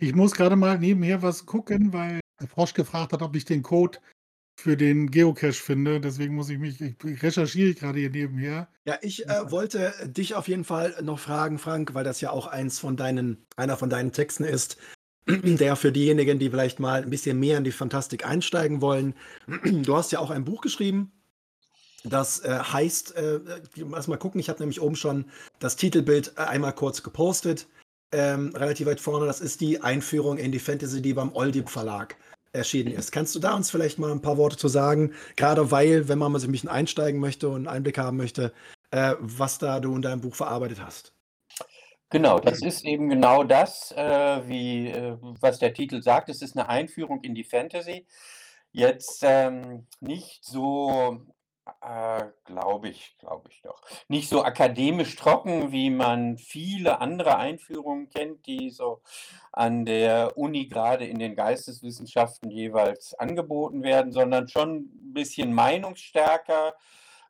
Ich 0.00 0.14
muss 0.14 0.30
gerade 0.30 0.54
mal 0.54 0.78
nebenher 0.78 1.22
was 1.22 1.44
gucken, 1.44 1.92
weil 1.92 2.20
Frosch 2.46 2.72
gefragt 2.72 3.12
hat, 3.12 3.20
ob 3.20 3.34
ich 3.34 3.44
den 3.44 3.64
Code 3.64 3.98
für 4.56 4.76
den 4.76 5.10
Geocache 5.10 5.54
finde. 5.54 6.00
Deswegen 6.00 6.36
muss 6.36 6.50
ich 6.50 6.58
mich, 6.60 6.80
ich 6.80 7.20
recherchiere 7.20 7.74
gerade 7.74 7.98
hier 7.98 8.10
nebenher. 8.10 8.68
Ja, 8.84 8.96
ich 9.02 9.26
äh, 9.26 9.50
wollte 9.50 9.92
dich 10.06 10.36
auf 10.36 10.46
jeden 10.46 10.62
Fall 10.62 10.94
noch 11.02 11.18
fragen, 11.18 11.58
Frank, 11.58 11.94
weil 11.94 12.04
das 12.04 12.20
ja 12.20 12.30
auch 12.30 12.46
eins 12.46 12.78
von 12.78 12.96
deinen, 12.96 13.44
einer 13.56 13.76
von 13.76 13.90
deinen 13.90 14.12
Texten 14.12 14.44
ist, 14.44 14.76
der 15.26 15.74
für 15.74 15.90
diejenigen, 15.90 16.38
die 16.38 16.50
vielleicht 16.50 16.78
mal 16.78 17.02
ein 17.02 17.10
bisschen 17.10 17.40
mehr 17.40 17.58
in 17.58 17.64
die 17.64 17.72
Fantastik 17.72 18.24
einsteigen 18.24 18.80
wollen. 18.80 19.14
Du 19.64 19.96
hast 19.96 20.12
ja 20.12 20.20
auch 20.20 20.30
ein 20.30 20.44
Buch 20.44 20.60
geschrieben. 20.60 21.10
Das 22.04 22.40
äh, 22.40 22.58
heißt, 22.58 23.16
äh, 23.16 23.40
lass 23.76 24.06
mal 24.06 24.16
gucken, 24.16 24.40
ich 24.40 24.48
habe 24.48 24.60
nämlich 24.60 24.80
oben 24.80 24.96
schon 24.96 25.26
das 25.58 25.76
Titelbild 25.76 26.34
äh, 26.36 26.42
einmal 26.42 26.72
kurz 26.72 27.02
gepostet, 27.02 27.66
ähm, 28.12 28.54
relativ 28.54 28.86
weit 28.86 29.00
vorne. 29.00 29.26
Das 29.26 29.40
ist 29.40 29.60
die 29.60 29.82
Einführung 29.82 30.38
in 30.38 30.52
die 30.52 30.60
Fantasy, 30.60 31.02
die 31.02 31.12
beim 31.12 31.34
Oldip 31.34 31.68
Verlag 31.68 32.16
erschienen 32.52 32.92
ist. 32.92 33.12
Kannst 33.12 33.34
du 33.34 33.40
da 33.40 33.54
uns 33.54 33.70
vielleicht 33.70 33.98
mal 33.98 34.12
ein 34.12 34.22
paar 34.22 34.38
Worte 34.38 34.56
zu 34.56 34.68
sagen? 34.68 35.12
Gerade 35.36 35.70
weil, 35.70 36.08
wenn 36.08 36.18
man 36.18 36.32
mal 36.32 36.38
so 36.38 36.48
ein 36.48 36.52
bisschen 36.52 36.70
einsteigen 36.70 37.20
möchte 37.20 37.48
und 37.48 37.56
einen 37.56 37.68
Einblick 37.68 37.98
haben 37.98 38.16
möchte, 38.16 38.52
äh, 38.90 39.14
was 39.18 39.58
da 39.58 39.80
du 39.80 39.94
in 39.94 40.02
deinem 40.02 40.20
Buch 40.20 40.34
verarbeitet 40.34 40.80
hast. 40.80 41.12
Genau, 42.10 42.38
das 42.38 42.62
ist 42.62 42.86
eben 42.86 43.10
genau 43.10 43.44
das, 43.44 43.92
äh, 43.92 44.48
wie, 44.48 44.88
äh, 44.88 45.16
was 45.20 45.58
der 45.58 45.74
Titel 45.74 46.02
sagt. 46.02 46.30
Es 46.30 46.40
ist 46.40 46.56
eine 46.56 46.68
Einführung 46.68 47.22
in 47.22 47.34
die 47.34 47.44
Fantasy. 47.44 48.06
Jetzt 48.72 49.22
ähm, 49.22 49.86
nicht 50.00 50.42
so, 50.42 51.20
äh, 51.80 52.24
glaube 52.44 52.88
ich, 52.88 53.16
glaube 53.18 53.48
ich 53.50 53.62
doch, 53.62 53.82
nicht 54.08 54.28
so 54.28 54.42
akademisch 54.42 55.16
trocken, 55.16 55.72
wie 55.72 55.90
man 55.90 56.38
viele 56.38 57.00
andere 57.00 57.36
Einführungen 57.36 58.08
kennt, 58.10 58.46
die 58.46 58.70
so 58.70 59.02
an 59.52 59.84
der 59.84 60.36
Uni 60.36 60.66
gerade 60.66 61.06
in 61.06 61.18
den 61.18 61.34
Geisteswissenschaften 61.34 62.50
jeweils 62.50 63.14
angeboten 63.14 63.82
werden, 63.82 64.12
sondern 64.12 64.48
schon 64.48 64.76
ein 64.76 65.14
bisschen 65.14 65.52
meinungsstärker. 65.52 66.74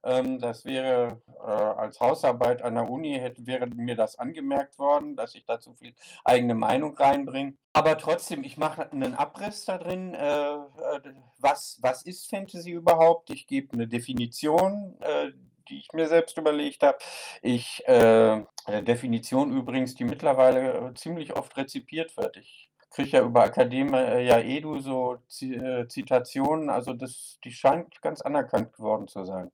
Ähm, 0.09 0.39
das 0.41 0.65
wäre 0.65 1.21
äh, 1.41 1.51
als 1.51 2.01
Hausarbeit 2.01 2.63
an 2.63 2.77
der 2.77 2.89
Uni, 2.89 3.19
hätte, 3.19 3.47
wäre 3.47 3.67
mir 3.67 3.95
das 3.95 4.19
angemerkt 4.19 4.79
worden, 4.79 5.17
dass 5.17 5.35
ich 5.35 5.45
da 5.45 5.61
zu 5.61 5.75
viel 5.75 5.93
eigene 6.25 6.55
Meinung 6.55 6.97
reinbringe. 6.97 7.55
Aber 7.75 7.99
trotzdem, 7.99 8.43
ich 8.43 8.57
mache 8.57 8.91
einen 8.91 9.15
Abriss 9.15 9.67
da 9.67 9.77
drin. 9.77 10.15
Äh, 10.15 10.55
äh, 10.55 10.57
was, 11.39 11.79
was 11.83 12.03
ist 12.03 12.31
Fantasy 12.31 12.71
überhaupt? 12.71 13.31
Ich 13.31 13.47
gebe 13.47 13.75
eine 13.75 13.87
Definition, 13.87 14.97
die 15.69 15.79
ich 15.79 15.93
mir 15.93 16.09
selbst 16.09 16.39
überlegt 16.39 16.83
habe. 16.83 16.99
Ich, 17.43 17.87
äh, 17.87 18.43
Definition 18.83 19.53
übrigens, 19.53 19.95
die 19.95 20.05
mittlerweile 20.05 20.93
ziemlich 20.95 21.37
oft 21.37 21.57
rezipiert 21.57 22.17
wird. 22.17 22.39
Ich 22.39 22.71
kriege 22.91 23.19
ja 23.19 23.23
über 23.23 23.43
Akademia 23.45 24.19
ja 24.19 24.39
Edu 24.39 24.79
so 24.81 25.19
Zi- 25.29 25.87
Zitationen, 25.89 26.71
also 26.71 26.95
das, 26.95 27.39
die 27.45 27.53
scheint 27.53 28.01
ganz 28.01 28.23
anerkannt 28.23 28.73
geworden 28.73 29.09
zu 29.09 29.25
sein. 29.25 29.51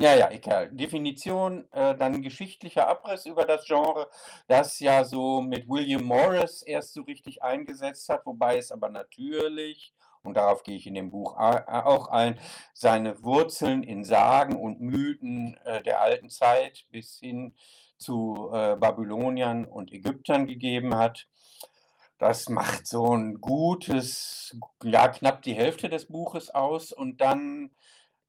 Ja, 0.00 0.14
ja, 0.14 0.30
egal. 0.30 0.70
Definition, 0.72 1.70
äh, 1.72 1.94
dann 1.94 2.22
geschichtlicher 2.22 2.88
Abriss 2.88 3.26
über 3.26 3.44
das 3.44 3.66
Genre, 3.66 4.08
das 4.48 4.80
ja 4.80 5.04
so 5.04 5.42
mit 5.42 5.68
William 5.68 6.04
Morris 6.04 6.62
erst 6.62 6.94
so 6.94 7.02
richtig 7.02 7.42
eingesetzt 7.42 8.08
hat, 8.08 8.24
wobei 8.24 8.56
es 8.56 8.72
aber 8.72 8.88
natürlich, 8.88 9.92
und 10.22 10.38
darauf 10.38 10.62
gehe 10.62 10.76
ich 10.76 10.86
in 10.86 10.94
dem 10.94 11.10
Buch 11.10 11.36
auch 11.36 12.08
ein, 12.08 12.38
seine 12.72 13.22
Wurzeln 13.22 13.82
in 13.82 14.02
Sagen 14.04 14.56
und 14.56 14.80
Mythen 14.80 15.58
äh, 15.64 15.82
der 15.82 16.00
alten 16.00 16.30
Zeit 16.30 16.86
bis 16.90 17.18
hin 17.18 17.54
zu 17.98 18.48
äh, 18.54 18.76
Babyloniern 18.76 19.66
und 19.66 19.92
Ägyptern 19.92 20.46
gegeben 20.46 20.94
hat. 20.96 21.26
Das 22.18 22.48
macht 22.48 22.86
so 22.86 23.14
ein 23.14 23.40
gutes, 23.40 24.56
ja, 24.82 25.08
knapp 25.08 25.42
die 25.42 25.54
Hälfte 25.54 25.90
des 25.90 26.06
Buches 26.06 26.48
aus 26.50 26.92
und 26.92 27.20
dann 27.20 27.70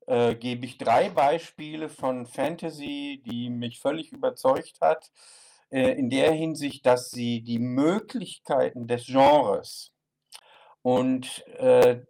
äh, 0.08 0.36
gebe 0.36 0.66
ich 0.66 0.78
drei 0.78 1.10
Beispiele 1.10 1.90
von 1.90 2.26
Fantasy, 2.26 3.22
die 3.26 3.50
mich 3.50 3.80
völlig 3.80 4.12
überzeugt 4.12 4.82
hat, 4.82 5.12
äh, 5.70 5.92
in 5.92 6.10
der 6.10 6.32
Hinsicht, 6.32 6.86
dass 6.86 7.12
sie 7.12 7.42
die 7.42 7.60
Möglichkeiten 7.60 8.88
des 8.88 9.06
Genres 9.06 9.92
und 10.82 11.46
äh, 11.58 12.02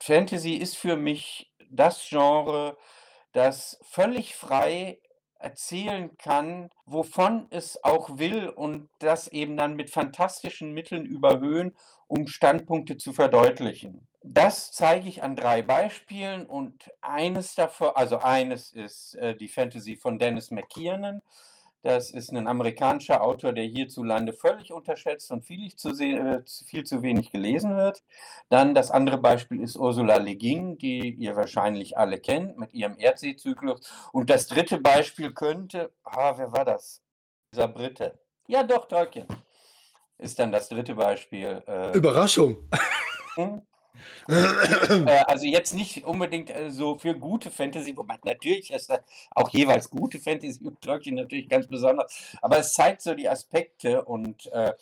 Fantasy 0.00 0.54
ist 0.54 0.76
für 0.76 0.96
mich 0.96 1.50
das 1.70 2.06
Genre, 2.08 2.76
das 3.32 3.78
völlig 3.82 4.36
frei 4.36 4.98
erzählen 5.38 6.16
kann, 6.18 6.70
wovon 6.86 7.46
es 7.50 7.82
auch 7.82 8.18
will 8.18 8.48
und 8.48 8.88
das 8.98 9.28
eben 9.28 9.56
dann 9.56 9.76
mit 9.76 9.90
fantastischen 9.90 10.72
Mitteln 10.72 11.04
überhöhen, 11.04 11.74
um 12.06 12.26
Standpunkte 12.26 12.96
zu 12.96 13.12
verdeutlichen. 13.12 14.06
Das 14.26 14.72
zeige 14.72 15.06
ich 15.06 15.22
an 15.22 15.36
drei 15.36 15.60
Beispielen 15.60 16.46
und 16.46 16.90
eines 17.02 17.54
davon, 17.54 17.90
also 17.94 18.20
eines 18.20 18.72
ist 18.72 19.16
äh, 19.16 19.36
die 19.36 19.48
Fantasy 19.48 19.96
von 19.96 20.18
Dennis 20.18 20.50
McKiernan. 20.50 21.20
Das 21.82 22.10
ist 22.10 22.32
ein 22.32 22.48
amerikanischer 22.48 23.22
Autor, 23.22 23.52
der 23.52 23.64
hierzulande 23.64 24.32
völlig 24.32 24.72
unterschätzt 24.72 25.30
und 25.30 25.44
viel 25.44 25.76
zu, 25.76 25.90
äh, 25.90 26.42
viel 26.66 26.84
zu 26.84 27.02
wenig 27.02 27.32
gelesen 27.32 27.76
wird. 27.76 28.02
Dann 28.48 28.74
das 28.74 28.90
andere 28.90 29.18
Beispiel 29.18 29.60
ist 29.60 29.76
Ursula 29.76 30.16
Le 30.16 30.36
Guin, 30.36 30.78
die 30.78 31.10
ihr 31.16 31.36
wahrscheinlich 31.36 31.98
alle 31.98 32.18
kennt 32.18 32.56
mit 32.56 32.72
ihrem 32.72 32.96
Erdseezyklus. 32.96 33.80
Und 34.12 34.30
das 34.30 34.46
dritte 34.46 34.78
Beispiel 34.78 35.34
könnte, 35.34 35.92
ah, 36.02 36.32
wer 36.38 36.50
war 36.50 36.64
das? 36.64 37.02
Dieser 37.52 37.68
Brite. 37.68 38.18
Ja, 38.46 38.62
doch, 38.62 38.88
Tolkien. 38.88 39.26
Ist 40.16 40.38
dann 40.38 40.50
das 40.50 40.70
dritte 40.70 40.94
Beispiel. 40.94 41.62
Äh, 41.66 41.92
Überraschung. 41.92 42.56
Äh, 44.28 45.24
also 45.26 45.46
jetzt 45.46 45.74
nicht 45.74 46.04
unbedingt 46.04 46.50
äh, 46.50 46.70
so 46.70 46.98
für 46.98 47.14
gute 47.14 47.50
Fantasy, 47.50 47.96
wobei 47.96 48.16
natürlich 48.24 48.72
ist 48.72 48.92
auch 49.34 49.50
jeweils 49.50 49.90
gute 49.90 50.18
Fantasy 50.18 50.60
Tolkien 50.80 51.16
natürlich 51.16 51.48
ganz 51.48 51.66
besonders, 51.66 52.36
aber 52.42 52.58
es 52.58 52.72
zeigt 52.72 53.02
so 53.02 53.14
die 53.14 53.28
Aspekte 53.28 54.04
und 54.04 54.50
äh, 54.52 54.72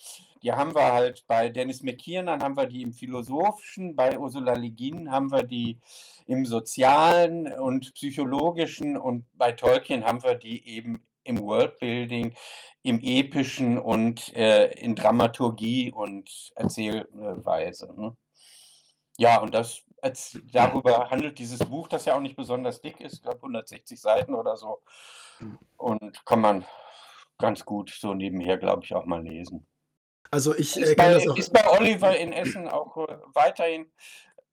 die 0.43 0.53
haben 0.53 0.75
wir 0.75 0.93
halt 0.93 1.25
bei 1.27 1.49
Dennis 1.49 1.83
McKiernan 1.83 2.43
haben 2.43 2.57
wir 2.57 2.67
die 2.67 2.83
im 2.83 2.93
Philosophischen, 2.93 3.95
bei 3.95 4.19
Ursula 4.19 4.55
Le 4.55 4.71
Guin 4.71 5.11
haben 5.11 5.31
wir 5.31 5.45
die 5.45 5.79
im 6.27 6.45
Sozialen 6.47 7.53
und 7.53 7.95
Psychologischen 7.95 8.97
und 8.97 9.27
bei 9.35 9.53
Tolkien 9.53 10.05
haben 10.05 10.23
wir 10.23 10.35
die 10.35 10.67
eben 10.67 11.07
im 11.25 11.39
Worldbuilding, 11.39 12.35
im 12.83 13.01
Epischen 13.01 13.79
und 13.79 14.35
äh, 14.35 14.73
in 14.73 14.97
Dramaturgie 14.97 15.93
und 15.93 16.53
Erzählweise. 16.57 17.95
Ne? 17.97 18.17
Ja, 19.19 19.41
und 19.41 19.55
das 19.55 19.83
als, 20.01 20.39
darüber 20.53 21.11
handelt 21.11 21.39
dieses 21.39 21.61
Buch, 21.61 21.89
das 21.89 22.05
ja 22.05 22.17
auch 22.17 22.21
nicht 22.21 22.37
besonders 22.37 22.81
dick 22.81 23.01
ist, 23.01 23.15
ich 23.15 23.23
glaube 23.23 23.39
160 23.39 24.01
Seiten 24.01 24.35
oder 24.35 24.57
so. 24.57 24.83
Und 25.77 26.25
kann 26.27 26.41
man 26.41 26.65
ganz 27.39 27.65
gut 27.65 27.91
so 27.91 28.15
nebenher, 28.15 28.59
glaube 28.59 28.85
ich, 28.85 28.95
auch 28.95 29.05
mal 29.05 29.23
lesen. 29.23 29.67
Also 30.31 30.55
ich 30.55 30.77
ist, 30.77 30.93
äh, 30.93 30.95
bei, 30.95 31.15
ist 31.37 31.53
bei 31.53 31.69
Oliver 31.69 32.17
in 32.17 32.33
Essen 32.33 32.69
auch 32.69 32.97
äh, 32.97 33.19
weiterhin 33.35 33.93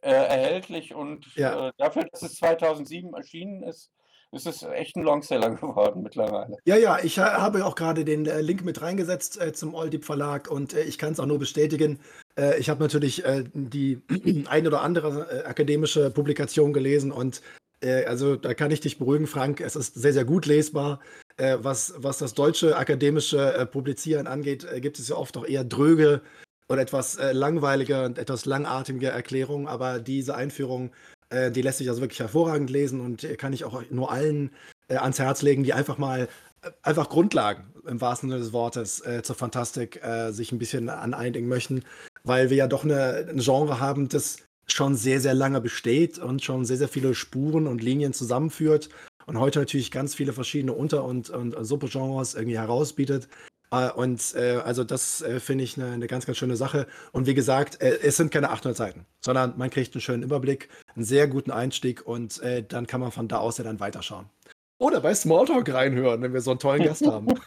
äh, 0.01 0.11
erhältlich 0.11 0.93
und 0.93 1.33
ja. 1.35 1.69
Äh, 1.69 1.73
dafür, 1.77 2.05
dass 2.05 2.21
es 2.21 2.35
2007 2.35 3.13
erschienen 3.13 3.63
ist, 3.63 3.91
ist 4.31 4.47
es 4.47 4.63
echt 4.63 4.95
ein 4.95 5.03
Longseller 5.03 5.49
geworden 5.55 6.03
mittlerweile. 6.03 6.57
Ja, 6.65 6.75
ja, 6.75 6.99
ich 7.01 7.19
habe 7.19 7.65
auch 7.65 7.75
gerade 7.75 8.05
den 8.05 8.25
äh, 8.25 8.41
Link 8.41 8.63
mit 8.63 8.81
reingesetzt 8.81 9.41
äh, 9.41 9.53
zum 9.53 9.73
Oldip 9.73 10.05
Verlag 10.05 10.49
und 10.49 10.73
äh, 10.73 10.83
ich 10.83 10.97
kann 10.97 11.13
es 11.13 11.19
auch 11.19 11.25
nur 11.25 11.39
bestätigen. 11.39 11.99
Äh, 12.37 12.59
ich 12.59 12.69
habe 12.69 12.81
natürlich 12.81 13.25
äh, 13.25 13.43
die 13.53 14.01
ein 14.49 14.67
oder 14.67 14.81
andere 14.81 15.43
äh, 15.43 15.45
akademische 15.45 16.09
Publikation 16.09 16.73
gelesen 16.73 17.11
und 17.11 17.41
also 17.81 18.35
da 18.35 18.53
kann 18.53 18.71
ich 18.71 18.81
dich 18.81 18.99
beruhigen, 18.99 19.25
Frank. 19.25 19.61
Es 19.61 19.77
ist 19.77 19.93
sehr, 19.95 20.11
sehr 20.11 20.25
gut 20.25 20.45
lesbar. 20.45 20.99
was, 21.37 21.93
was 21.95 22.17
das 22.17 22.33
deutsche 22.33 22.75
akademische 22.75 23.69
Publizieren 23.71 24.27
angeht, 24.27 24.67
gibt 24.81 24.99
es 24.99 25.07
ja 25.07 25.15
oft 25.15 25.37
auch 25.37 25.45
eher 25.45 25.63
dröge 25.63 26.19
oder 26.67 26.81
etwas 26.81 27.17
langweilige 27.31 28.03
und 28.03 28.17
etwas 28.17 28.43
langatmige 28.43 29.07
Erklärungen, 29.07 29.69
aber 29.69 29.99
diese 29.99 30.35
Einführung 30.35 30.91
äh, 31.29 31.51
die 31.51 31.61
lässt 31.61 31.77
sich 31.77 31.89
also 31.89 32.01
wirklich 32.01 32.19
hervorragend 32.19 32.69
lesen 32.69 33.01
und 33.01 33.23
äh, 33.23 33.35
kann 33.35 33.53
ich 33.53 33.63
auch 33.65 33.81
nur 33.89 34.11
allen 34.11 34.51
äh, 34.87 34.95
ans 34.95 35.19
Herz 35.19 35.41
legen, 35.41 35.63
die 35.63 35.73
einfach 35.73 35.97
mal 35.97 36.27
äh, 36.61 36.71
einfach 36.81 37.09
Grundlagen 37.09 37.65
im 37.87 38.01
wahrsten 38.01 38.29
Sinne 38.29 38.41
des 38.41 38.53
Wortes 38.53 38.99
äh, 39.05 39.23
zur 39.23 39.35
Fantastik 39.35 40.01
sich 40.29 40.51
ein 40.51 40.59
bisschen 40.59 40.89
aneinigen 40.89 41.47
möchten, 41.47 41.83
weil 42.23 42.49
wir 42.49 42.57
ja 42.57 42.67
doch 42.67 42.83
eine, 42.83 43.27
ein 43.29 43.39
Genre 43.39 43.79
haben, 43.79 44.09
das 44.09 44.37
schon 44.67 44.95
sehr, 44.95 45.19
sehr 45.21 45.33
lange 45.33 45.61
besteht 45.61 46.19
und 46.19 46.43
schon 46.43 46.65
sehr, 46.65 46.77
sehr 46.77 46.87
viele 46.87 47.15
Spuren 47.15 47.65
und 47.65 47.81
Linien 47.81 48.13
zusammenführt 48.13 48.89
und 49.25 49.39
heute 49.39 49.59
natürlich 49.59 49.91
ganz 49.91 50.13
viele 50.13 50.33
verschiedene 50.33 50.73
Unter- 50.73 51.05
und, 51.05 51.29
und, 51.29 51.55
und 51.55 51.93
irgendwie 52.35 52.57
herausbietet. 52.57 53.27
Äh, 53.71 53.91
und 53.91 54.35
äh, 54.35 54.61
also 54.63 54.83
das 54.83 55.21
äh, 55.21 55.39
finde 55.39 55.63
ich 55.63 55.77
eine, 55.77 55.91
eine, 55.91 56.07
ganz, 56.07 56.25
ganz 56.25 56.37
schöne 56.37 56.55
Sache. 56.55 56.87
Und 57.11 57.27
wie 57.27 57.33
gesagt, 57.33 57.81
äh, 57.81 57.99
es 58.01 58.17
sind 58.17 58.31
keine 58.31 58.49
800 58.49 58.75
Seiten, 58.75 59.05
sondern 59.19 59.57
man 59.57 59.69
kriegt 59.69 59.93
einen 59.93 60.01
schönen 60.01 60.23
Überblick, 60.23 60.69
einen 60.95 61.05
sehr 61.05 61.27
guten 61.27 61.51
Einstieg 61.51 62.05
und 62.05 62.41
äh, 62.41 62.63
dann 62.63 62.87
kann 62.87 63.01
man 63.01 63.11
von 63.11 63.27
da 63.27 63.37
aus 63.37 63.57
ja 63.57 63.63
dann 63.63 63.79
weiterschauen. 63.79 64.29
Oder 64.77 65.01
bei 65.01 65.13
Smalltalk 65.13 65.73
reinhören, 65.73 66.21
wenn 66.21 66.33
wir 66.33 66.41
so 66.41 66.51
einen 66.51 66.59
tollen 66.59 66.83
Gast 66.83 67.05
haben. 67.05 67.27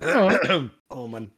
oh 0.90 1.06
Mann. 1.06 1.30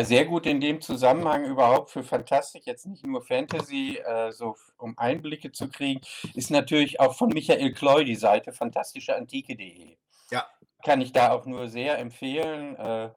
Sehr 0.00 0.26
gut 0.26 0.46
in 0.46 0.60
dem 0.60 0.80
Zusammenhang 0.80 1.44
überhaupt 1.44 1.90
für 1.90 2.04
Fantastik, 2.04 2.66
jetzt 2.66 2.86
nicht 2.86 3.04
nur 3.04 3.20
Fantasy, 3.22 3.98
äh, 3.98 4.30
so 4.30 4.54
um 4.76 4.96
Einblicke 4.96 5.50
zu 5.50 5.68
kriegen, 5.68 6.00
ist 6.34 6.50
natürlich 6.52 7.00
auch 7.00 7.16
von 7.16 7.30
Michael 7.30 7.72
Kloy 7.72 8.04
die 8.04 8.14
Seite 8.14 8.52
fantastischeantike.de. 8.52 9.96
Ja. 10.30 10.46
Kann 10.84 11.00
ich 11.00 11.12
da 11.12 11.32
auch 11.32 11.46
nur 11.46 11.68
sehr 11.68 11.98
empfehlen. 11.98 12.76
Äh, 12.76 13.10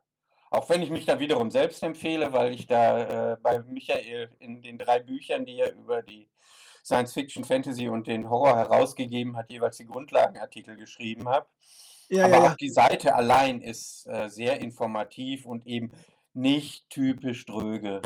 auch 0.49 0.69
wenn 0.69 0.81
ich 0.81 0.89
mich 0.89 1.05
da 1.05 1.19
wiederum 1.19 1.49
selbst 1.49 1.81
empfehle, 1.81 2.33
weil 2.33 2.53
ich 2.53 2.67
da 2.67 3.33
äh, 3.33 3.37
bei 3.41 3.59
Michael 3.63 4.29
in 4.39 4.61
den 4.61 4.77
drei 4.77 4.99
Büchern, 4.99 5.45
die 5.45 5.59
er 5.59 5.73
über 5.73 6.01
die 6.01 6.27
Science 6.83 7.13
Fiction, 7.13 7.43
Fantasy 7.43 7.87
und 7.87 8.07
den 8.07 8.29
Horror 8.29 8.57
herausgegeben 8.57 9.37
hat, 9.37 9.51
jeweils 9.51 9.77
die 9.77 9.85
Grundlagenartikel 9.85 10.75
geschrieben 10.75 11.29
habe. 11.29 11.47
Ja, 12.09 12.25
Aber 12.25 12.37
ja, 12.37 12.51
auch 12.51 12.55
die 12.55 12.69
Seite 12.69 13.15
allein 13.15 13.61
ist 13.61 14.05
äh, 14.07 14.27
sehr 14.27 14.59
informativ 14.59 15.45
und 15.45 15.65
eben 15.65 15.91
nicht 16.33 16.89
typisch 16.89 17.45
dröge. 17.45 18.01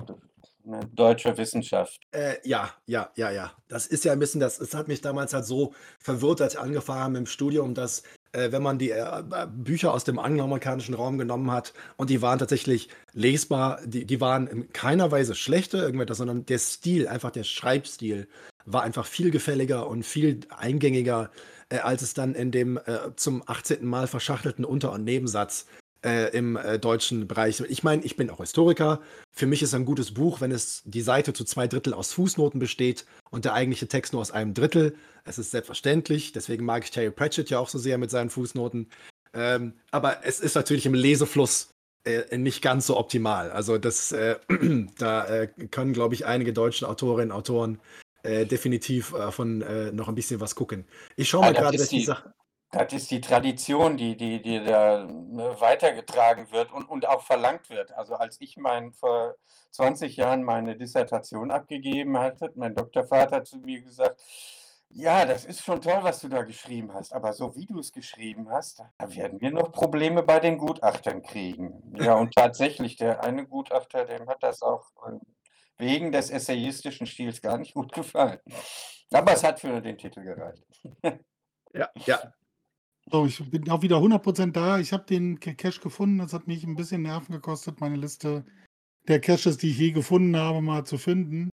Ne, 0.63 0.79
deutsche 0.93 1.37
Wissenschaft. 1.37 2.01
Äh, 2.11 2.37
ja, 2.43 2.71
ja, 2.87 3.11
ja, 3.15 3.29
ja. 3.29 3.51
Das 3.67 3.85
ist 3.85 4.03
ja 4.03 4.13
ein 4.13 4.19
bisschen, 4.19 4.41
das, 4.41 4.57
das 4.57 4.73
hat 4.73 4.87
mich 4.87 4.99
damals 4.99 5.33
halt 5.33 5.45
so 5.45 5.75
verwirrt, 5.99 6.41
als 6.41 6.55
ich 6.55 6.59
angefangen 6.59 7.01
habe 7.01 7.17
im 7.19 7.25
Studium, 7.27 7.75
dass 7.75 8.01
äh, 8.35 8.51
wenn 8.51 8.61
man 8.61 8.77
die 8.77 8.91
äh, 8.91 9.23
Bücher 9.55 9.93
aus 9.93 10.03
dem 10.03 10.19
angloamerikanischen 10.19 10.93
Raum 10.93 11.17
genommen 11.17 11.51
hat 11.51 11.73
und 11.97 12.09
die 12.09 12.21
waren 12.21 12.39
tatsächlich 12.39 12.89
lesbar, 13.13 13.79
die, 13.85 14.05
die 14.05 14.21
waren 14.21 14.47
in 14.47 14.73
keiner 14.73 15.11
Weise 15.11 15.35
schlechter, 15.35 15.81
irgendetwas, 15.81 16.17
sondern 16.17 16.45
der 16.45 16.59
Stil, 16.59 17.07
einfach 17.07 17.31
der 17.31 17.43
Schreibstil, 17.43 18.27
war 18.65 18.83
einfach 18.83 19.05
viel 19.05 19.31
gefälliger 19.31 19.87
und 19.87 20.03
viel 20.03 20.41
eingängiger, 20.49 21.31
äh, 21.69 21.77
als 21.77 22.01
es 22.01 22.13
dann 22.13 22.35
in 22.35 22.51
dem 22.51 22.77
äh, 22.77 23.15
zum 23.15 23.43
18. 23.45 23.85
Mal 23.85 24.07
verschachtelten 24.07 24.65
Unter- 24.65 24.91
und 24.91 25.03
Nebensatz 25.03 25.65
äh, 26.05 26.29
im 26.37 26.55
äh, 26.55 26.77
deutschen 26.77 27.27
Bereich. 27.27 27.59
Ich 27.67 27.83
meine, 27.83 28.03
ich 28.03 28.15
bin 28.15 28.29
auch 28.29 28.37
Historiker. 28.37 29.01
Für 29.31 29.47
mich 29.47 29.63
ist 29.63 29.73
ein 29.73 29.85
gutes 29.85 30.13
Buch, 30.13 30.39
wenn 30.39 30.51
es 30.51 30.83
die 30.85 31.01
Seite 31.01 31.33
zu 31.33 31.43
zwei 31.43 31.67
Drittel 31.67 31.93
aus 31.93 32.13
Fußnoten 32.13 32.59
besteht 32.59 33.05
und 33.31 33.43
der 33.43 33.53
eigentliche 33.53 33.87
Text 33.87 34.13
nur 34.13 34.21
aus 34.21 34.31
einem 34.31 34.53
Drittel. 34.53 34.95
Es 35.23 35.39
ist 35.39 35.51
selbstverständlich. 35.51 36.31
Deswegen 36.31 36.63
mag 36.63 36.83
ich 36.83 36.91
Terry 36.91 37.09
Pratchett 37.09 37.49
ja 37.49 37.57
auch 37.57 37.69
so 37.69 37.79
sehr 37.79 37.97
mit 37.97 38.11
seinen 38.11 38.29
Fußnoten. 38.29 38.87
Ähm, 39.33 39.73
aber 39.89 40.23
es 40.23 40.39
ist 40.39 40.55
natürlich 40.55 40.85
im 40.85 40.93
Lesefluss 40.93 41.69
äh, 42.05 42.37
nicht 42.37 42.61
ganz 42.61 42.85
so 42.85 42.97
optimal. 42.97 43.51
Also 43.51 43.79
das, 43.79 44.11
äh, 44.11 44.35
da 44.99 45.25
äh, 45.25 45.47
können, 45.71 45.93
glaube 45.93 46.13
ich, 46.13 46.27
einige 46.27 46.53
deutsche 46.53 46.87
Autorinnen 46.87 47.31
und 47.31 47.37
Autoren 47.37 47.79
äh, 48.21 48.45
definitiv 48.45 49.13
von 49.31 49.63
noch 49.95 50.07
ein 50.07 50.15
bisschen 50.15 50.39
was 50.39 50.55
gucken. 50.55 50.85
Ich 51.15 51.29
schaue 51.29 51.41
mal 51.41 51.53
gerade, 51.53 51.77
dass 51.77 51.89
die, 51.89 51.99
die 51.99 52.05
Sache. 52.05 52.31
Das 52.75 52.91
ist 52.91 53.09
die 53.09 53.21
Tradition, 53.21 53.95
die, 53.95 54.17
die, 54.17 54.41
die 54.41 54.61
da 54.61 55.05
ne, 55.05 55.55
weitergetragen 55.59 56.51
wird 56.51 56.73
und, 56.73 56.83
und 56.89 57.07
auch 57.07 57.21
verlangt 57.21 57.69
wird. 57.69 57.93
Also 57.93 58.15
als 58.15 58.35
ich 58.41 58.57
mein, 58.57 58.91
vor 58.91 59.35
20 59.71 60.17
Jahren 60.17 60.43
meine 60.43 60.75
Dissertation 60.75 61.51
abgegeben 61.51 62.17
hatte, 62.19 62.51
mein 62.55 62.75
Doktorvater 62.75 63.45
zu 63.45 63.59
mir 63.59 63.81
gesagt, 63.81 64.21
ja, 64.89 65.25
das 65.25 65.45
ist 65.45 65.63
schon 65.63 65.79
toll, 65.79 65.99
was 66.01 66.19
du 66.19 66.27
da 66.27 66.43
geschrieben 66.43 66.93
hast, 66.93 67.13
aber 67.13 67.31
so 67.31 67.55
wie 67.55 67.65
du 67.65 67.79
es 67.79 67.93
geschrieben 67.93 68.49
hast, 68.49 68.83
da 68.97 69.15
werden 69.15 69.39
wir 69.39 69.51
noch 69.51 69.71
Probleme 69.71 70.21
bei 70.21 70.41
den 70.41 70.57
Gutachtern 70.57 71.23
kriegen. 71.23 71.95
Ja, 71.97 72.15
und 72.15 72.33
tatsächlich, 72.33 72.97
der 72.97 73.23
eine 73.23 73.47
Gutachter, 73.47 74.03
dem 74.03 74.27
hat 74.27 74.43
das 74.43 74.61
auch 74.61 74.91
wegen 75.77 76.11
des 76.11 76.29
essayistischen 76.29 77.07
Stils 77.07 77.41
gar 77.41 77.57
nicht 77.57 77.73
gut 77.73 77.93
gefallen. 77.93 78.39
Aber 79.13 79.31
es 79.31 79.45
hat 79.45 79.61
für 79.61 79.81
den 79.81 79.97
Titel 79.97 80.23
gereicht. 80.23 80.65
Ja, 81.73 81.89
ja, 82.05 82.33
so, 83.11 83.25
ich 83.25 83.49
bin 83.49 83.69
auch 83.69 83.81
wieder 83.81 83.97
100% 83.97 84.51
da. 84.51 84.79
Ich 84.79 84.91
habe 84.91 85.05
den 85.05 85.39
Cache 85.39 85.79
gefunden. 85.79 86.17
Das 86.17 86.33
hat 86.33 86.47
mich 86.47 86.63
ein 86.63 86.75
bisschen 86.75 87.03
Nerven 87.03 87.33
gekostet, 87.33 87.79
meine 87.79 87.97
Liste 87.97 88.45
der 89.07 89.19
Caches, 89.19 89.57
die 89.57 89.69
ich 89.69 89.77
je 89.77 89.91
gefunden 89.91 90.35
habe, 90.35 90.61
mal 90.61 90.85
zu 90.85 90.97
finden. 90.97 91.49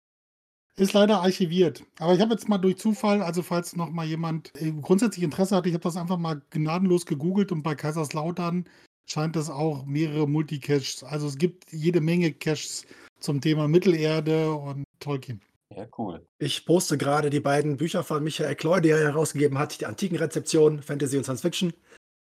Ist 0.76 0.93
leider 0.93 1.22
archiviert. 1.22 1.84
Aber 2.00 2.14
ich 2.14 2.22
habe 2.22 2.34
jetzt 2.34 2.50
mal 2.50 2.58
durch 2.58 2.78
Zufall, 2.78 3.22
also 3.22 3.41
falls 3.41 3.76
noch 3.76 3.89
mal 3.89 4.06
jemand 4.06 4.52
äh, 4.62 4.72
grundsätzlich 4.72 5.24
Interesse 5.24 5.56
hat, 5.56 5.66
ich 5.66 5.74
habe 5.74 5.84
das 5.84 5.98
einfach 5.98 6.18
mal 6.18 6.41
gnadenlos 6.52 7.06
gegoogelt 7.06 7.52
und 7.52 7.64
bei 7.64 7.74
Kaiserslautern 7.74 8.66
scheint 9.10 9.36
es 9.38 9.50
auch 9.50 9.86
mehrere 9.86 10.28
Multicaches. 10.28 11.04
Also 11.04 11.28
es 11.28 11.38
gibt 11.38 11.72
jede 11.72 12.02
Menge 12.02 12.32
Caches 12.34 12.86
zum 13.20 13.41
Thema 13.41 13.68
Mittelerde 13.68 14.52
und 14.54 14.84
Tolkien. 15.00 15.41
Ja, 15.76 15.86
cool. 15.97 16.26
Ich 16.38 16.65
poste 16.65 16.97
gerade 16.97 17.30
die 17.30 17.39
beiden 17.39 17.78
Bücher 17.78 18.03
von 18.03 18.24
Michael 18.24 18.55
Kloy, 18.55 18.82
die 18.82 18.89
er 18.89 18.99
herausgegeben 18.99 19.57
hat, 19.57 19.80
die 19.80 19.86
Antikenrezeption, 19.86 20.82
Fantasy 20.82 21.18
und 21.18 21.24
Science 21.24 21.41
Fiction. 21.41 21.74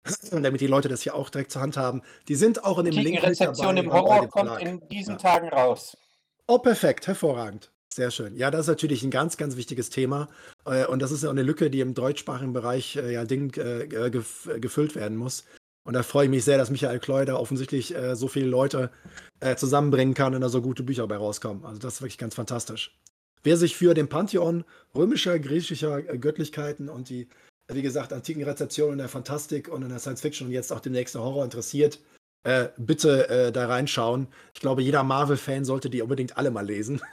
Damit 0.32 0.62
die 0.62 0.68
Leute 0.68 0.90
das 0.90 1.02
hier 1.02 1.16
auch 1.16 1.30
direkt 1.30 1.52
zur 1.52 1.62
Hand 1.62 1.78
haben. 1.78 2.02
Die 2.28 2.36
sind 2.36 2.64
auch 2.64 2.80
in 2.80 2.86
dem 2.86 2.96
Link. 2.96 3.20
Die 3.20 3.26
Rezeption 3.26 3.78
im 3.78 3.92
Horror 3.92 4.28
kommt 4.30 4.62
in 4.62 4.88
diesen 4.90 5.14
ja. 5.14 5.20
Tagen 5.20 5.50
raus. 5.50 5.96
Oh, 6.48 6.60
perfekt, 6.60 7.08
hervorragend. 7.08 7.72
Sehr 7.96 8.12
schön. 8.12 8.36
Ja, 8.36 8.52
das 8.52 8.62
ist 8.62 8.68
natürlich 8.68 9.04
ein 9.04 9.10
ganz, 9.12 9.38
ganz 9.38 9.56
wichtiges 9.56 9.90
Thema. 9.90 10.28
Äh, 10.66 10.86
und 10.86 11.02
das 11.02 11.12
ist 11.12 11.24
ja 11.24 11.30
auch 11.30 11.34
eine 11.34 11.44
Lücke, 11.44 11.70
die 11.70 11.80
im 11.80 11.94
deutschsprachigen 11.94 12.52
Bereich 12.52 12.98
äh, 12.98 13.14
ja 13.14 13.26
Ding 13.26 13.56
äh, 13.56 13.88
gefüllt 13.88 14.96
werden 14.96 15.18
muss. 15.18 15.46
Und 15.86 15.94
da 15.94 16.04
freue 16.04 16.26
ich 16.26 16.30
mich 16.30 16.44
sehr, 16.44 16.58
dass 16.58 16.72
Michael 16.72 17.00
Kloy 17.00 17.26
da 17.26 17.36
offensichtlich 17.36 17.94
so 18.14 18.28
viele 18.28 18.48
Leute 18.48 18.90
zusammenbringen 19.56 20.16
kann 20.16 20.34
und 20.34 20.42
da 20.42 20.50
so 20.50 20.60
gute 20.60 20.82
Bücher 20.82 21.06
bei 21.06 21.16
rauskommen. 21.16 21.64
Also 21.64 21.78
das 21.78 21.96
ist 21.96 22.02
wirklich 22.02 22.18
ganz 22.18 22.34
fantastisch. 22.34 23.00
Wer 23.46 23.58
sich 23.58 23.76
für 23.76 23.94
den 23.94 24.10
Pantheon 24.10 24.66
römischer, 24.96 25.38
griechischer 25.38 26.00
äh, 26.00 26.18
Göttlichkeiten 26.18 26.90
und 26.90 27.10
die, 27.10 27.30
wie 27.68 27.84
gesagt, 27.84 28.12
antiken 28.12 28.44
Rezeptionen 28.44 28.94
in 28.94 28.98
der 28.98 29.08
Fantastik 29.08 29.68
und 29.68 29.84
in 29.84 29.90
der 29.90 30.00
Science 30.00 30.22
Fiction 30.22 30.48
und 30.48 30.54
jetzt 30.54 30.74
auch 30.74 30.80
demnächst 30.80 31.14
der 31.14 31.22
Horror 31.22 31.44
interessiert, 31.44 32.00
äh, 32.44 32.70
bitte 32.78 33.30
äh, 33.30 33.52
da 33.52 33.68
reinschauen. 33.68 34.28
Ich 34.56 34.62
glaube, 34.62 34.82
jeder 34.82 35.04
Marvel-Fan 35.04 35.64
sollte 35.64 35.92
die 35.92 36.02
unbedingt 36.02 36.38
alle 36.38 36.52
mal 36.52 36.66
lesen. 36.66 37.02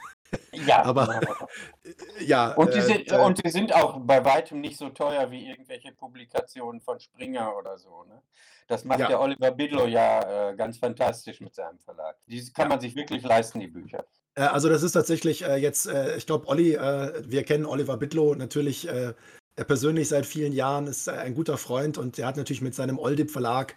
Ja, 0.65 0.83
Aber 0.83 1.21
äh, 1.21 2.25
ja, 2.25 2.53
und 2.53 2.73
die 2.73 2.79
äh, 2.79 2.81
sind, 2.81 3.11
da, 3.11 3.23
und 3.23 3.45
die 3.45 3.51
sind 3.51 3.71
auch 3.71 3.99
bei 3.99 4.25
weitem 4.25 4.61
nicht 4.61 4.77
so 4.77 4.89
teuer 4.89 5.29
wie 5.29 5.47
irgendwelche 5.47 5.91
Publikationen 5.91 6.81
von 6.81 6.99
Springer 6.99 7.55
oder 7.55 7.77
so. 7.77 8.03
Ne? 8.05 8.19
Das 8.65 8.83
macht 8.83 9.01
ja, 9.01 9.09
der 9.09 9.21
Oliver 9.21 9.51
Bidlow 9.51 9.85
ja 9.85 10.49
äh, 10.49 10.55
ganz 10.55 10.79
fantastisch 10.79 11.39
mit 11.39 11.53
seinem 11.53 11.77
Verlag. 11.77 12.17
Die 12.25 12.41
kann 12.51 12.65
ja. 12.65 12.69
man 12.69 12.79
sich 12.79 12.95
wirklich 12.95 13.21
leisten, 13.21 13.59
die 13.59 13.67
Bücher. 13.67 14.05
Äh, 14.35 14.41
also 14.41 14.69
das 14.69 14.83
ist 14.83 14.93
tatsächlich 14.93 15.43
äh, 15.43 15.55
jetzt, 15.57 15.87
äh, 15.87 16.17
ich 16.17 16.25
glaube, 16.25 16.47
Olli, 16.47 16.73
äh, 16.73 17.23
wir 17.25 17.43
kennen 17.43 17.65
Oliver 17.65 17.97
Bittlow 17.97 18.35
natürlich 18.35 18.87
äh, 18.87 19.13
persönlich 19.55 20.09
seit 20.09 20.25
vielen 20.25 20.53
Jahren, 20.53 20.87
ist 20.87 21.07
ein 21.09 21.35
guter 21.35 21.57
Freund 21.57 21.97
und 21.97 22.17
er 22.17 22.27
hat 22.27 22.37
natürlich 22.37 22.61
mit 22.61 22.73
seinem 22.73 22.97
Oldip 22.97 23.29
Verlag, 23.29 23.75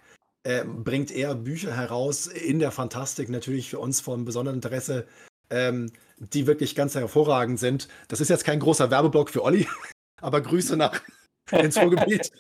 bringt 0.65 1.11
er 1.11 1.35
Bücher 1.35 1.77
heraus 1.77 2.29
in 2.29 2.61
der 2.61 2.71
Fantastik, 2.71 3.29
natürlich 3.29 3.69
für 3.69 3.81
uns 3.81 4.01
von 4.01 4.25
besonderem 4.25 4.59
Interesse, 4.59 5.05
ähm, 5.51 5.91
die 6.19 6.47
wirklich 6.47 6.77
ganz 6.77 6.95
hervorragend 6.95 7.59
sind. 7.59 7.89
Das 8.07 8.21
ist 8.21 8.29
jetzt 8.29 8.45
kein 8.45 8.61
großer 8.61 8.89
Werbeblock 8.91 9.29
für 9.29 9.43
Olli, 9.43 9.67
aber 10.23 10.41
Grüße 10.41 10.77
nach 10.77 11.03
ins 11.53 11.77
Ruhrgebiet. 11.77 12.31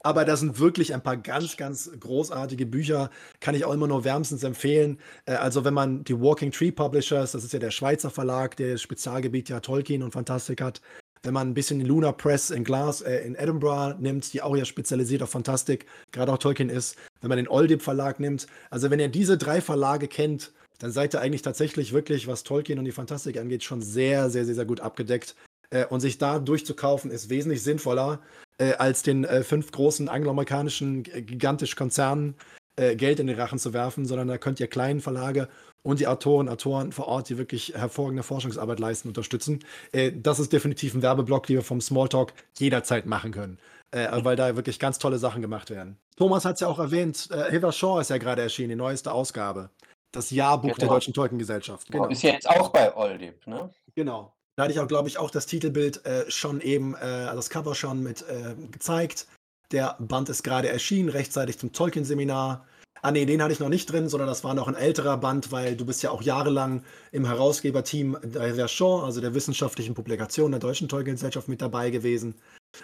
Aber 0.00 0.24
da 0.24 0.36
sind 0.36 0.58
wirklich 0.58 0.94
ein 0.94 1.02
paar 1.02 1.16
ganz, 1.16 1.56
ganz 1.56 1.90
großartige 1.98 2.66
Bücher, 2.66 3.10
kann 3.40 3.54
ich 3.54 3.64
auch 3.64 3.72
immer 3.72 3.86
nur 3.86 4.04
wärmstens 4.04 4.42
empfehlen. 4.42 4.98
Äh, 5.26 5.34
also 5.34 5.64
wenn 5.64 5.74
man 5.74 6.04
die 6.04 6.20
Walking 6.20 6.52
Tree 6.52 6.70
Publishers, 6.70 7.32
das 7.32 7.44
ist 7.44 7.52
ja 7.52 7.58
der 7.58 7.70
Schweizer 7.70 8.10
Verlag, 8.10 8.56
der 8.56 8.72
das 8.72 8.82
Spezialgebiet 8.82 9.48
ja 9.48 9.60
Tolkien 9.60 10.02
und 10.02 10.12
Fantastik 10.12 10.60
hat, 10.60 10.80
wenn 11.24 11.34
man 11.34 11.48
ein 11.48 11.54
bisschen 11.54 11.78
die 11.78 11.86
Luna 11.86 12.12
Press 12.12 12.50
in 12.50 12.64
Glas 12.64 13.00
äh, 13.00 13.18
in 13.20 13.34
Edinburgh 13.34 13.96
nimmt, 13.98 14.32
die 14.32 14.42
auch 14.42 14.56
ja 14.56 14.64
spezialisiert 14.64 15.22
auf 15.22 15.30
Fantastik, 15.30 15.86
gerade 16.12 16.32
auch 16.32 16.38
Tolkien 16.38 16.68
ist, 16.68 16.96
wenn 17.20 17.30
man 17.30 17.38
den 17.38 17.48
Oldip 17.48 17.82
Verlag 17.82 18.20
nimmt, 18.20 18.46
also 18.70 18.90
wenn 18.90 19.00
ihr 19.00 19.08
diese 19.08 19.36
drei 19.38 19.60
Verlage 19.60 20.06
kennt, 20.06 20.52
dann 20.78 20.92
seid 20.92 21.14
ihr 21.14 21.20
eigentlich 21.20 21.42
tatsächlich 21.42 21.92
wirklich, 21.92 22.26
was 22.26 22.42
Tolkien 22.42 22.78
und 22.78 22.84
die 22.84 22.92
Fantastik 22.92 23.38
angeht, 23.38 23.64
schon 23.64 23.80
sehr, 23.80 24.28
sehr, 24.28 24.44
sehr, 24.44 24.54
sehr 24.54 24.64
gut 24.64 24.80
abgedeckt. 24.80 25.34
Äh, 25.74 25.86
und 25.86 26.00
sich 26.00 26.18
da 26.18 26.38
durchzukaufen, 26.38 27.10
ist 27.10 27.28
wesentlich 27.30 27.62
sinnvoller, 27.62 28.20
äh, 28.58 28.74
als 28.74 29.02
den 29.02 29.24
äh, 29.24 29.42
fünf 29.42 29.72
großen 29.72 30.08
angloamerikanischen 30.08 31.02
g- 31.02 31.22
gigantischen 31.22 31.76
Konzernen 31.76 32.34
äh, 32.76 32.94
Geld 32.94 33.18
in 33.18 33.26
den 33.26 33.38
Rachen 33.38 33.58
zu 33.58 33.72
werfen, 33.72 34.06
sondern 34.06 34.28
da 34.28 34.38
könnt 34.38 34.60
ihr 34.60 34.68
kleinen 34.68 35.00
Verlage 35.00 35.48
und 35.82 36.00
die 36.00 36.06
Autoren, 36.06 36.48
Autoren 36.48 36.92
vor 36.92 37.08
Ort, 37.08 37.28
die 37.28 37.38
wirklich 37.38 37.74
hervorragende 37.74 38.22
Forschungsarbeit 38.22 38.78
leisten, 38.78 39.08
unterstützen. 39.08 39.64
Äh, 39.92 40.12
das 40.14 40.38
ist 40.38 40.52
definitiv 40.52 40.94
ein 40.94 41.02
Werbeblock, 41.02 41.46
den 41.48 41.56
wir 41.56 41.62
vom 41.62 41.80
Smalltalk 41.80 42.32
jederzeit 42.56 43.06
machen 43.06 43.32
können, 43.32 43.58
äh, 43.90 44.06
weil 44.24 44.36
da 44.36 44.54
wirklich 44.56 44.78
ganz 44.78 44.98
tolle 44.98 45.18
Sachen 45.18 45.42
gemacht 45.42 45.70
werden. 45.70 45.96
Thomas 46.16 46.44
hat 46.44 46.54
es 46.54 46.60
ja 46.60 46.68
auch 46.68 46.78
erwähnt, 46.78 47.28
äh, 47.32 47.50
Hilver 47.50 47.72
Shaw 47.72 48.00
ist 48.00 48.10
ja 48.10 48.18
gerade 48.18 48.42
erschienen, 48.42 48.70
die 48.70 48.76
neueste 48.76 49.10
Ausgabe. 49.10 49.70
Das 50.12 50.30
Jahrbuch 50.30 50.70
der 50.70 50.86
Genau. 50.86 50.92
Deutschen 50.94 51.12
Tolkien-Gesellschaft. 51.12 51.88
Genau. 51.90 52.04
Genau. 52.04 52.12
Ist 52.12 52.22
ja 52.22 52.30
jetzt 52.30 52.48
auch 52.48 52.68
bei 52.68 52.96
Oldip. 52.96 53.44
Ne? 53.48 53.70
Genau. 53.96 54.32
Da 54.56 54.64
hatte 54.64 54.72
ich 54.72 54.80
auch, 54.80 54.88
glaube 54.88 55.08
ich, 55.08 55.18
auch 55.18 55.30
das 55.30 55.46
Titelbild 55.46 56.04
äh, 56.06 56.30
schon 56.30 56.60
eben, 56.60 56.94
äh, 56.94 56.98
also 56.98 57.36
das 57.36 57.50
Cover 57.50 57.74
schon 57.74 58.02
mit 58.02 58.22
äh, 58.22 58.54
gezeigt. 58.70 59.26
Der 59.72 59.96
Band 59.98 60.28
ist 60.28 60.44
gerade 60.44 60.68
erschienen, 60.68 61.08
rechtzeitig 61.08 61.58
zum 61.58 61.72
Tolkien-Seminar. 61.72 62.66
Ah 63.02 63.10
nee, 63.10 63.26
den 63.26 63.42
hatte 63.42 63.52
ich 63.52 63.60
noch 63.60 63.68
nicht 63.68 63.90
drin, 63.90 64.08
sondern 64.08 64.28
das 64.28 64.44
war 64.44 64.54
noch 64.54 64.68
ein 64.68 64.76
älterer 64.76 65.16
Band, 65.18 65.50
weil 65.50 65.76
du 65.76 65.84
bist 65.84 66.02
ja 66.02 66.10
auch 66.10 66.22
jahrelang 66.22 66.84
im 67.10 67.26
Herausgeberteam 67.26 68.16
der 68.22 68.54
Verchon, 68.54 69.04
also 69.04 69.20
der 69.20 69.34
wissenschaftlichen 69.34 69.94
Publikation 69.94 70.52
der 70.52 70.60
Deutschen 70.60 70.88
Tolkien-Gesellschaft 70.88 71.48
mit 71.48 71.60
dabei 71.60 71.90
gewesen. 71.90 72.36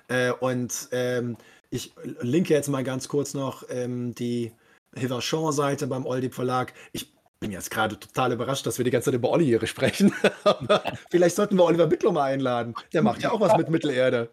Äh, 0.08 0.32
und 0.32 0.88
ähm, 0.90 1.36
ich 1.70 1.92
linke 2.20 2.52
jetzt 2.52 2.68
mal 2.68 2.84
ganz 2.84 3.08
kurz 3.08 3.32
noch 3.32 3.64
ähm, 3.70 4.14
die 4.14 4.52
Hiverchon-Seite 4.96 5.86
beim 5.86 6.04
Oldip 6.04 6.34
Verlag. 6.34 6.74
Ich 6.92 7.12
bin 7.40 7.50
jetzt 7.52 7.70
gerade 7.70 7.98
total 7.98 8.32
überrascht, 8.32 8.66
dass 8.66 8.78
wir 8.78 8.84
die 8.84 8.90
ganze 8.90 9.06
Zeit 9.06 9.14
über 9.14 9.30
Olli 9.30 9.46
hier 9.46 9.66
sprechen. 9.66 10.12
Aber 10.44 10.82
vielleicht 11.10 11.34
sollten 11.36 11.56
wir 11.56 11.64
Oliver 11.64 11.86
Bittler 11.86 12.12
mal 12.12 12.24
einladen. 12.24 12.74
Der 12.92 13.02
macht 13.02 13.22
ja 13.22 13.32
auch 13.32 13.40
was 13.40 13.56
mit 13.56 13.70
Mittelerde. 13.70 14.30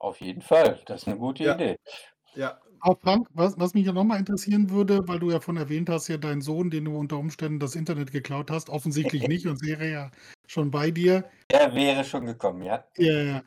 Auf 0.00 0.20
jeden 0.20 0.42
Fall. 0.42 0.80
Das 0.86 1.02
ist 1.02 1.08
eine 1.08 1.16
gute 1.16 1.44
Ja. 1.44 1.54
Idee. 1.54 1.76
Ja, 2.34 2.60
Auch 2.80 2.98
Frank, 3.00 3.28
was, 3.34 3.58
was 3.58 3.74
mich 3.74 3.86
ja 3.86 3.92
nochmal 3.92 4.18
interessieren 4.18 4.70
würde, 4.70 5.00
weil 5.06 5.18
du 5.18 5.30
ja 5.30 5.40
von 5.40 5.56
erwähnt 5.56 5.88
hast, 5.90 6.08
ja 6.08 6.16
dein 6.16 6.40
Sohn, 6.40 6.70
den 6.70 6.86
du 6.86 6.96
unter 6.96 7.18
Umständen 7.18 7.60
das 7.60 7.74
Internet 7.74 8.12
geklaut 8.12 8.50
hast, 8.50 8.68
offensichtlich 8.70 9.22
nicht 9.28 9.46
und 9.46 9.62
wäre 9.62 9.88
ja 9.88 10.10
schon 10.46 10.70
bei 10.70 10.90
dir. 10.90 11.24
Er 11.48 11.74
wäre 11.74 12.04
schon 12.04 12.26
gekommen, 12.26 12.62
ja. 12.62 12.84
Ja, 12.96 13.22
ja. 13.22 13.42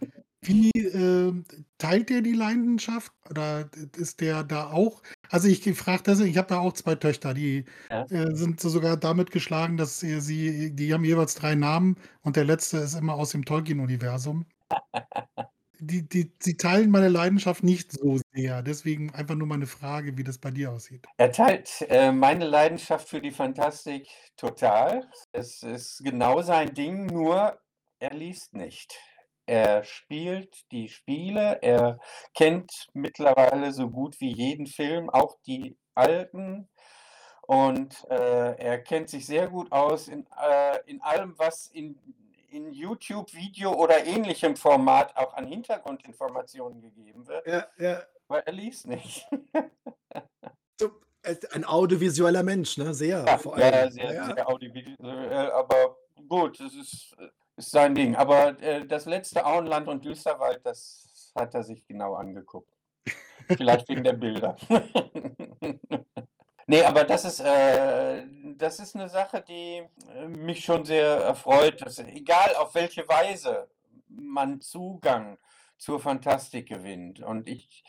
Wie 0.46 0.72
ähm, 0.72 1.46
teilt 1.78 2.10
der 2.10 2.22
die 2.22 2.34
Leidenschaft 2.34 3.14
oder 3.30 3.70
ist 3.98 4.20
der 4.22 4.44
da 4.44 4.72
auch? 4.72 5.02
Also 5.30 5.48
ich 5.48 5.64
frage 5.74 6.04
das, 6.04 6.20
ich 6.20 6.38
habe 6.38 6.56
ja 6.56 6.60
auch 6.60 6.74
zwei 6.74 6.96
Töchter, 6.96 7.34
die 7.34 7.66
Ja. 7.90 8.04
äh, 8.10 8.36
sind 8.36 8.60
so 8.60 8.70
sogar 8.70 8.98
damit 8.98 9.32
geschlagen, 9.32 9.78
dass 9.78 10.00
sie, 10.00 10.20
sie, 10.20 10.76
die 10.76 10.94
haben 10.94 11.06
jeweils 11.06 11.36
drei 11.36 11.56
Namen 11.56 11.98
und 12.22 12.36
der 12.36 12.46
letzte 12.46 12.78
ist 12.80 12.96
immer 12.96 13.16
aus 13.16 13.32
dem 13.32 13.46
Tolkien-Universum. 13.46 14.46
Die, 15.80 16.08
die, 16.08 16.32
sie 16.40 16.56
teilen 16.56 16.92
meine 16.92 17.10
Leidenschaft 17.10 17.62
nicht 17.62 17.92
so 17.92 18.18
sehr. 18.34 18.62
Deswegen 18.62 19.14
einfach 19.14 19.36
nur 19.36 19.48
meine 19.48 19.68
Frage, 19.68 20.18
wie 20.18 20.24
das 20.24 20.38
bei 20.38 20.50
dir 20.50 20.72
aussieht. 20.72 21.06
Er 21.18 21.32
teilt 21.32 21.86
äh, 21.90 22.12
meine 22.14 22.46
Leidenschaft 22.46 23.10
für 23.10 23.20
die 23.20 23.32
Fantastik 23.32 24.08
total. 24.38 25.10
Es 25.34 25.62
ist 25.62 26.02
genau 26.02 26.42
sein 26.42 26.74
Ding, 26.74 27.08
nur 27.08 27.60
er 28.00 28.14
liest 28.14 28.54
nicht. 28.54 28.98
Er 29.46 29.84
spielt 29.84 30.72
die 30.72 30.88
Spiele, 30.88 31.62
er 31.62 32.00
kennt 32.34 32.88
mittlerweile 32.94 33.74
so 33.74 33.90
gut 33.90 34.20
wie 34.22 34.34
jeden 34.34 34.68
Film, 34.68 35.10
auch 35.10 35.38
die 35.46 35.78
alten. 35.96 36.70
Und 37.42 38.06
äh, 38.10 38.56
er 38.56 38.80
kennt 38.80 39.10
sich 39.10 39.26
sehr 39.26 39.48
gut 39.50 39.70
aus 39.72 40.08
in, 40.08 40.26
äh, 40.42 40.80
in 40.86 41.02
allem, 41.02 41.34
was 41.38 41.68
in, 41.68 42.00
in 42.50 42.72
YouTube, 42.72 43.34
Video 43.34 43.74
oder 43.74 44.06
ähnlichem 44.06 44.56
Format 44.56 45.16
auch 45.18 45.34
an 45.34 45.46
Hintergrundinformationen 45.48 46.82
gegeben 46.82 47.28
wird, 47.28 47.46
ja, 47.46 47.68
ja. 47.78 48.02
weil 48.28 48.44
er 48.46 48.54
liest 48.54 48.88
nicht. 48.88 49.28
Äh, 51.24 51.38
Ein 51.54 51.64
audiovisueller 51.64 52.44
Mensch, 52.44 52.78
ne? 52.78 52.94
Sehr 52.94 53.24
Ja, 53.26 53.38
vor 53.38 53.56
allem. 53.56 53.74
ja, 53.74 53.90
sehr, 53.90 54.14
Ja, 54.14 54.36
sehr 54.36 54.50
audiovisuell, 54.50 55.52
aber 55.52 55.98
gut, 56.28 56.60
das 56.60 56.76
ist, 56.76 57.16
äh, 57.18 57.30
ist 57.66 57.72
sein 57.72 57.96
Ding. 57.96 58.16
Aber 58.16 58.62
äh, 58.62 58.86
das 58.86 59.06
letzte 59.06 59.46
Auenland 59.46 59.88
und 59.88 60.06
Düsterwald, 60.06 60.66
das 60.66 61.32
hat 61.36 61.54
er 61.54 61.64
sich 61.64 61.86
genau 61.86 62.16
angeguckt. 62.16 62.72
Vielleicht 63.48 63.90
wegen 63.90 64.04
der 64.04 64.14
Bilder. 64.14 64.56
nee, 66.68 66.84
aber 66.84 67.04
das 67.04 67.26
ist, 67.26 67.42
äh, 67.42 68.24
das 68.56 68.80
ist 68.80 68.96
eine 68.96 69.10
Sache, 69.10 69.42
die 69.42 69.84
äh, 70.16 70.28
mich 70.28 70.64
schon 70.64 70.86
sehr 70.86 71.18
erfreut. 71.18 71.82
Dass, 71.82 72.00
egal 72.00 72.56
auf 72.56 72.76
welche 72.76 73.08
Weise 73.08 73.68
man 74.08 74.62
Zugang 74.62 75.38
zur 75.78 76.00
Fantastik 76.00 76.70
gewinnt. 76.70 77.20
Und 77.20 77.48
ich 77.48 77.84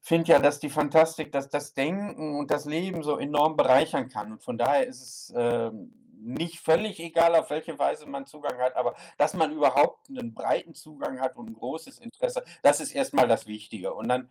finde 0.00 0.32
ja, 0.32 0.38
dass 0.38 0.60
die 0.60 0.70
Fantastik, 0.70 1.32
dass 1.32 1.48
das 1.48 1.74
Denken 1.74 2.38
und 2.38 2.50
das 2.50 2.66
Leben 2.66 3.02
so 3.02 3.18
enorm 3.18 3.56
bereichern 3.56 4.08
kann. 4.08 4.32
Und 4.32 4.42
von 4.42 4.58
daher 4.58 4.86
ist 4.86 5.00
es 5.00 5.32
ähm, 5.36 6.03
nicht 6.24 6.60
völlig 6.60 6.98
egal, 7.00 7.34
auf 7.34 7.50
welche 7.50 7.78
Weise 7.78 8.06
man 8.06 8.26
Zugang 8.26 8.58
hat, 8.58 8.76
aber 8.76 8.94
dass 9.18 9.34
man 9.34 9.52
überhaupt 9.52 10.08
einen 10.08 10.34
breiten 10.34 10.74
Zugang 10.74 11.20
hat 11.20 11.36
und 11.36 11.50
ein 11.50 11.54
großes 11.54 11.98
Interesse, 11.98 12.42
das 12.62 12.80
ist 12.80 12.92
erstmal 12.92 13.28
das 13.28 13.46
Wichtige. 13.46 13.92
Und 13.92 14.08
dann, 14.08 14.30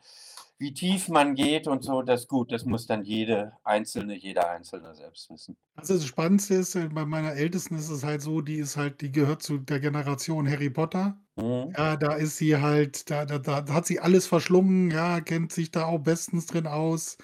wie 0.57 0.73
tief 0.73 1.07
man 1.07 1.35
geht 1.35 1.67
und 1.67 1.83
so, 1.83 2.01
das 2.01 2.21
ist 2.21 2.27
gut, 2.27 2.51
das 2.51 2.65
muss 2.65 2.87
dann 2.87 3.03
jede 3.03 3.53
Einzelne, 3.63 4.15
jeder 4.15 4.49
Einzelne 4.49 4.95
selbst 4.95 5.29
wissen. 5.29 5.55
Also 5.75 5.95
das 5.95 6.05
Spannendste 6.05 6.55
ist, 6.55 6.75
äh, 6.75 6.87
bei 6.87 7.05
meiner 7.05 7.33
Ältesten 7.33 7.75
ist 7.75 7.89
es 7.89 8.03
halt 8.03 8.21
so, 8.21 8.41
die 8.41 8.57
ist 8.57 8.75
halt, 8.75 9.01
die 9.01 9.11
gehört 9.11 9.43
zu 9.43 9.59
der 9.59 9.79
Generation 9.79 10.49
Harry 10.49 10.69
Potter. 10.69 11.17
Mhm. 11.35 11.73
Ja, 11.77 11.95
da 11.95 12.13
ist 12.13 12.37
sie 12.37 12.57
halt, 12.57 13.09
da, 13.09 13.25
da, 13.25 13.39
da 13.39 13.73
hat 13.73 13.85
sie 13.85 13.99
alles 13.99 14.27
verschlungen, 14.27 14.91
ja, 14.91 15.21
kennt 15.21 15.51
sich 15.51 15.71
da 15.71 15.85
auch 15.85 15.99
bestens 15.99 16.45
drin 16.47 16.67
aus. 16.67 17.17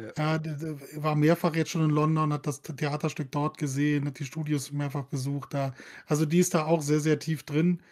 Ja. 0.00 0.12
Ja, 0.16 0.40
war 1.02 1.16
mehrfach 1.16 1.54
jetzt 1.56 1.70
schon 1.70 1.82
in 1.84 1.90
London, 1.90 2.32
hat 2.32 2.46
das 2.46 2.62
Theaterstück 2.62 3.32
dort 3.32 3.58
gesehen, 3.58 4.06
hat 4.06 4.18
die 4.20 4.24
Studios 4.24 4.70
mehrfach 4.70 5.04
besucht 5.06 5.54
da. 5.54 5.74
Also 6.06 6.24
die 6.24 6.38
ist 6.38 6.54
da 6.54 6.66
auch 6.66 6.82
sehr, 6.82 7.00
sehr 7.00 7.18
tief 7.18 7.42
drin. 7.42 7.82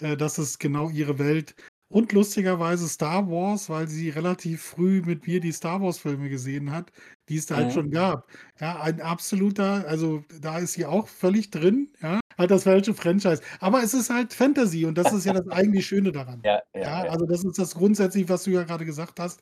Äh, 0.00 0.16
Das 0.16 0.38
ist 0.38 0.60
genau 0.60 0.90
ihre 0.90 1.18
Welt. 1.18 1.54
Und 1.90 2.12
lustigerweise 2.12 2.88
Star 2.88 3.28
Wars, 3.30 3.70
weil 3.70 3.88
sie 3.88 4.10
relativ 4.10 4.62
früh 4.62 5.02
mit 5.02 5.26
mir 5.26 5.40
die 5.40 5.52
Star 5.52 5.82
Wars-Filme 5.82 6.28
gesehen 6.30 6.72
hat, 6.72 6.92
die 7.28 7.36
es 7.36 7.46
da 7.46 7.56
halt 7.56 7.68
Mhm. 7.68 7.72
schon 7.72 7.90
gab. 7.90 8.28
Ja, 8.60 8.80
ein 8.80 9.00
absoluter, 9.00 9.86
also 9.88 10.24
da 10.40 10.58
ist 10.58 10.72
sie 10.74 10.86
auch 10.86 11.08
völlig 11.08 11.50
drin, 11.50 11.90
ja, 12.02 12.20
halt 12.38 12.50
das 12.50 12.64
falsche 12.64 12.94
Franchise. 12.94 13.42
Aber 13.60 13.82
es 13.82 13.94
ist 13.94 14.10
halt 14.10 14.32
Fantasy 14.32 14.84
und 14.86 14.96
das 14.96 15.12
ist 15.12 15.24
ja 15.26 15.32
das 15.32 15.46
eigentlich 15.50 15.86
Schöne 15.86 16.12
daran. 16.12 16.40
Ja, 16.44 16.60
ja, 16.74 16.80
Ja, 16.80 17.04
ja. 17.04 17.10
also 17.10 17.26
das 17.26 17.44
ist 17.44 17.58
das 17.58 17.74
grundsätzlich, 17.74 18.28
was 18.28 18.44
du 18.44 18.50
ja 18.50 18.62
gerade 18.64 18.84
gesagt 18.84 19.20
hast. 19.20 19.40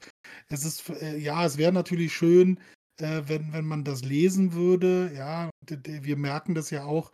Es 0.48 0.64
ist, 0.64 0.88
äh, 0.90 1.16
ja, 1.18 1.44
es 1.44 1.58
wäre 1.58 1.72
natürlich 1.72 2.12
schön, 2.14 2.58
äh, 3.00 3.22
wenn, 3.26 3.52
wenn 3.52 3.66
man 3.66 3.84
das 3.84 4.02
lesen 4.02 4.52
würde. 4.54 5.12
Ja, 5.14 5.50
wir 5.84 6.16
merken 6.16 6.54
das 6.54 6.70
ja 6.70 6.84
auch, 6.84 7.10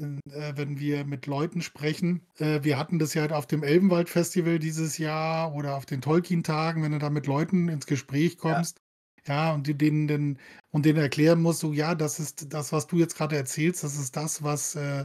äh, 0.00 0.52
wenn 0.56 0.78
wir 0.78 1.04
mit 1.04 1.26
Leuten 1.26 1.60
sprechen. 1.62 2.22
Äh, 2.38 2.60
wir 2.62 2.78
hatten 2.78 2.98
das 2.98 3.14
ja 3.14 3.22
halt 3.22 3.32
auf 3.32 3.46
dem 3.46 3.62
Elbenwald-Festival 3.62 4.58
dieses 4.58 4.98
Jahr 4.98 5.54
oder 5.54 5.76
auf 5.76 5.86
den 5.86 6.00
Tolkien-Tagen, 6.00 6.82
wenn 6.82 6.92
du 6.92 6.98
da 6.98 7.10
mit 7.10 7.26
Leuten 7.26 7.68
ins 7.68 7.86
Gespräch 7.86 8.34
Ja. 8.34 8.54
kommst. 8.54 8.78
Ja, 9.26 9.54
und 9.54 9.66
die 9.66 9.74
denen, 9.76 10.06
den, 10.08 10.38
und 10.70 10.84
denen 10.86 10.98
erklären 11.00 11.42
musst, 11.42 11.60
so, 11.60 11.72
ja, 11.72 11.94
das 11.94 12.20
ist 12.20 12.52
das, 12.52 12.72
was 12.72 12.86
du 12.86 12.96
jetzt 12.98 13.16
gerade 13.16 13.36
erzählst, 13.36 13.82
das 13.82 13.96
ist 13.96 14.16
das, 14.16 14.42
was, 14.42 14.74
äh, 14.76 15.00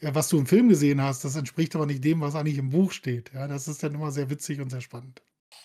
äh, 0.00 0.14
was 0.14 0.28
du 0.28 0.38
im 0.38 0.46
Film 0.46 0.68
gesehen 0.68 1.02
hast, 1.02 1.24
das 1.24 1.36
entspricht 1.36 1.74
aber 1.76 1.86
nicht 1.86 2.02
dem, 2.04 2.20
was 2.20 2.34
eigentlich 2.34 2.58
im 2.58 2.70
Buch 2.70 2.92
steht. 2.92 3.32
Ja, 3.34 3.46
das 3.48 3.68
ist 3.68 3.82
dann 3.82 3.94
immer 3.94 4.10
sehr 4.10 4.30
witzig 4.30 4.60
und 4.60 4.70
sehr 4.70 4.80
spannend. 4.80 5.22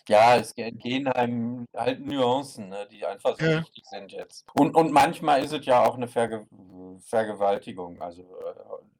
Ja, 0.09 0.35
es 0.37 0.53
gehen 0.55 1.07
einem 1.07 1.65
halt 1.75 2.01
Nuancen, 2.05 2.69
ne, 2.69 2.87
die 2.91 3.05
einfach 3.05 3.37
so 3.37 3.45
Ja. 3.45 3.61
wichtig 3.61 3.85
sind 3.85 4.11
jetzt. 4.11 4.45
Und, 4.53 4.75
und 4.75 4.91
manchmal 4.91 5.43
ist 5.43 5.53
es 5.53 5.65
ja 5.65 5.85
auch 5.85 5.95
eine 5.95 6.07
Verge 6.07 6.45
Vergewaltigung. 7.05 8.01
Also 8.01 8.21
äh, 8.21 8.92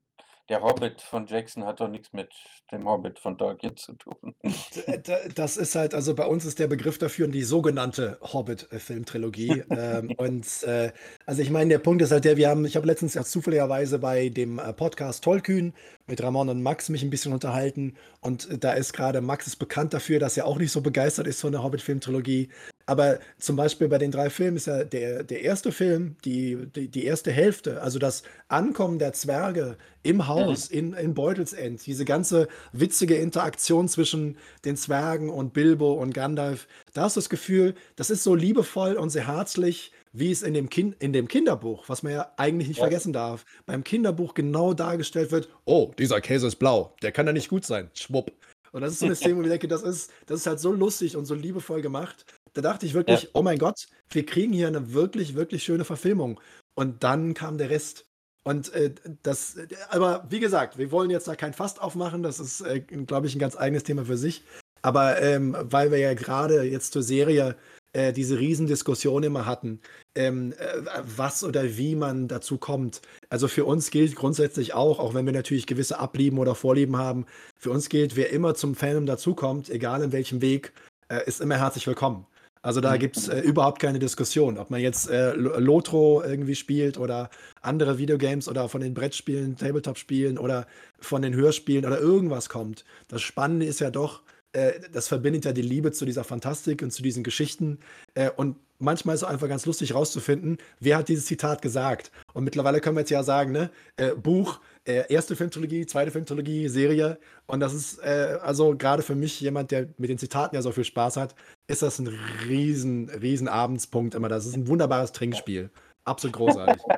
der 0.49 0.61
Hobbit 0.61 1.01
von 1.01 1.25
Jackson 1.25 1.65
hat 1.65 1.79
doch 1.79 1.87
nichts 1.87 2.11
mit 2.11 2.29
dem 2.71 2.87
Hobbit 2.87 3.19
von 3.19 3.37
Tolkien 3.37 3.77
zu 3.77 3.93
tun. 3.93 4.35
D- 4.43 5.29
Das 5.35 5.57
ist 5.57 5.75
halt, 5.75 5.93
also 5.93 6.15
bei 6.15 6.25
uns 6.25 6.43
ist 6.45 6.59
der 6.59 6.67
Begriff 6.67 6.97
dafür 6.97 7.27
die 7.27 7.43
sogenannte 7.43 8.17
Hobbit-Filmtrilogie. 8.21 9.63
ähm, 9.69 10.11
und 10.17 10.45
äh, 10.63 10.91
also 11.25 11.41
ich 11.41 11.49
meine, 11.49 11.69
der 11.69 11.79
Punkt 11.79 12.01
ist 12.01 12.11
halt 12.11 12.25
der, 12.25 12.37
wir 12.37 12.49
haben, 12.49 12.65
ich 12.65 12.75
habe 12.75 12.87
letztens 12.87 13.13
ja 13.13 13.23
zufälligerweise 13.23 13.99
bei 13.99 14.29
dem 14.29 14.59
äh, 14.59 14.73
Podcast 14.73 15.23
Tollkühn 15.23 15.73
mit 16.07 16.21
Ramon 16.21 16.49
und 16.49 16.61
Max 16.61 16.89
mich 16.89 17.03
ein 17.03 17.09
bisschen 17.09 17.33
unterhalten. 17.33 17.95
Und 18.19 18.49
äh, 18.49 18.57
da 18.57 18.73
ist 18.73 18.93
gerade 18.93 19.21
Max 19.21 19.47
ist 19.47 19.57
bekannt 19.57 19.93
dafür, 19.93 20.19
dass 20.19 20.37
er 20.37 20.45
auch 20.45 20.57
nicht 20.57 20.71
so 20.71 20.81
begeistert 20.81 21.27
ist 21.27 21.41
von 21.41 21.51
der 21.51 21.63
Hobbit-Filmtrilogie. 21.63 22.49
Aber 22.85 23.19
zum 23.39 23.55
Beispiel 23.55 23.87
bei 23.87 23.97
den 23.97 24.11
drei 24.11 24.29
Filmen 24.29 24.57
ist 24.57 24.67
ja 24.67 24.83
der, 24.83 25.23
der 25.23 25.41
erste 25.41 25.71
Film, 25.71 26.17
die, 26.25 26.67
die, 26.75 26.89
die 26.89 27.05
erste 27.05 27.31
Hälfte, 27.31 27.81
also 27.81 27.97
das 27.97 28.23
Ankommen 28.49 28.99
der 28.99 29.13
Zwerge 29.13 29.77
im 30.03 30.27
Haus 30.27 30.67
in, 30.67 30.91
in 30.91 31.13
Beutelsend, 31.13 31.85
diese 31.85 32.03
ganze 32.03 32.49
witzige 32.73 33.15
Interaktion 33.15 33.87
zwischen 33.87 34.37
den 34.65 34.75
Zwergen 34.75 35.29
und 35.29 35.53
Bilbo 35.53 35.93
und 35.93 36.13
Gandalf, 36.13 36.67
da 36.93 37.03
hast 37.03 37.15
du 37.15 37.21
das 37.21 37.29
Gefühl, 37.29 37.75
das 37.95 38.09
ist 38.09 38.23
so 38.23 38.35
liebevoll 38.35 38.95
und 38.95 39.11
sehr 39.11 39.27
herzlich, 39.27 39.93
wie 40.13 40.31
es 40.31 40.43
in 40.43 40.53
dem, 40.53 40.69
kind, 40.69 40.95
in 41.01 41.11
dem 41.11 41.27
Kinderbuch, 41.27 41.89
was 41.89 42.03
man 42.03 42.13
ja 42.13 42.31
eigentlich 42.37 42.67
nicht 42.69 42.77
Ja. 42.77 42.83
vergessen 42.83 43.13
darf, 43.13 43.45
beim 43.65 43.83
Kinderbuch 43.83 44.33
genau 44.35 44.73
dargestellt 44.73 45.31
wird, 45.31 45.49
oh, 45.65 45.91
dieser 45.97 46.21
Käse 46.21 46.47
ist 46.47 46.57
blau, 46.57 46.95
der 47.01 47.11
kann 47.11 47.25
ja 47.25 47.33
nicht 47.33 47.49
gut 47.49 47.65
sein, 47.65 47.89
schwupp. 47.93 48.31
Und 48.71 48.81
das 48.81 48.93
ist 48.93 48.99
so 48.99 49.05
eine 49.05 49.15
Szene, 49.15 49.35
wo 49.37 49.41
ich 49.41 49.49
denke, 49.49 49.67
das 49.67 49.83
ist, 49.83 50.11
das 50.25 50.41
ist 50.41 50.47
halt 50.47 50.59
so 50.59 50.71
lustig 50.71 51.15
und 51.15 51.25
so 51.25 51.35
liebevoll 51.35 51.81
gemacht. 51.81 52.25
Da 52.53 52.61
dachte 52.61 52.85
ich 52.85 52.93
wirklich, 52.93 53.23
Ja. 53.23 53.29
oh 53.33 53.41
mein 53.43 53.59
Gott, 53.59 53.87
wir 54.09 54.25
kriegen 54.25 54.53
hier 54.53 54.67
eine 54.67 54.93
wirklich, 54.93 55.35
wirklich 55.35 55.63
schöne 55.63 55.85
Verfilmung. 55.85 56.39
Und 56.75 57.03
dann 57.03 57.33
kam 57.35 57.57
der 57.59 57.69
Rest. 57.69 58.05
Und 58.45 58.73
äh, 58.73 58.93
das, 59.21 59.57
aber 59.89 60.25
wie 60.29 60.39
gesagt, 60.39 60.77
wir 60.77 60.91
wollen 60.91 61.09
jetzt 61.11 61.27
da 61.27 61.35
kein 61.35 61.53
Fast 61.53 61.81
aufmachen, 61.81 62.23
das 62.23 62.39
ist, 62.39 62.61
äh, 62.61 62.79
glaube 62.81 63.27
ich, 63.27 63.35
ein 63.35 63.39
ganz 63.39 63.55
eigenes 63.55 63.83
Thema 63.83 64.05
für 64.05 64.17
sich. 64.17 64.43
Aber 64.81 65.21
ähm, 65.21 65.55
weil 65.61 65.91
wir 65.91 65.99
ja 65.99 66.13
gerade 66.13 66.63
jetzt 66.63 66.93
zur 66.93 67.03
Serie 67.03 67.55
äh, 67.93 68.11
diese 68.13 68.37
Riesendiskussion 68.39 69.23
immer 69.23 69.45
hatten, 69.45 69.79
ähm, 70.15 70.53
äh, 70.57 70.81
was 71.15 71.43
oder 71.43 71.77
wie 71.77 71.95
man 71.95 72.27
dazu 72.27 72.57
kommt. 72.57 73.01
Also 73.29 73.47
für 73.47 73.65
uns 73.65 73.91
gilt 73.91 74.15
grundsätzlich 74.15 74.73
auch, 74.73 74.99
auch 74.99 75.13
wenn 75.13 75.25
wir 75.25 75.33
natürlich 75.33 75.67
gewisse 75.67 75.99
Ablieben 75.99 76.37
oder 76.39 76.55
Vorlieben 76.55 76.97
haben, 76.97 77.25
für 77.57 77.71
uns 77.71 77.89
gilt, 77.89 78.15
wer 78.15 78.31
immer 78.31 78.55
zum 78.55 78.75
Fandom 78.75 79.05
dazukommt, 79.05 79.69
egal 79.69 80.03
in 80.03 80.11
welchem 80.11 80.41
Weg, 80.41 80.73
äh, 81.07 81.25
ist 81.25 81.41
immer 81.41 81.57
herzlich 81.57 81.87
willkommen. 81.87 82.25
Also 82.65 82.79
da 82.79 82.93
Mhm. 82.93 82.99
gibt 82.99 83.17
es 83.17 83.27
äh, 83.27 83.41
überhaupt 83.41 83.81
keine 83.81 83.99
Diskussion, 83.99 84.57
ob 84.57 84.69
man 84.69 84.79
jetzt 84.79 85.09
äh, 85.09 85.33
Lo- 85.33 85.59
Lotro 85.59 86.23
irgendwie 86.23 86.55
spielt 86.55 86.97
oder 86.97 87.29
andere 87.61 87.97
Videogames 87.97 88.47
oder 88.47 88.69
von 88.69 88.79
den 88.79 88.93
Brettspielen, 88.93 89.57
Tabletop-Spielen 89.57 90.37
oder 90.37 90.65
von 90.97 91.21
den 91.21 91.35
Hörspielen 91.35 91.85
oder 91.85 91.99
irgendwas 91.99 92.47
kommt. 92.47 92.85
Das 93.09 93.21
Spannende 93.21 93.65
ist 93.65 93.81
ja 93.81 93.91
doch, 93.91 94.21
äh, 94.53 94.73
das 94.91 95.07
verbindet 95.07 95.45
ja 95.45 95.51
die 95.51 95.61
Liebe 95.61 95.91
zu 95.91 96.05
dieser 96.05 96.23
Fantastik 96.23 96.81
und 96.81 96.91
zu 96.91 97.03
diesen 97.03 97.23
Geschichten. 97.23 97.79
Äh, 98.13 98.29
und 98.31 98.57
manchmal 98.79 99.15
ist 99.15 99.23
es 99.23 99.27
einfach 99.27 99.47
ganz 99.47 99.65
lustig 99.65 99.95
rauszufinden, 99.95 100.57
wer 100.79 100.97
hat 100.97 101.09
dieses 101.09 101.25
Zitat 101.25 101.61
gesagt. 101.61 102.11
Und 102.33 102.43
mittlerweile 102.43 102.79
können 102.81 102.95
wir 102.95 103.01
jetzt 103.01 103.09
ja 103.09 103.23
sagen, 103.23 103.51
ne, 103.51 103.71
äh, 103.97 104.13
Buch, 104.13 104.59
äh, 104.85 105.11
erste 105.11 105.35
Filmtrilogie, 105.35 105.85
zweite 105.85 106.11
Filmtrilogie, 106.11 106.67
Serie. 106.67 107.17
Und 107.47 107.59
das 107.59 107.73
ist 107.73 107.99
äh, 107.99 108.37
also 108.41 108.77
gerade 108.77 109.01
für 109.01 109.15
mich 109.15 109.41
jemand, 109.41 109.71
der 109.71 109.89
mit 109.97 110.09
den 110.09 110.17
Zitaten 110.17 110.55
ja 110.55 110.61
so 110.61 110.71
viel 110.71 110.83
Spaß 110.83 111.17
hat, 111.17 111.35
ist 111.67 111.81
das 111.81 111.99
ein 111.99 112.07
riesen, 112.47 113.09
riesen 113.09 113.47
Abendspunkt 113.47 114.15
immer. 114.15 114.29
Das 114.29 114.45
ist 114.45 114.55
ein 114.55 114.67
wunderbares 114.67 115.11
Trinkspiel. 115.13 115.71
Absolut 116.05 116.35
großartig. 116.35 116.81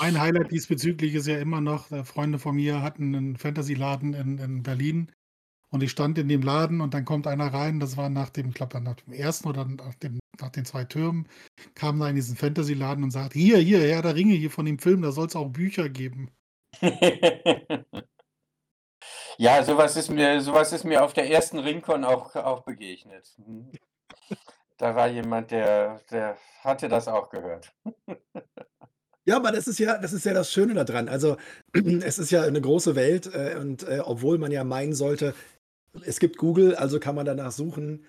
Mein 0.00 0.20
Highlight 0.20 0.52
diesbezüglich 0.52 1.14
ist 1.14 1.26
ja 1.26 1.38
immer 1.38 1.60
noch, 1.60 1.88
Freunde 2.06 2.38
von 2.38 2.54
mir 2.54 2.82
hatten 2.82 3.16
einen 3.16 3.36
Fantasy-Laden 3.36 4.14
in, 4.14 4.38
in 4.38 4.62
Berlin 4.62 5.10
und 5.70 5.82
ich 5.82 5.90
stand 5.90 6.18
in 6.18 6.28
dem 6.28 6.42
Laden 6.42 6.80
und 6.80 6.94
dann 6.94 7.04
kommt 7.04 7.26
einer 7.26 7.52
rein, 7.52 7.80
das 7.80 7.96
war 7.96 8.08
nach 8.08 8.30
dem, 8.30 8.48
ich 8.48 8.54
glaube, 8.54 8.80
nach 8.80 8.96
dem 8.96 9.12
ersten 9.12 9.48
oder 9.48 9.64
nach, 9.64 9.94
dem, 9.96 10.18
nach 10.40 10.50
den 10.50 10.64
zwei 10.64 10.84
Türmen, 10.84 11.28
kam 11.74 11.98
da 12.00 12.08
in 12.08 12.16
diesen 12.16 12.36
Fantasy-Laden 12.36 13.04
und 13.04 13.10
sagt, 13.10 13.34
hier, 13.34 13.58
hier, 13.58 13.80
Herr 13.80 14.02
der 14.02 14.14
Ringe, 14.14 14.34
hier 14.34 14.50
von 14.50 14.66
dem 14.66 14.78
Film, 14.78 15.02
da 15.02 15.12
soll 15.12 15.26
es 15.26 15.36
auch 15.36 15.48
Bücher 15.48 15.88
geben. 15.88 16.30
ja, 19.38 19.62
sowas 19.64 19.96
ist 19.96 20.10
mir, 20.10 20.40
sowas 20.40 20.72
ist 20.72 20.84
mir 20.84 21.04
auf 21.04 21.12
der 21.12 21.30
ersten 21.30 21.58
Ringcon 21.58 22.04
auch, 22.04 22.34
auch 22.36 22.62
begegnet. 22.62 23.34
Hm. 23.44 23.70
Da 24.78 24.94
war 24.94 25.08
jemand, 25.08 25.50
der, 25.50 26.00
der 26.10 26.38
hatte 26.62 26.88
das 26.88 27.08
auch 27.08 27.30
gehört. 27.30 27.74
Ja, 29.28 29.36
aber 29.36 29.52
das 29.52 29.68
ist 29.68 29.78
ja, 29.78 29.98
das 29.98 30.14
ist 30.14 30.24
ja 30.24 30.32
das 30.32 30.50
Schöne 30.50 30.72
daran. 30.72 31.06
Also, 31.10 31.36
es 31.74 32.18
ist 32.18 32.30
ja 32.30 32.44
eine 32.44 32.62
große 32.62 32.94
Welt 32.96 33.26
äh, 33.26 33.56
und 33.60 33.82
äh, 33.82 34.00
obwohl 34.02 34.38
man 34.38 34.50
ja 34.50 34.64
meinen 34.64 34.94
sollte, 34.94 35.34
es 36.04 36.18
gibt 36.20 36.36
Google, 36.38 36.74
also 36.74 37.00
kann 37.00 37.14
man 37.14 37.26
danach 37.26 37.52
suchen. 37.52 38.04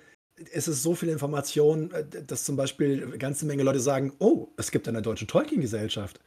Es 0.52 0.68
ist 0.68 0.84
so 0.84 0.96
viel 0.96 1.10
Information, 1.10 1.92
äh, 1.92 2.06
dass 2.26 2.46
zum 2.46 2.56
Beispiel 2.56 3.04
eine 3.04 3.18
ganze 3.18 3.46
Menge 3.46 3.64
Leute 3.64 3.80
sagen, 3.80 4.14
oh, 4.20 4.50
es 4.58 4.72
gibt 4.72 4.88
eine 4.88 5.02
deutsche 5.02 5.28
Tolkien-Gesellschaft. 5.28 6.20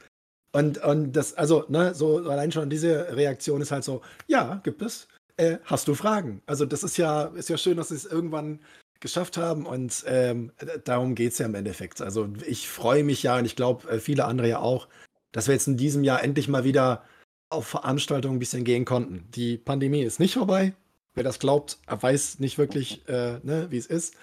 Und, 0.53 0.79
und 0.85 1.13
das, 1.13 1.35
also, 1.35 1.65
ne, 1.69 1.95
so 1.95 2.19
allein 2.19 2.53
schon 2.53 2.69
diese 2.69 3.17
Reaktion 3.17 3.63
ist 3.63 3.73
halt 3.73 3.85
so, 3.85 4.03
ja, 4.27 4.61
gibt 4.65 4.83
es. 4.83 5.09
Äh, 5.39 5.59
hast 5.65 5.89
du 5.89 5.95
Fragen? 5.95 6.43
Also, 6.47 6.67
das 6.67 6.83
ist 6.83 6.99
ja, 6.99 7.25
ist 7.25 7.49
ja 7.49 7.57
schön, 7.57 7.79
dass 7.79 7.89
sie 7.89 7.95
es 7.95 8.05
irgendwann 8.05 8.61
geschafft 9.01 9.37
haben 9.37 9.67
und 9.67 10.05
ähm, 10.07 10.53
darum 10.85 11.15
geht 11.15 11.33
es 11.33 11.39
ja 11.39 11.47
im 11.47 11.55
Endeffekt. 11.55 12.03
Also, 12.03 12.29
ich 12.47 12.69
freue 12.69 13.03
mich 13.03 13.23
ja 13.23 13.39
und 13.39 13.47
ich 13.47 13.57
glaube, 13.57 13.89
äh, 13.89 13.99
viele 13.99 14.27
andere 14.27 14.49
ja 14.49 14.59
auch, 14.59 14.89
dass 15.33 15.47
wir 15.47 15.55
jetzt 15.55 15.69
in 15.69 15.79
diesem 15.79 16.05
Jahr 16.05 16.23
endlich 16.23 16.49
mal 16.49 16.65
wieder 16.65 17.03
auf 17.49 17.67
Veranstaltungen 17.67 18.37
ein 18.37 18.39
bisschen 18.39 18.65
gehen 18.65 18.85
konnten. 18.85 19.29
Die 19.35 19.57
Pandemie 19.57 20.03
ist 20.03 20.21
nicht 20.21 20.35
vorbei. 20.35 20.75
Wer 21.15 21.25
das 21.25 21.39
glaubt, 21.39 21.79
weiß 21.87 22.39
nicht 22.39 22.59
wirklich, 22.59 23.07
äh, 23.09 23.39
ne, 23.43 23.67
wie 23.71 23.77
es 23.77 23.87
ist. 23.87 24.15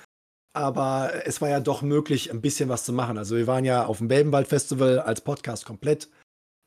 Aber 0.53 1.11
es 1.25 1.41
war 1.41 1.49
ja 1.49 1.59
doch 1.59 1.81
möglich, 1.83 2.31
ein 2.31 2.41
bisschen 2.41 2.69
was 2.69 2.83
zu 2.83 2.91
machen. 2.91 3.17
Also 3.17 3.37
wir 3.37 3.47
waren 3.47 3.65
ja 3.65 3.85
auf 3.85 3.99
dem 3.99 4.07
Belbenwald 4.07 4.47
Festival 4.47 4.99
als 4.99 5.21
Podcast 5.21 5.65
komplett. 5.65 6.09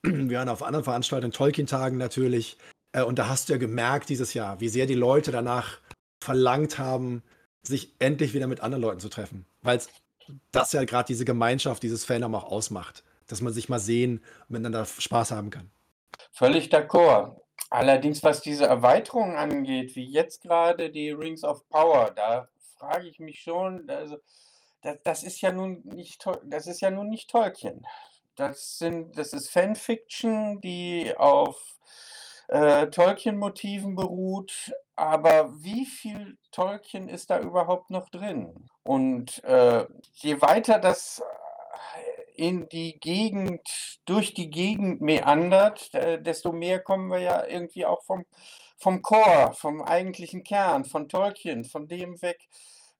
Wir 0.04 0.38
waren 0.38 0.48
auf 0.48 0.62
anderen 0.62 0.84
Veranstaltungen, 0.84 1.32
Tolkien-Tagen 1.32 1.96
natürlich. 1.96 2.58
Äh, 2.92 3.02
Und 3.02 3.18
da 3.18 3.28
hast 3.28 3.48
du 3.48 3.54
ja 3.54 3.58
gemerkt 3.58 4.08
dieses 4.08 4.34
Jahr, 4.34 4.60
wie 4.60 4.68
sehr 4.68 4.86
die 4.86 4.94
Leute 4.94 5.32
danach 5.32 5.78
verlangt 6.22 6.78
haben, 6.78 7.22
sich 7.62 7.94
endlich 7.98 8.34
wieder 8.34 8.46
mit 8.46 8.60
anderen 8.60 8.82
Leuten 8.82 9.00
zu 9.00 9.08
treffen. 9.08 9.46
Weil 9.62 9.80
das 10.52 10.72
ja 10.72 10.84
gerade 10.84 11.08
diese 11.08 11.24
Gemeinschaft, 11.24 11.82
dieses 11.82 12.04
Fandom 12.04 12.34
auch 12.34 12.44
ausmacht. 12.44 13.02
Dass 13.26 13.40
man 13.40 13.52
sich 13.52 13.68
mal 13.68 13.78
sehen 13.78 14.18
und 14.42 14.50
miteinander 14.50 14.84
Spaß 14.84 15.30
haben 15.32 15.50
kann. 15.50 15.70
Völlig 16.32 16.72
d'accord. 16.72 17.41
Allerdings, 17.70 18.22
was 18.22 18.42
diese 18.42 18.66
Erweiterung 18.66 19.36
angeht, 19.36 19.96
wie 19.96 20.04
jetzt 20.04 20.42
gerade 20.42 20.90
die 20.90 21.10
Rings 21.10 21.42
of 21.42 21.66
Power, 21.68 22.10
da 22.10 22.48
frage 22.76 23.08
ich 23.08 23.18
mich 23.18 23.40
schon, 23.40 23.88
also 23.88 24.18
das, 24.82 24.98
das 25.04 25.22
ist 25.22 25.40
ja 25.40 25.52
nun 25.52 25.80
nicht 25.84 26.26
das 26.44 26.66
ist 26.66 26.80
ja 26.80 26.90
nun 26.90 27.08
nicht 27.08 27.30
Tolkien. 27.30 27.86
Das 28.36 28.78
sind, 28.78 29.16
das 29.16 29.32
ist 29.32 29.50
Fanfiction, 29.50 30.60
die 30.60 31.14
auf 31.16 31.78
äh, 32.48 32.88
Tolkien-Motiven 32.88 33.94
beruht, 33.94 34.72
aber 34.96 35.62
wie 35.62 35.86
viel 35.86 36.36
Tolkien 36.50 37.08
ist 37.08 37.30
da 37.30 37.40
überhaupt 37.40 37.90
noch 37.90 38.08
drin? 38.10 38.68
Und 38.82 39.42
äh, 39.44 39.86
je 40.14 40.40
weiter 40.40 40.78
das 40.78 41.22
in 42.34 42.68
die 42.68 42.98
Gegend, 43.00 43.60
durch 44.04 44.34
die 44.34 44.50
Gegend 44.50 45.00
meandert, 45.00 45.92
äh, 45.94 46.20
desto 46.20 46.52
mehr 46.52 46.80
kommen 46.80 47.08
wir 47.10 47.18
ja 47.20 47.46
irgendwie 47.46 47.86
auch 47.86 48.02
vom, 48.04 48.24
vom 48.78 49.02
Core, 49.02 49.52
vom 49.54 49.82
eigentlichen 49.82 50.42
Kern, 50.44 50.84
von 50.84 51.08
Tolkien, 51.08 51.64
von 51.64 51.86
dem 51.88 52.20
weg, 52.22 52.48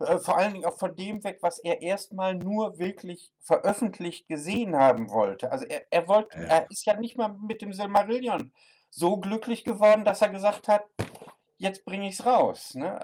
äh, 0.01 0.19
vor 0.19 0.37
allen 0.39 0.53
Dingen 0.55 0.65
auch 0.65 0.79
von 0.79 0.95
dem 0.95 1.23
weg, 1.25 1.39
was 1.43 1.59
er 1.59 1.83
erstmal 1.83 2.35
nur 2.35 2.79
wirklich 2.79 3.31
veröffentlicht 3.41 4.29
gesehen 4.29 4.77
haben 4.77 5.11
wollte. 5.11 5.51
Also 5.51 5.65
er, 5.67 5.83
er 5.91 6.09
wollte, 6.09 6.37
Ja. 6.39 6.45
er 6.45 6.71
ist 6.71 6.87
ja 6.87 6.97
nicht 6.99 7.17
mal 7.17 7.29
mit 7.29 7.63
dem 7.63 7.73
Silmarillion 7.73 8.53
so 8.91 9.17
glücklich 9.17 9.65
geworden, 9.65 10.05
dass 10.05 10.23
er 10.23 10.29
gesagt 10.29 10.69
hat, 10.69 10.85
jetzt 11.57 11.85
bringe 11.85 12.09
ich 12.09 12.19
es 12.19 12.27
raus. 12.27 12.75
Ne? 12.75 13.01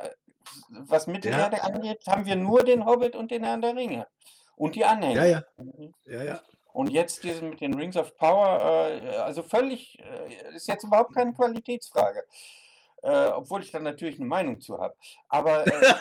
Was 0.71 1.07
Mittelerde 1.07 1.63
angeht, 1.63 2.03
haben 2.07 2.27
wir 2.27 2.37
nur 2.37 2.63
den 2.65 2.85
Hobbit 2.85 3.17
und 3.17 3.31
den 3.31 3.45
Herrn 3.45 3.63
der 3.63 3.75
Ringe. 3.77 4.07
Und 4.59 4.75
die 4.75 4.85
Anhänger. 4.85 5.25
Ja, 5.25 5.27
ja. 5.27 5.45
Mhm. 5.57 5.95
Ja, 6.05 6.23
ja. 6.23 6.41
Und 6.73 6.91
jetzt 6.91 7.25
diesen 7.25 7.51
mit 7.51 7.61
den 7.61 7.75
Rings 7.75 7.97
of 7.97 8.17
Power, 8.17 8.61
äh, 8.61 9.17
also 9.17 9.43
völlig, 9.43 9.99
äh, 9.99 10.55
ist 10.55 10.69
jetzt 10.69 10.85
überhaupt 10.85 11.15
keine 11.15 11.33
Qualitätsfrage. 11.33 12.25
Äh, 13.03 13.29
obwohl 13.29 13.63
ich 13.63 13.71
da 13.71 13.79
natürlich 13.79 14.17
eine 14.17 14.29
Meinung 14.29 14.61
zu 14.61 14.79
habe. 14.79 14.95
Aber 15.29 15.67
äh, 15.67 15.95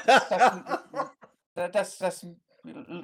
das, 1.72 1.98
das, 1.98 2.28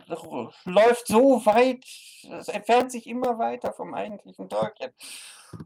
das, 0.07 0.23
läuft 0.65 1.07
so 1.07 1.45
weit, 1.45 1.85
es 1.85 2.47
entfernt 2.47 2.91
sich 2.91 3.07
immer 3.07 3.37
weiter 3.37 3.71
vom 3.71 3.93
eigentlichen 3.93 4.49
Tolkien. 4.49 4.91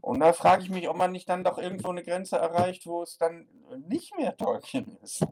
Und 0.02 0.20
da 0.20 0.32
frage 0.34 0.62
ich 0.62 0.70
mich, 0.70 0.88
ob 0.88 0.96
man 0.96 1.12
nicht 1.12 1.28
dann 1.28 1.44
doch 1.44 1.58
irgendwo 1.58 1.88
eine 1.88 2.02
Grenze 2.02 2.36
erreicht, 2.36 2.86
wo 2.86 3.02
es 3.02 3.16
dann 3.16 3.48
nicht 3.88 4.16
mehr 4.16 4.36
Tolkien 4.36 4.98
ist. 5.02 5.26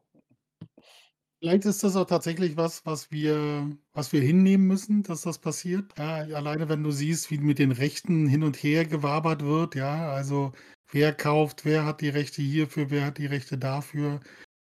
Vielleicht 1.41 1.67
ist 1.67 1.83
das 1.85 1.97
auch 1.97 2.07
tatsächlich 2.07 2.57
was, 2.57 2.87
was 2.87 3.11
wir, 3.11 3.77
was 3.93 4.13
wir 4.13 4.23
hinnehmen 4.23 4.67
müssen, 4.67 5.03
dass 5.03 5.21
das 5.23 5.39
passiert. 5.39 5.93
Ja, 5.99 6.15
alleine 6.17 6.69
wenn 6.71 6.83
du 6.83 6.91
siehst, 6.91 7.31
wie 7.31 7.39
mit 7.39 7.59
den 7.59 7.73
Rechten 7.73 8.27
hin 8.27 8.43
und 8.43 8.57
her 8.57 8.87
gewabert 8.87 9.43
wird, 9.45 9.75
ja, 9.75 10.11
also 10.13 10.53
wer 10.91 11.13
kauft, 11.13 11.65
wer 11.67 11.85
hat 11.85 12.01
die 12.01 12.09
Rechte 12.09 12.41
hierfür, 12.41 12.91
wer 12.91 13.05
hat 13.05 13.19
die 13.19 13.27
Rechte 13.27 13.59
dafür. 13.59 14.21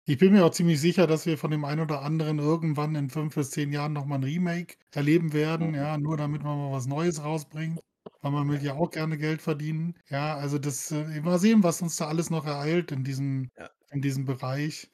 Ich 0.06 0.18
bin 0.18 0.32
mir 0.32 0.44
auch 0.44 0.50
ziemlich 0.52 0.80
sicher, 0.80 1.06
dass 1.06 1.26
wir 1.26 1.38
von 1.38 1.50
dem 1.50 1.64
einen 1.64 1.80
oder 1.80 2.02
anderen 2.02 2.38
irgendwann 2.38 2.94
in 2.94 3.10
fünf 3.10 3.34
bis 3.34 3.50
zehn 3.50 3.72
Jahren 3.72 3.92
nochmal 3.92 4.18
ein 4.20 4.24
Remake 4.24 4.74
erleben 4.94 5.32
werden, 5.32 5.74
ja, 5.74 5.98
nur 5.98 6.16
damit 6.16 6.42
man 6.42 6.56
mal 6.58 6.72
was 6.72 6.86
Neues 6.86 7.22
rausbringt. 7.22 7.80
Weil 8.22 8.32
man 8.32 8.48
will 8.48 8.62
ja 8.62 8.74
auch 8.74 8.90
gerne 8.90 9.18
Geld 9.18 9.42
verdienen. 9.42 9.94
Ja, 10.08 10.36
also 10.36 10.58
das, 10.58 10.90
äh, 10.90 11.20
mal 11.20 11.38
sehen, 11.38 11.62
was 11.62 11.82
uns 11.82 11.96
da 11.96 12.06
alles 12.08 12.30
noch 12.30 12.46
ereilt 12.46 12.92
in 12.92 13.04
diesem, 13.04 13.50
Ja. 13.56 13.70
in 13.90 14.02
diesem 14.02 14.24
Bereich. 14.24 14.90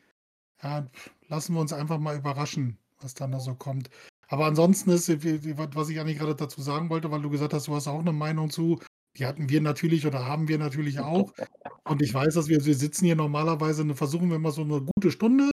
Ja, 0.63 0.89
lassen 1.29 1.55
wir 1.55 1.61
uns 1.61 1.73
einfach 1.73 1.99
mal 1.99 2.17
überraschen, 2.17 2.79
was 3.01 3.15
dann 3.15 3.33
da 3.33 3.41
so 3.41 3.55
kommt. 3.55 3.91
Aber 4.29 4.47
ansonsten 4.47 4.91
ist, 4.91 5.09
was 5.09 5.89
ich 5.89 6.01
eigentlich 6.01 6.19
gerade 6.19 6.35
dazu 6.35 6.61
sagen 6.61 6.91
wollte, 6.91 7.11
weil 7.11 7.23
du 7.23 7.31
gesagt 7.31 7.55
hast, 7.55 7.69
du 7.69 7.75
hast 7.75 7.87
auch 7.87 8.01
eine 8.01 8.13
Meinung 8.13 8.51
zu, 8.51 8.81
die 9.17 9.27
hatten 9.27 9.49
wir 9.49 9.61
natürlich 9.61 10.07
oder 10.07 10.27
haben 10.27 10.49
wir 10.49 10.59
natürlich 10.59 11.01
auch. 11.01 11.33
Und 11.85 12.03
ich 12.03 12.13
weiß, 12.13 12.35
dass 12.35 12.49
wir, 12.49 12.65
wir 12.65 12.75
sitzen 12.75 13.07
hier 13.07 13.17
normalerweise, 13.17 13.83
und 13.83 13.95
versuchen 13.95 14.29
wir 14.29 14.37
immer 14.37 14.51
so 14.51 14.63
eine 14.63 14.83
gute 14.83 15.11
Stunde, 15.11 15.51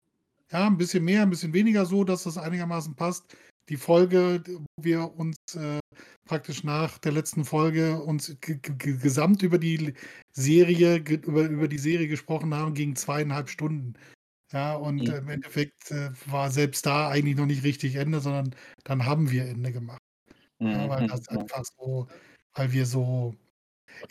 ja, 0.52 0.68
ein 0.68 0.78
bisschen 0.78 1.04
mehr, 1.04 1.22
ein 1.22 1.30
bisschen 1.30 1.54
weniger 1.54 1.86
so, 1.86 2.04
dass 2.04 2.24
das 2.24 2.38
einigermaßen 2.38 2.96
passt. 2.96 3.36
Die 3.70 3.78
Folge, 3.78 4.44
wo 4.46 4.84
wir 4.84 5.18
uns 5.18 5.36
äh, 5.56 5.80
praktisch 6.26 6.64
nach 6.64 6.98
der 6.98 7.14
letzten 7.14 7.46
Folge 7.46 8.02
uns 8.02 8.36
gesamt 8.42 9.42
über 9.42 9.58
die 9.58 9.94
Serie, 10.34 10.98
über, 10.98 11.44
über 11.44 11.68
die 11.68 11.78
Serie 11.78 12.08
gesprochen 12.08 12.54
haben, 12.54 12.74
ging 12.74 12.96
zweieinhalb 12.96 13.50
Stunden. 13.50 13.94
Ja, 14.54 14.76
und 14.76 15.10
äh, 15.10 15.18
im 15.18 15.26
Mhm. 15.26 15.30
Endeffekt 15.30 15.92
äh, 15.92 16.12
war 16.28 16.52
selbst 16.52 16.86
da 16.86 17.10
eigentlich 17.10 17.36
noch 17.38 17.48
nicht 17.48 17.64
richtig 17.64 17.96
Ende, 17.96 18.20
sondern 18.22 18.56
dann 18.84 19.06
haben 19.06 19.32
wir 19.32 19.46
Ende 19.46 19.72
gemacht. 19.72 20.00
Ja, 20.72 20.90
weil 20.90 21.04
das 21.08 21.22
Mhm. 21.32 21.40
einfach 21.40 21.64
so, 21.66 22.08
weil 22.56 22.72
wir 22.74 22.86
so, 22.86 23.36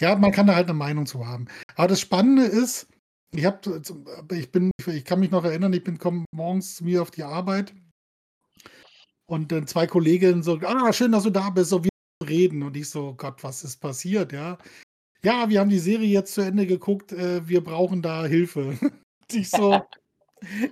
ja, 0.00 0.16
man 0.16 0.32
kann 0.32 0.46
da 0.48 0.54
halt 0.56 0.68
eine 0.68 0.78
Meinung 0.78 1.06
zu 1.06 1.26
haben. 1.26 1.46
Aber 1.76 1.88
das 1.88 2.00
Spannende 2.00 2.44
ist, 2.44 2.88
ich 3.34 3.44
habe, 3.46 3.82
ich 4.32 4.52
bin, 4.52 4.70
ich 4.86 5.04
kann 5.04 5.20
mich 5.20 5.30
noch 5.30 5.44
erinnern, 5.44 5.72
ich 5.72 5.84
bin 5.84 5.98
komm 5.98 6.26
morgens 6.32 6.76
zu 6.76 6.84
mir 6.84 7.02
auf 7.02 7.10
die 7.12 7.24
Arbeit 7.24 7.74
und 9.26 9.52
dann 9.52 9.66
zwei 9.66 9.86
Kolleginnen 9.86 10.42
so, 10.42 10.58
ah, 10.62 10.92
schön, 10.92 11.12
dass 11.12 11.24
du 11.24 11.30
da 11.30 11.50
bist, 11.50 11.70
so 11.70 11.84
wir 11.84 11.90
reden 12.26 12.62
und 12.62 12.76
ich 12.76 12.90
so, 12.90 13.14
Gott, 13.14 13.42
was 13.42 13.64
ist 13.64 13.78
passiert, 13.78 14.32
ja? 14.32 14.58
Ja, 15.24 15.48
wir 15.48 15.60
haben 15.60 15.70
die 15.70 15.78
Serie 15.78 16.08
jetzt 16.08 16.34
zu 16.34 16.42
Ende 16.42 16.66
geguckt, 16.66 17.12
äh, 17.12 17.46
wir 17.48 17.62
brauchen 17.62 18.02
da 18.02 18.26
Hilfe. 18.26 18.78
Ich 19.32 19.50
so, 19.50 19.88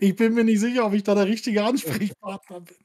ich 0.00 0.16
bin 0.16 0.34
mir 0.34 0.44
nicht 0.44 0.60
sicher, 0.60 0.86
ob 0.86 0.92
ich 0.92 1.02
da 1.02 1.14
der 1.14 1.26
richtige 1.26 1.64
Ansprechpartner 1.64 2.60
bin. 2.60 2.76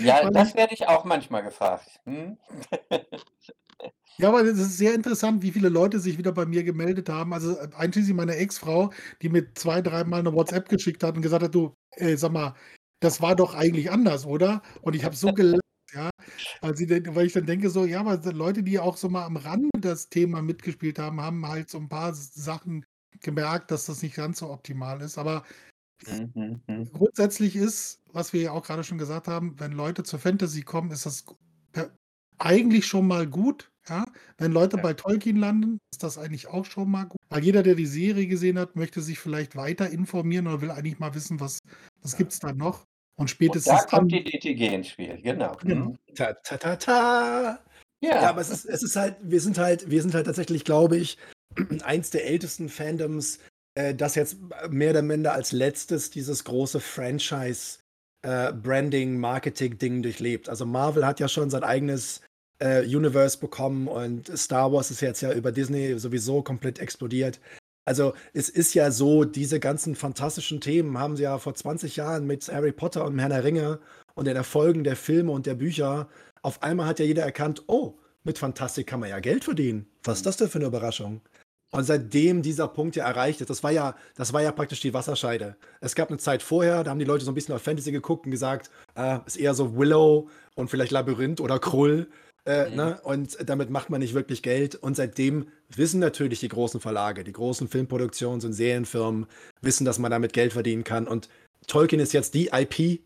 Ja, 0.00 0.20
Weil 0.22 0.30
das 0.32 0.50
ich, 0.50 0.54
werde 0.54 0.74
ich 0.74 0.86
auch 0.88 1.04
manchmal 1.04 1.42
gefragt. 1.42 2.00
Hm? 2.04 2.36
ja, 4.18 4.28
aber 4.28 4.42
es 4.42 4.58
ist 4.58 4.78
sehr 4.78 4.94
interessant, 4.94 5.42
wie 5.42 5.52
viele 5.52 5.68
Leute 5.68 6.00
sich 6.00 6.18
wieder 6.18 6.32
bei 6.32 6.46
mir 6.46 6.64
gemeldet 6.64 7.08
haben. 7.08 7.32
Also 7.32 7.56
äh, 7.56 7.68
einschließlich 7.76 8.14
meine 8.14 8.36
Ex-Frau, 8.36 8.92
die 9.22 9.28
mir 9.28 9.52
zwei, 9.54 9.80
dreimal 9.80 10.20
eine 10.20 10.34
WhatsApp 10.34 10.68
geschickt 10.68 11.02
hat 11.02 11.16
und 11.16 11.22
gesagt 11.22 11.44
hat, 11.44 11.54
du, 11.54 11.74
äh, 11.92 12.16
sag 12.16 12.32
mal, 12.32 12.54
das 13.00 13.20
war 13.20 13.36
doch 13.36 13.54
eigentlich 13.54 13.90
anders, 13.90 14.26
oder? 14.26 14.62
Und 14.82 14.94
ich 14.96 15.04
habe 15.04 15.16
so 15.16 15.28
gelacht, 15.34 15.62
ja, 15.92 16.10
denn- 16.62 17.14
weil 17.14 17.26
ich 17.26 17.32
dann 17.32 17.46
denke 17.46 17.70
so, 17.70 17.84
ja, 17.84 18.00
aber 18.00 18.16
Leute, 18.32 18.62
die 18.62 18.78
auch 18.78 18.96
so 18.96 19.08
mal 19.08 19.24
am 19.24 19.36
Rande 19.36 19.70
das 19.80 20.08
Thema 20.08 20.42
mitgespielt 20.42 20.98
haben, 20.98 21.20
haben 21.20 21.46
halt 21.46 21.70
so 21.70 21.78
ein 21.78 21.88
paar 21.88 22.12
Sachen 22.14 22.84
gemerkt, 23.26 23.70
dass 23.70 23.84
das 23.86 24.02
nicht 24.02 24.16
ganz 24.16 24.38
so 24.38 24.50
optimal 24.50 25.02
ist. 25.02 25.18
Aber 25.18 25.44
Mhm, 26.06 26.60
mhm. 26.66 26.92
grundsätzlich 26.92 27.56
ist, 27.56 28.02
was 28.12 28.32
wir 28.34 28.42
ja 28.42 28.52
auch 28.52 28.62
gerade 28.62 28.84
schon 28.84 28.98
gesagt 28.98 29.28
haben, 29.28 29.58
wenn 29.58 29.72
Leute 29.72 30.02
zur 30.02 30.18
Fantasy 30.18 30.60
kommen, 30.62 30.90
ist 30.90 31.06
das 31.06 31.24
eigentlich 32.38 32.86
schon 32.86 33.06
mal 33.06 33.26
gut. 33.26 33.70
Ja? 33.88 34.04
Wenn 34.36 34.52
Leute 34.52 34.76
Ja. 34.76 34.82
bei 34.82 34.92
Tolkien 34.94 35.36
landen, 35.36 35.78
ist 35.92 36.02
das 36.02 36.18
eigentlich 36.18 36.48
auch 36.48 36.64
schon 36.66 36.90
mal 36.90 37.04
gut. 37.04 37.18
Weil 37.30 37.44
jeder, 37.44 37.62
der 37.62 37.74
die 37.74 37.86
Serie 37.86 38.26
gesehen 38.26 38.58
hat, 38.58 38.76
möchte 38.76 39.00
sich 39.00 39.18
vielleicht 39.18 39.56
weiter 39.56 39.88
informieren 39.88 40.46
oder 40.46 40.60
will 40.60 40.70
eigentlich 40.70 40.98
mal 40.98 41.14
wissen, 41.14 41.40
was, 41.40 41.60
was 42.02 42.12
Ja. 42.12 42.18
gibt 42.18 42.32
es 42.32 42.38
da 42.40 42.52
noch. 42.52 42.80
Und 43.18 43.22
Und 43.22 43.30
spätestens 43.30 43.86
da 43.86 43.86
kommt 43.86 44.12
dann, 44.12 44.22
die 44.22 44.24
DTG 44.24 44.74
ins 44.74 44.88
Spiel, 44.88 45.18
genau. 45.22 45.56
genau. 45.62 45.86
Hm? 45.86 46.14
Ta, 46.14 46.34
ta, 46.34 46.58
ta, 46.58 46.76
ta. 46.76 47.58
Ja, 48.02 48.10
Ja. 48.22 48.28
aber 48.28 48.42
es 48.42 48.50
ist, 48.50 48.66
es 48.66 48.82
ist 48.82 48.96
halt, 48.96 49.16
wir 49.22 49.40
sind 49.40 49.56
halt, 49.56 49.88
wir 49.90 50.02
sind 50.02 50.12
halt 50.12 50.26
tatsächlich, 50.26 50.64
glaube 50.64 50.98
ich, 50.98 51.16
eins 51.82 52.10
der 52.10 52.26
ältesten 52.26 52.68
Fandoms, 52.68 53.38
äh, 53.74 53.94
das 53.94 54.14
jetzt 54.14 54.36
mehr 54.70 54.90
oder 54.90 55.02
minder 55.02 55.32
als 55.32 55.52
letztes 55.52 56.10
dieses 56.10 56.44
große 56.44 56.80
Franchise 56.80 57.78
äh, 58.22 58.52
Branding, 58.52 59.18
Marketing-Ding 59.18 60.02
durchlebt. 60.02 60.48
Also 60.48 60.66
Marvel 60.66 61.06
hat 61.06 61.20
ja 61.20 61.28
schon 61.28 61.50
sein 61.50 61.62
eigenes 61.64 62.20
äh, 62.58 62.82
Universe 62.84 63.38
bekommen 63.38 63.88
und 63.88 64.36
Star 64.36 64.72
Wars 64.72 64.90
ist 64.90 65.00
jetzt 65.00 65.20
ja 65.20 65.32
über 65.32 65.52
Disney 65.52 65.98
sowieso 65.98 66.42
komplett 66.42 66.78
explodiert. 66.78 67.40
Also 67.84 68.14
es 68.32 68.48
ist 68.48 68.74
ja 68.74 68.90
so, 68.90 69.24
diese 69.24 69.60
ganzen 69.60 69.94
fantastischen 69.94 70.60
Themen 70.60 70.98
haben 70.98 71.16
sie 71.16 71.22
ja 71.22 71.38
vor 71.38 71.54
20 71.54 71.96
Jahren 71.96 72.26
mit 72.26 72.48
Harry 72.48 72.72
Potter 72.72 73.04
und 73.04 73.18
Herrn 73.18 73.30
der 73.30 73.44
Ringe 73.44 73.78
und 74.14 74.26
den 74.26 74.36
Erfolgen 74.36 74.82
der 74.82 74.96
Filme 74.96 75.30
und 75.30 75.46
der 75.46 75.54
Bücher, 75.54 76.08
auf 76.42 76.62
einmal 76.62 76.86
hat 76.86 76.98
ja 76.98 77.04
jeder 77.04 77.22
erkannt, 77.22 77.62
oh, 77.68 77.94
mit 78.24 78.38
Fantastik 78.38 78.88
kann 78.88 78.98
man 78.98 79.10
ja 79.10 79.20
Geld 79.20 79.44
verdienen. 79.44 79.86
Was 80.02 80.18
ist 80.18 80.26
das 80.26 80.36
denn 80.36 80.48
für 80.48 80.58
eine 80.58 80.66
Überraschung? 80.66 81.20
Und 81.76 81.84
seitdem 81.84 82.40
dieser 82.40 82.68
Punkt 82.68 82.96
ja 82.96 83.04
erreicht 83.06 83.42
ist, 83.42 83.50
das 83.50 83.62
war 83.62 83.70
ja, 83.70 83.94
das 84.14 84.32
war 84.32 84.42
ja 84.42 84.50
praktisch 84.50 84.80
die 84.80 84.94
Wasserscheide. 84.94 85.56
Es 85.80 85.94
gab 85.94 86.08
eine 86.08 86.16
Zeit 86.16 86.42
vorher, 86.42 86.82
da 86.82 86.90
haben 86.90 86.98
die 86.98 87.04
Leute 87.04 87.24
so 87.24 87.30
ein 87.30 87.34
bisschen 87.34 87.54
auf 87.54 87.60
Fantasy 87.62 87.92
geguckt 87.92 88.24
und 88.24 88.30
gesagt, 88.30 88.70
äh, 88.94 89.18
ist 89.26 89.36
eher 89.36 89.52
so 89.52 89.76
Willow 89.76 90.30
und 90.54 90.70
vielleicht 90.70 90.90
Labyrinth 90.90 91.38
oder 91.40 91.58
Krull. 91.58 92.08
Äh, 92.46 92.70
Mhm. 92.70 92.76
ne? 92.76 93.00
Und 93.02 93.36
damit 93.46 93.68
macht 93.68 93.90
man 93.90 94.00
nicht 94.00 94.14
wirklich 94.14 94.42
Geld. 94.42 94.74
Und 94.76 94.96
seitdem 94.96 95.48
wissen 95.68 96.00
natürlich 96.00 96.40
die 96.40 96.48
großen 96.48 96.80
Verlage, 96.80 97.24
die 97.24 97.32
großen 97.32 97.68
Filmproduktions- 97.68 98.46
und 98.46 98.54
Serienfirmen, 98.54 99.26
wissen, 99.60 99.84
dass 99.84 99.98
man 99.98 100.10
damit 100.10 100.32
Geld 100.32 100.54
verdienen 100.54 100.84
kann. 100.84 101.06
Und 101.06 101.28
Tolkien 101.66 102.00
ist 102.00 102.14
jetzt 102.14 102.32
die 102.32 102.50
IP, 102.54 103.02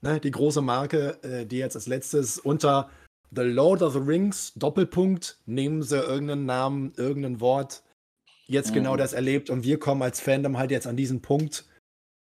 ne? 0.00 0.20
die 0.20 0.30
große 0.30 0.62
Marke, 0.62 1.18
äh, 1.24 1.44
die 1.44 1.58
jetzt 1.58 1.74
als 1.74 1.88
letztes 1.88 2.38
unter 2.38 2.88
The 3.34 3.42
Lord 3.42 3.82
of 3.82 3.94
the 3.94 3.98
Rings, 3.98 4.52
Doppelpunkt, 4.54 5.38
nehmen 5.46 5.82
sie 5.82 5.96
irgendeinen 5.98 6.44
Namen, 6.46 6.92
irgendein 6.96 7.40
Wort, 7.40 7.82
jetzt 8.52 8.72
genau 8.72 8.94
Mhm. 8.94 8.98
das 8.98 9.12
erlebt. 9.12 9.50
Und 9.50 9.64
wir 9.64 9.78
kommen 9.78 10.02
als 10.02 10.20
Fandom 10.20 10.58
halt 10.58 10.70
jetzt 10.70 10.86
an 10.86 10.96
diesen 10.96 11.22
Punkt, 11.22 11.64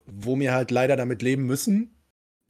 wo 0.06 0.38
wir 0.38 0.52
halt 0.52 0.70
leider 0.70 0.96
damit 0.96 1.22
leben 1.22 1.44
müssen. 1.46 1.94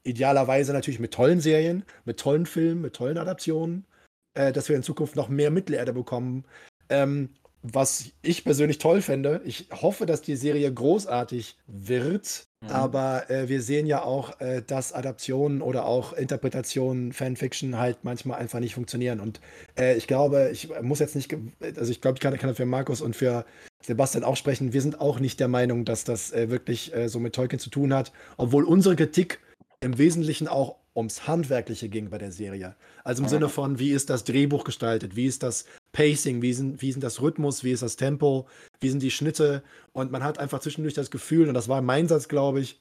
Idealerweise 0.05 0.73
natürlich 0.73 1.01
mit 1.01 1.15
tollen 1.15 1.41
Serien, 1.41 1.85
mit 2.05 2.19
tollen 2.21 2.47
Filmen, 2.47 2.83
mit 2.83 2.95
tollen 2.95 3.19
Adaptionen, 3.19 3.87
äh, 4.35 4.53
dass 4.53 4.69
wir 4.69 4.77
in 4.77 4.83
Zukunft 4.83 5.17
noch 5.17 5.29
mehr 5.29 5.51
Mittelerde 5.51 5.93
bekommen. 5.93 6.45
Ähm, 6.89 7.31
was 7.63 8.11
ich 8.21 8.45
persönlich 8.45 8.77
toll 8.77 9.01
fände, 9.01 9.41
ich 9.47 9.69
hoffe, 9.73 10.05
dass 10.05 10.21
die 10.21 10.37
Serie 10.37 10.71
großartig 10.73 11.57
wird, 11.67 12.45
Mhm. 12.65 12.71
aber 12.71 13.31
äh, 13.31 13.49
wir 13.49 13.63
sehen 13.63 13.87
ja 13.87 14.03
auch, 14.03 14.41
äh, 14.41 14.63
dass 14.67 14.93
Adaptionen 14.93 15.63
oder 15.63 15.87
auch 15.87 16.13
Interpretationen, 16.13 17.13
Fanfiction 17.13 17.79
halt 17.79 17.99
manchmal 18.03 18.39
einfach 18.39 18.61
nicht 18.61 18.75
funktionieren. 18.75 19.21
Und 19.21 19.41
äh, 19.79 19.97
ich 19.97 20.07
glaube, 20.07 20.51
ich 20.53 20.69
muss 20.83 20.99
jetzt 20.99 21.15
nicht, 21.15 21.35
also 21.77 21.91
ich 21.91 22.01
glaube, 22.01 22.17
ich 22.17 22.21
kann, 22.21 22.37
kann 22.39 22.55
für 22.55 22.67
Markus 22.67 23.01
und 23.01 23.17
für 23.17 23.45
Sebastian 23.83 24.25
auch 24.25 24.37
sprechen. 24.37 24.73
Wir 24.73 24.81
sind 24.81 25.01
auch 25.01 25.21
nicht 25.21 25.41
der 25.41 25.49
Meinung, 25.49 25.85
dass 25.85 26.05
das 26.05 26.33
äh, 26.33 26.49
wirklich 26.49 26.95
äh, 26.95 27.09
so 27.09 27.21
mit 27.21 27.35
Tolkien 27.35 27.59
zu 27.61 27.71
tun 27.71 27.93
hat, 27.93 28.13
obwohl 28.37 28.65
unsere 28.65 28.97
Kritik 28.97 29.41
im 29.81 29.99
Wesentlichen 29.99 30.49
auch 30.49 30.77
ums 30.97 31.27
Handwerkliche 31.27 31.89
ging 31.89 32.11
bei 32.11 32.19
der 32.19 32.33
Serie. 32.33 32.77
Also 33.03 33.23
im. 33.23 33.29
Sinne 33.29 33.49
von, 33.49 33.79
wie 33.79 33.91
ist 33.91 34.11
das 34.11 34.25
Drehbuch 34.25 34.65
gestaltet, 34.65 35.17
wie 35.17 35.27
ist 35.27 35.43
das 35.43 35.65
Pacing, 35.93 36.43
wie 36.43 36.53
sind, 36.53 36.83
wie 36.83 36.93
sind 36.93 37.03
das 37.03 37.21
Rhythmus, 37.21 37.65
wie 37.65 37.73
ist 37.73 37.83
das 37.83 37.97
Tempo, 37.97 38.47
wie 38.81 38.89
sind 38.91 39.03
die 39.03 39.11
Schnitte. 39.11 39.63
Und 39.93 40.11
man 40.13 40.23
hat 40.23 40.39
einfach 40.39 40.61
zwischendurch 40.61 40.95
das 40.95 41.11
Gefühl, 41.11 41.49
und 41.49 41.55
das 41.55 41.69
war 41.69 41.83
mein 41.83 42.09
Satz, 42.09 42.29
glaube 42.29 42.61
ich, 42.61 42.81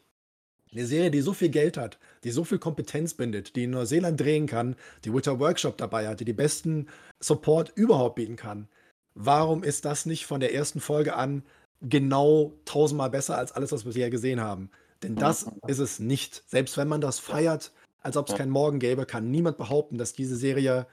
eine 0.72 0.86
Serie, 0.88 1.11
die 1.11 1.22
so 1.22 1.34
viel 1.34 1.49
Geld 1.49 1.78
hat, 1.78 1.99
die 2.24 2.32
so 2.32 2.43
viel 2.43 2.57
Kompetenz 2.57 3.14
bindet, 3.14 3.55
die 3.55 3.66
in 3.66 3.72
Neuseeland 3.72 4.20
drehen 4.20 4.47
kann, 4.47 4.76
die 5.05 5.14
Winter 5.14 5.39
Workshop 5.39 5.78
dabei 5.78 6.07
hat, 6.07 6.20
die 6.20 6.26
die 6.26 6.34
besten 6.34 6.88
Support 7.22 7.72
überhaupt 7.76 8.16
bieten 8.16 8.36
kann. 8.36 8.68
Warum 9.14 9.64
ist 9.64 9.86
das 9.86 10.07
nicht 10.07 10.26
von 10.26 10.39
der 10.39 10.53
ersten 10.55 10.80
Folge 10.80 11.16
an 11.16 11.43
genau 11.82 12.53
tausendmal 12.66 13.11
besser 13.11 13.38
als 13.38 13.51
alles, 13.51 13.72
was 13.72 13.86
wir 13.86 13.91
bisher 13.91 14.09
gesehen 14.09 14.41
haben? 14.41 14.72
Denn 15.03 15.16
das 15.16 15.45
Mhm. 15.45 15.51
ist 15.68 15.80
es 15.80 15.99
nicht. 15.99 16.43
Selbst 16.47 16.78
wenn 16.78 16.88
man 16.88 17.01
das 17.01 17.20
feiert, 17.20 17.72
als 18.04 18.18
ob 18.18 18.28
es 18.28 18.34
Ja. 18.34 18.38
keinen 18.39 18.51
Morgen 18.51 18.80
gäbe, 18.80 19.06
kann 19.06 19.32
niemand 19.32 19.58
behaupten, 19.58 19.97
dass 19.97 20.14
diese 20.14 20.36
Serie 20.36 20.86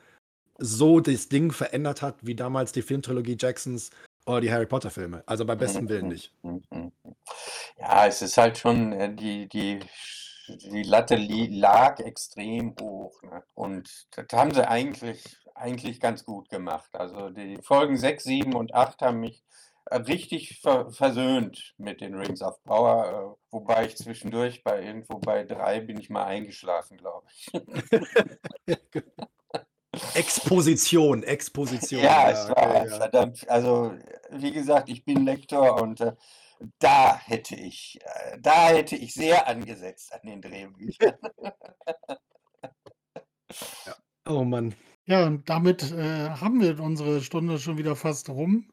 so 0.58 1.00
das 1.00 1.28
Ding 1.28 1.52
verändert 1.52 2.02
hat, 2.02 2.16
wie 2.26 2.34
damals 2.34 2.72
die 2.72 2.82
Filmtrilogie 2.82 3.36
Jacksons 3.38 3.90
oder 4.26 4.40
die 4.40 4.52
Harry 4.52 4.66
Potter-Filme. 4.66 5.22
Also 5.26 5.44
bei 5.44 5.54
bestem 5.56 5.88
Willen 5.88 6.04
Mhm. 6.04 6.08
nicht. 6.08 6.32
Mhm. 6.42 6.92
Ja, 7.78 8.06
es 8.06 8.22
ist 8.22 8.36
halt 8.36 8.58
schon 8.58 8.92
äh, 8.92 9.14
die, 9.14 9.48
die 9.48 9.80
die 10.48 10.82
Latte 10.82 11.14
lag 11.16 12.00
extrem 12.00 12.74
hoch. 12.80 13.22
Ne? 13.22 13.42
Und 13.54 14.06
das 14.16 14.26
haben 14.32 14.52
sie 14.52 14.68
eigentlich, 14.68 15.38
eigentlich 15.54 16.00
ganz 16.00 16.24
gut 16.24 16.48
gemacht. 16.48 16.90
Also 16.92 17.30
die 17.30 17.58
Folgen 17.62 17.96
6, 17.96 18.24
7 18.24 18.54
und 18.54 18.74
8 18.74 19.00
haben 19.02 19.20
mich 19.20 19.44
richtig 19.90 20.60
ver 20.60 20.90
versöhnt 20.90 21.74
mit 21.78 22.00
den 22.00 22.14
Rings 22.14 22.42
of 22.42 22.62
Power, 22.64 23.06
äh, 23.06 23.34
wobei 23.50 23.86
ich 23.86 23.96
zwischendurch 23.96 24.62
bei 24.62 24.82
irgendwo 24.82 25.18
bei 25.18 25.44
drei 25.44 25.80
bin 25.80 25.98
ich 25.98 26.10
mal 26.10 26.24
eingeschlafen, 26.24 26.96
glaube 26.96 27.26
ich. 27.30 27.50
Exposition, 30.14 31.24
Exposition. 31.24 32.02
Ja, 32.02 32.30
es 32.30 32.48
war 32.48 32.82
okay, 32.82 32.88
verdammt. 32.88 33.50
Also, 33.50 33.92
wie 34.30 34.52
gesagt, 34.52 34.88
ich 34.88 35.04
bin 35.04 35.24
Lektor 35.24 35.82
und 35.82 36.00
äh, 36.00 36.12
da 36.78 37.18
hätte 37.18 37.56
ich, 37.56 37.98
äh, 38.02 38.38
da 38.40 38.68
hätte 38.68 38.96
ich 38.96 39.14
sehr 39.14 39.48
angesetzt 39.48 40.12
an 40.12 40.20
den 40.24 40.42
Drehbüchern. 40.42 41.14
ja. 43.86 43.94
Oh 44.28 44.44
Mann. 44.44 44.74
Ja, 45.06 45.26
und 45.26 45.48
damit 45.48 45.90
äh, 45.90 46.30
haben 46.30 46.60
wir 46.60 46.78
unsere 46.80 47.20
Stunde 47.20 47.58
schon 47.58 47.78
wieder 47.78 47.96
fast 47.96 48.28
rum. 48.28 48.70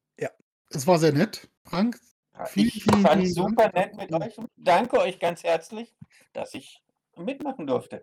Es 0.70 0.86
war 0.86 0.99
sehr 0.99 1.13
nett, 1.13 1.47
Frank. 1.65 1.99
Vielen, 2.45 2.68
ich 2.68 2.84
vielen, 2.84 3.01
fand 3.01 3.24
es 3.24 3.34
super 3.34 3.70
Dank. 3.70 3.95
nett 3.95 4.11
mit 4.11 4.22
euch. 4.22 4.38
Danke 4.57 4.99
euch 4.99 5.20
ganz 5.20 5.43
herzlich, 5.43 5.95
dass 6.34 6.53
ich 6.53 6.84
mitmachen 7.15 7.65
durfte. 7.65 8.01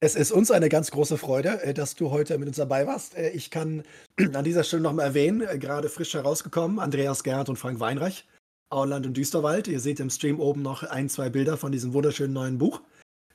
Es 0.00 0.16
ist 0.16 0.32
uns 0.32 0.50
eine 0.50 0.68
ganz 0.68 0.90
große 0.90 1.16
Freude, 1.16 1.62
äh, 1.62 1.72
dass 1.72 1.94
du 1.94 2.10
heute 2.10 2.36
mit 2.36 2.46
uns 2.46 2.58
dabei 2.58 2.86
warst. 2.86 3.16
Äh, 3.16 3.30
ich 3.30 3.50
kann 3.50 3.84
an 4.34 4.44
dieser 4.44 4.62
Stelle 4.62 4.82
noch 4.82 4.92
mal 4.92 5.04
erwähnen, 5.04 5.40
äh, 5.40 5.58
gerade 5.58 5.88
frisch 5.88 6.14
herausgekommen, 6.14 6.78
Andreas 6.78 7.24
Gerhardt 7.24 7.48
und 7.48 7.56
Frank 7.56 7.80
Weinreich, 7.80 8.26
Auenland 8.68 9.06
und 9.06 9.16
Düsterwald. 9.16 9.66
Ihr 9.66 9.80
seht 9.80 10.00
im 10.00 10.10
Stream 10.10 10.40
oben 10.40 10.62
noch 10.62 10.82
ein, 10.82 11.08
zwei 11.08 11.30
Bilder 11.30 11.56
von 11.56 11.72
diesem 11.72 11.94
wunderschönen 11.94 12.34
neuen 12.34 12.58
Buch. 12.58 12.82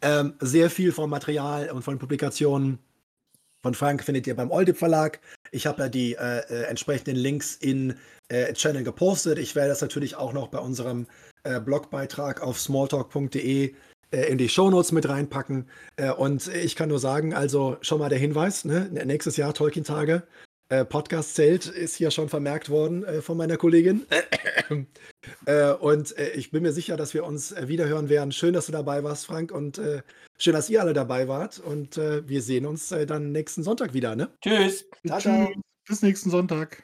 Ähm, 0.02 0.36
sehr 0.40 0.70
viel 0.70 0.92
vom 0.92 1.10
Material 1.10 1.72
und 1.72 1.82
von 1.82 1.98
Publikationen 1.98 2.78
von 3.62 3.74
Frank 3.74 4.04
findet 4.04 4.28
ihr 4.28 4.36
beim 4.36 4.52
Oldip 4.52 4.78
Verlag. 4.78 5.20
Ich 5.52 5.66
habe 5.68 5.82
ja 5.82 5.90
die 5.90 6.14
entsprechenden 6.16 7.18
Links 7.18 7.56
in 7.56 7.96
äh, 8.30 8.54
Channel 8.54 8.84
gepostet. 8.84 9.38
Ich 9.38 9.56
werde 9.56 9.70
das 9.70 9.82
natürlich 9.82 10.16
auch 10.16 10.34
noch 10.34 10.48
bei 10.48 10.60
unserem 10.60 11.08
äh, 11.44 11.60
Blogbeitrag 11.60 12.42
auf 12.42 12.60
smalltalk.de 12.60 13.74
äh, 14.12 14.32
in 14.32 14.38
die 14.38 14.50
Shownotes 14.50 14.92
mit 14.92 15.08
reinpacken. 15.08 15.68
Äh, 15.96 16.12
und 16.12 16.48
ich 16.48 16.76
kann 16.76 16.90
nur 16.90 17.00
sagen, 17.00 17.34
also 17.34 17.78
schon 17.82 18.00
mal 18.00 18.10
der 18.10 18.20
Hinweis, 18.20 18.66
ne? 18.66 18.90
nächstes 19.06 19.38
Jahr 19.38 19.54
Tolkien-Tage. 19.54 20.24
Äh, 20.72 20.86
Podcast-Zelt 20.86 21.66
ist 21.66 21.96
hier 21.96 22.12
schon 22.12 22.30
vermerkt 22.30 22.70
worden 22.70 23.04
äh, 23.04 23.22
von 23.22 23.38
meiner 23.38 23.58
Kollegin. 23.58 24.06
äh, 25.46 25.72
und 25.74 26.16
äh, 26.18 26.30
ich 26.32 26.52
bin 26.52 26.62
mir 26.62 26.74
sicher, 26.74 26.96
dass 26.96 27.16
wir 27.16 27.26
uns 27.26 27.52
äh, 27.52 27.68
wiederhören 27.68 28.10
werden. 28.10 28.32
Schön, 28.32 28.54
dass 28.54 28.68
du 28.68 28.72
dabei 28.72 29.04
warst, 29.04 29.26
Frank. 29.26 29.52
Und 29.52 29.80
äh, 29.80 30.04
schön, 30.38 30.54
dass 30.54 30.70
ihr 30.70 30.82
alle 30.82 30.94
dabei 30.94 31.28
wart. 31.28 31.60
Und 31.60 31.98
wir 31.98 32.42
sehen 32.42 32.66
uns 32.66 32.90
dann 32.90 33.32
nächsten 33.32 33.64
Sonntag 33.64 33.94
wieder. 33.94 34.16
Ne? 34.16 34.30
Tschüss. 34.42 34.86
Ciao, 35.06 35.20
ciao. 35.20 35.52
Bis 35.88 36.02
nächsten 36.04 36.30
Sonntag. 36.30 36.84